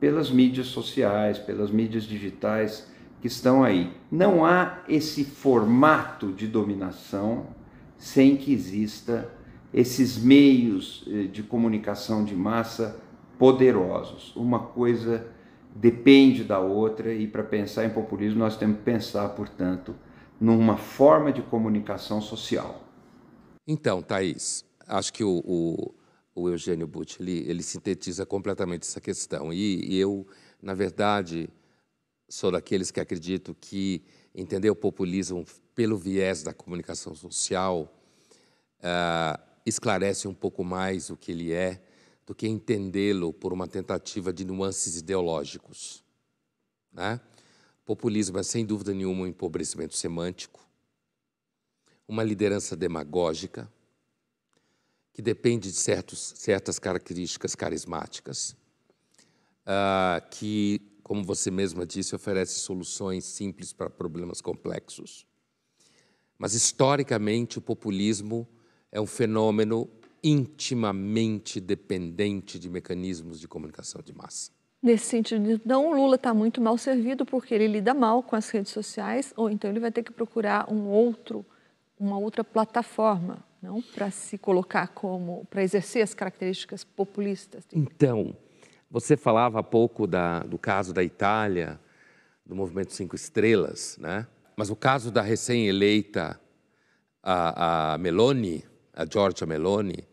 pelas 0.00 0.30
mídias 0.30 0.68
sociais, 0.68 1.38
pelas 1.38 1.70
mídias 1.70 2.04
digitais 2.04 2.96
que 3.20 3.26
estão 3.26 3.64
aí. 3.64 3.92
Não 4.10 4.44
há 4.44 4.82
esse 4.88 5.24
formato 5.24 6.32
de 6.32 6.46
dominação 6.46 7.48
sem 7.96 8.36
que 8.36 8.52
exista 8.52 9.30
esses 9.72 10.16
meios 10.16 11.04
eh, 11.08 11.24
de 11.24 11.42
comunicação 11.42 12.24
de 12.24 12.34
massa 12.34 13.00
poderosos. 13.38 14.34
Uma 14.34 14.60
coisa 14.60 15.26
depende 15.74 16.42
da 16.42 16.58
outra 16.58 17.12
e 17.12 17.26
para 17.26 17.44
pensar 17.44 17.84
em 17.84 17.90
populismo 17.90 18.38
nós 18.38 18.56
temos 18.56 18.78
que 18.78 18.84
pensar, 18.84 19.28
portanto, 19.30 19.94
numa 20.40 20.76
forma 20.76 21.32
de 21.32 21.42
comunicação 21.42 22.20
social. 22.20 22.82
Então, 23.66 24.00
Thaís, 24.00 24.64
acho 24.86 25.12
que 25.12 25.22
o, 25.22 25.42
o, 25.44 25.94
o 26.34 26.48
Eugênio 26.48 26.86
Butch 26.86 27.20
ele, 27.20 27.44
ele, 27.48 27.62
sintetiza 27.62 28.24
completamente 28.24 28.82
essa 28.82 29.00
questão. 29.00 29.52
E, 29.52 29.84
e 29.84 29.98
eu, 29.98 30.26
na 30.62 30.74
verdade, 30.74 31.50
sou 32.28 32.50
daqueles 32.50 32.90
que 32.90 33.00
acredito 33.00 33.56
que 33.58 34.02
entender 34.34 34.70
o 34.70 34.76
populismo 34.76 35.44
pelo 35.74 35.96
viés 35.96 36.42
da 36.42 36.52
comunicação 36.52 37.14
social 37.14 37.92
uh, 38.80 39.42
esclarece 39.64 40.28
um 40.28 40.34
pouco 40.34 40.62
mais 40.62 41.10
o 41.10 41.16
que 41.16 41.32
ele 41.32 41.52
é 41.52 41.82
do 42.26 42.34
que 42.34 42.46
entendê-lo 42.46 43.32
por 43.32 43.52
uma 43.52 43.66
tentativa 43.66 44.32
de 44.32 44.44
nuances 44.44 44.96
ideológicos. 44.96 46.04
Né? 46.92 47.20
Populismo 47.86 48.38
é, 48.38 48.42
sem 48.42 48.66
dúvida 48.66 48.92
nenhuma, 48.92 49.22
um 49.22 49.26
empobrecimento 49.26 49.96
semântico, 49.96 50.60
uma 52.06 52.22
liderança 52.22 52.76
demagógica, 52.76 53.70
que 55.14 55.22
depende 55.22 55.70
de 55.70 55.76
certos, 55.76 56.34
certas 56.36 56.78
características 56.78 57.54
carismáticas, 57.54 58.54
uh, 59.64 60.28
que 60.30 60.82
como 61.08 61.24
você 61.24 61.50
mesma 61.50 61.86
disse, 61.86 62.14
oferece 62.14 62.60
soluções 62.60 63.24
simples 63.24 63.72
para 63.72 63.88
problemas 63.88 64.42
complexos. 64.42 65.26
Mas, 66.38 66.52
historicamente, 66.52 67.56
o 67.56 67.62
populismo 67.62 68.46
é 68.92 69.00
um 69.00 69.06
fenômeno 69.06 69.88
intimamente 70.22 71.60
dependente 71.60 72.58
de 72.58 72.68
mecanismos 72.68 73.40
de 73.40 73.48
comunicação 73.48 74.02
de 74.02 74.14
massa. 74.14 74.52
Nesse 74.82 75.06
sentido, 75.06 75.50
então, 75.50 75.90
o 75.90 75.96
Lula 75.96 76.16
está 76.16 76.34
muito 76.34 76.60
mal 76.60 76.76
servido 76.76 77.24
porque 77.24 77.54
ele 77.54 77.66
lida 77.66 77.94
mal 77.94 78.22
com 78.22 78.36
as 78.36 78.50
redes 78.50 78.70
sociais, 78.70 79.32
ou 79.34 79.48
então 79.48 79.70
ele 79.70 79.80
vai 79.80 79.90
ter 79.90 80.02
que 80.02 80.12
procurar 80.12 80.70
um 80.70 80.88
outro, 80.88 81.44
uma 81.98 82.18
outra 82.18 82.44
plataforma, 82.44 83.42
não, 83.62 83.80
para 83.80 84.10
se 84.10 84.36
colocar 84.36 84.88
como, 84.88 85.46
para 85.46 85.62
exercer 85.62 86.02
as 86.02 86.12
características 86.12 86.84
populistas. 86.84 87.64
Então, 87.72 88.36
você 88.90 89.16
falava 89.16 89.60
há 89.60 89.62
pouco 89.62 90.06
da, 90.06 90.40
do 90.40 90.58
caso 90.58 90.92
da 90.92 91.04
Itália, 91.04 91.78
do 92.44 92.54
movimento 92.54 92.92
Cinco 92.92 93.14
Estrelas, 93.14 93.96
né? 94.00 94.26
mas 94.56 94.70
o 94.70 94.76
caso 94.76 95.10
da 95.10 95.22
recém-eleita 95.22 96.40
a, 97.22 97.92
a 97.92 97.98
Meloni, 97.98 98.64
a 98.94 99.04
Giorgia 99.04 99.46
Meloni, 99.46 100.08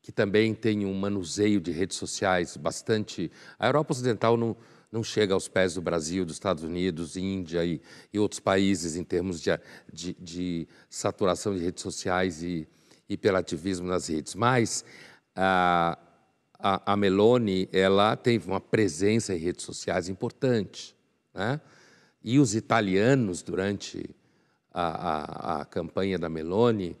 que 0.00 0.10
também 0.10 0.54
tem 0.54 0.86
um 0.86 0.94
manuseio 0.94 1.60
de 1.60 1.70
redes 1.70 1.96
sociais 1.96 2.56
bastante. 2.56 3.30
A 3.58 3.66
Europa 3.66 3.92
Ocidental 3.92 4.36
não, 4.36 4.56
não 4.90 5.04
chega 5.04 5.34
aos 5.34 5.48
pés 5.48 5.74
do 5.74 5.82
Brasil, 5.82 6.24
dos 6.24 6.36
Estados 6.36 6.64
Unidos, 6.64 7.16
Índia 7.16 7.64
e, 7.64 7.80
e 8.12 8.18
outros 8.18 8.40
países 8.40 8.96
em 8.96 9.04
termos 9.04 9.40
de, 9.40 9.50
de, 9.92 10.14
de, 10.14 10.68
saturação 10.88 11.54
de 11.54 11.62
redes 11.62 11.82
sociais 11.82 12.42
e 12.42 12.66
hiperativismo 13.08 13.86
nas 13.86 14.08
redes. 14.08 14.34
Mas 14.34 14.84
ah, 15.34 15.98
a, 16.58 16.92
a 16.92 16.96
Meloni 16.96 17.68
ela 17.72 18.16
teve 18.16 18.48
uma 18.48 18.60
presença 18.60 19.34
em 19.34 19.38
redes 19.38 19.64
sociais 19.64 20.08
importante. 20.08 20.96
Né? 21.34 21.60
E 22.22 22.38
os 22.38 22.54
italianos, 22.54 23.42
durante 23.42 24.08
a, 24.72 25.58
a, 25.58 25.60
a 25.60 25.64
campanha 25.64 26.18
da 26.18 26.28
Meloni, 26.28 26.96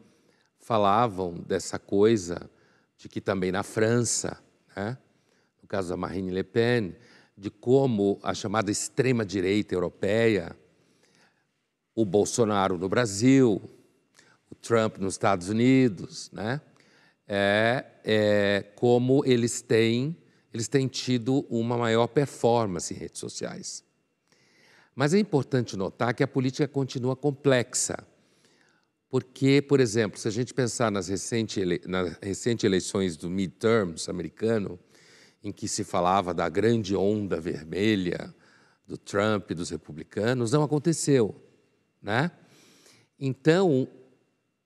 falavam 0.58 1.34
dessa 1.34 1.78
coisa 1.78 2.50
de 2.96 3.08
que 3.08 3.20
também 3.20 3.52
na 3.52 3.62
França, 3.62 4.38
né? 4.76 4.98
no 5.62 5.68
caso 5.68 5.88
da 5.88 5.96
Marine 5.96 6.30
Le 6.30 6.44
Pen, 6.44 6.94
de 7.36 7.50
como 7.50 8.18
a 8.22 8.32
chamada 8.32 8.70
extrema-direita 8.70 9.74
europeia, 9.74 10.56
o 11.94 12.04
Bolsonaro 12.04 12.78
no 12.78 12.88
Brasil, 12.88 13.60
o 14.50 14.54
Trump 14.54 14.98
nos 14.98 15.14
Estados 15.14 15.48
Unidos, 15.48 16.30
né? 16.32 16.60
É, 17.26 17.84
é 18.04 18.64
como 18.74 19.24
eles 19.24 19.60
têm, 19.60 20.16
eles 20.52 20.68
têm 20.68 20.86
tido 20.86 21.46
uma 21.50 21.76
maior 21.76 22.06
performance 22.06 22.92
em 22.92 22.96
redes 22.96 23.18
sociais. 23.18 23.84
Mas 24.94 25.12
é 25.12 25.18
importante 25.18 25.76
notar 25.76 26.14
que 26.14 26.22
a 26.22 26.28
política 26.28 26.66
continua 26.66 27.14
complexa. 27.14 27.96
Porque, 29.08 29.62
por 29.62 29.78
exemplo, 29.78 30.18
se 30.18 30.26
a 30.26 30.30
gente 30.30 30.54
pensar 30.54 30.90
nas, 30.90 31.08
recente 31.08 31.60
ele... 31.60 31.80
nas 31.86 32.16
recentes 32.22 32.64
eleições 32.64 33.16
do 33.16 33.28
midterms 33.28 34.08
americano, 34.08 34.78
em 35.44 35.52
que 35.52 35.68
se 35.68 35.84
falava 35.84 36.34
da 36.34 36.48
grande 36.48 36.96
onda 36.96 37.40
vermelha 37.40 38.34
do 38.86 38.96
Trump 38.96 39.50
e 39.50 39.54
dos 39.54 39.70
republicanos, 39.70 40.52
não 40.52 40.62
aconteceu. 40.62 41.34
Né? 42.02 42.30
Então, 43.18 43.88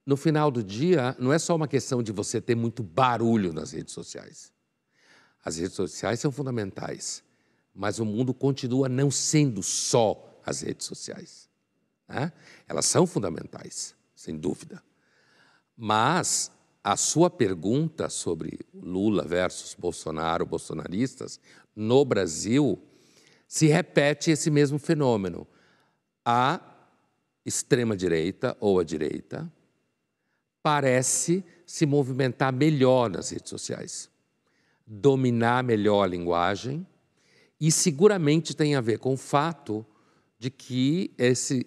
no 0.05 0.17
final 0.17 0.49
do 0.49 0.63
dia, 0.63 1.15
não 1.19 1.31
é 1.31 1.37
só 1.37 1.55
uma 1.55 1.67
questão 1.67 2.01
de 2.01 2.11
você 2.11 2.41
ter 2.41 2.55
muito 2.55 2.81
barulho 2.81 3.53
nas 3.53 3.71
redes 3.71 3.93
sociais. 3.93 4.51
As 5.43 5.57
redes 5.57 5.75
sociais 5.75 6.19
são 6.19 6.31
fundamentais, 6.31 7.23
mas 7.73 7.99
o 7.99 8.05
mundo 8.05 8.33
continua 8.33 8.89
não 8.89 9.11
sendo 9.11 9.61
só 9.61 10.41
as 10.45 10.61
redes 10.61 10.85
sociais. 10.85 11.49
Né? 12.07 12.31
Elas 12.67 12.85
são 12.85 13.05
fundamentais, 13.05 13.95
sem 14.15 14.37
dúvida. 14.37 14.83
Mas 15.77 16.51
a 16.83 16.95
sua 16.97 17.29
pergunta 17.29 18.09
sobre 18.09 18.59
Lula 18.73 19.23
versus 19.23 19.75
Bolsonaro, 19.75 20.45
bolsonaristas, 20.45 21.39
no 21.75 22.03
Brasil, 22.03 22.81
se 23.47 23.67
repete 23.67 24.31
esse 24.31 24.49
mesmo 24.49 24.79
fenômeno. 24.79 25.47
A 26.25 26.59
extrema-direita 27.45 28.55
ou 28.59 28.79
a 28.79 28.83
direita 28.83 29.51
parece 30.61 31.43
se 31.65 31.85
movimentar 31.85 32.51
melhor 32.53 33.09
nas 33.09 33.29
redes 33.29 33.49
sociais, 33.49 34.09
dominar 34.85 35.63
melhor 35.63 36.03
a 36.03 36.07
linguagem, 36.07 36.85
e 37.59 37.71
seguramente 37.71 38.55
tem 38.55 38.75
a 38.75 38.81
ver 38.81 38.99
com 38.99 39.13
o 39.13 39.17
fato 39.17 39.85
de 40.37 40.49
que 40.49 41.13
esse, 41.17 41.65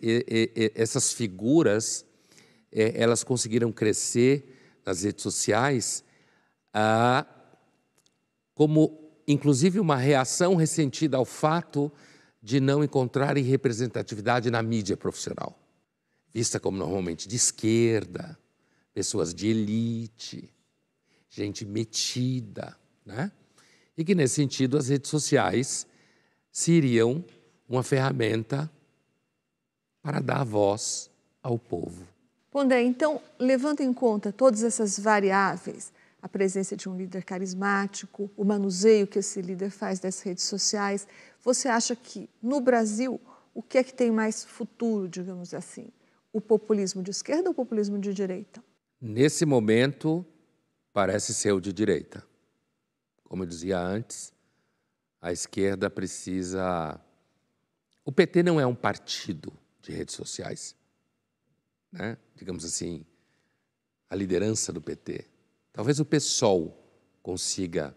essas 0.75 1.13
figuras 1.13 2.05
é, 2.73 3.01
elas 3.01 3.23
conseguiram 3.23 3.71
crescer 3.71 4.81
nas 4.85 5.05
redes 5.05 5.23
sociais 5.23 6.05
ah, 6.77 7.25
como, 8.53 9.13
inclusive, 9.29 9.79
uma 9.79 9.97
reação 9.97 10.57
ressentida 10.57 11.17
ao 11.17 11.25
fato 11.25 11.91
de 12.43 12.61
não 12.61 12.83
encontrarem 12.83 13.45
representatividade 13.45 14.51
na 14.51 14.61
mídia 14.61 14.97
profissional, 14.97 15.57
vista 16.33 16.59
como 16.59 16.77
normalmente 16.77 17.29
de 17.29 17.37
esquerda, 17.37 18.37
pessoas 18.95 19.35
de 19.35 19.49
elite, 19.49 20.49
gente 21.29 21.65
metida, 21.65 22.77
né? 23.05 23.31
E 23.97 24.05
que, 24.05 24.15
nesse 24.15 24.37
sentido, 24.37 24.79
as 24.79 24.89
redes 24.89 25.11
sociais 25.11 25.87
seriam 26.51 27.25
uma 27.69 27.83
ferramenta 27.83 28.71
para 30.01 30.21
dar 30.21 30.45
voz 30.45 31.11
ao 31.43 31.59
povo. 31.59 32.07
Pondé, 32.51 32.83
então, 32.83 33.21
levando 33.39 33.81
em 33.81 33.93
conta 33.93 34.33
todas 34.33 34.63
essas 34.63 34.99
variáveis, 34.99 35.93
a 36.23 36.29
presença 36.29 36.77
de 36.77 36.89
um 36.89 36.97
líder 36.97 37.25
carismático, 37.25 38.31
o 38.37 38.45
manuseio 38.45 39.07
que 39.07 39.19
esse 39.19 39.43
líder 39.43 39.71
faz 39.71 39.99
das 39.99 40.21
redes 40.21 40.45
sociais, 40.45 41.07
você 41.43 41.69
acha 41.69 41.97
que, 41.97 42.31
no 42.43 42.61
Brasil, 42.61 43.21
o 43.53 43.63
que 43.63 43.79
é 43.79 43.85
que 43.85 43.93
tem 43.93 44.11
mais 44.11 44.45
futuro, 44.45 45.09
digamos 45.09 45.53
assim? 45.53 45.89
O 46.33 46.41
populismo 46.41 47.03
de 47.03 47.11
esquerda 47.11 47.49
ou 47.49 47.53
o 47.53 47.55
populismo 47.55 47.99
de 47.99 48.15
direita? 48.15 48.63
Nesse 49.07 49.45
momento, 49.45 50.25
parece 50.91 51.35
ser 51.35 51.53
o 51.53 51.61
de 51.61 51.75
direita. 51.75 52.27
Como 53.25 53.43
eu 53.43 53.47
dizia 53.47 53.79
antes, 53.79 54.33
a 55.21 55.31
esquerda 55.31 55.91
precisa. 55.91 56.99
O 58.03 58.11
PT 58.11 58.43
não 58.43 58.59
é 58.59 58.67
um 58.67 58.75
partido 58.75 59.53
de 59.83 59.93
redes 59.93 60.15
sociais. 60.15 60.75
né, 61.93 62.17
digamos 62.35 62.65
assim, 62.65 63.05
a 64.09 64.17
liderança 64.17 64.73
do 64.73 64.81
PT. 64.81 65.27
Talvez 65.71 66.01
o 66.01 66.05
PSOL 66.07 66.75
consiga 67.23 67.95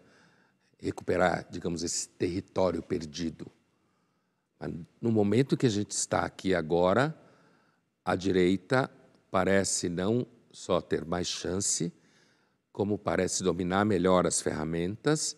recuperar, 0.78 1.48
digamos, 1.50 1.82
esse 1.82 2.06
território 2.06 2.82
perdido. 2.82 3.50
Mas 4.60 4.74
no 5.00 5.10
momento 5.10 5.56
que 5.56 5.64
a 5.64 5.70
gente 5.70 5.92
está 5.92 6.26
aqui 6.26 6.54
agora, 6.54 7.18
a 8.04 8.14
direita 8.14 8.90
parece 9.30 9.88
não 9.88 10.26
só 10.50 10.80
ter 10.80 11.04
mais 11.04 11.26
chance, 11.26 11.92
como 12.72 12.98
parece 12.98 13.42
dominar 13.42 13.84
melhor 13.84 14.26
as 14.26 14.40
ferramentas 14.40 15.36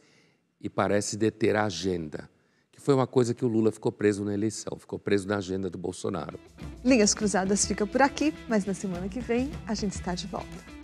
e 0.61 0.69
parece 0.69 1.17
deter 1.17 1.57
a 1.57 1.65
agenda, 1.65 2.29
que 2.71 2.81
foi 2.81 2.95
uma 2.95 3.07
coisa 3.07 3.35
que 3.35 3.45
o 3.45 3.49
Lula 3.49 3.73
ficou 3.73 3.91
preso 3.91 4.25
na 4.25 4.35
eleição, 4.35 4.79
ficou 4.79 4.99
preso 4.99 5.27
na 5.27 5.39
agenda 5.39 5.71
do 5.71 5.79
Bolsonaro. 5.79 6.39
Linhas 6.85 7.15
Cruzadas 7.15 7.65
fica 7.65 7.87
por 7.87 8.03
aqui, 8.03 8.35
mas 8.49 8.65
na 8.65 8.75
semana 8.75 9.09
que 9.09 9.21
vem 9.21 9.51
a 9.67 9.75
gente 9.75 9.95
está 9.95 10.15
de 10.15 10.27
volta. 10.27 10.80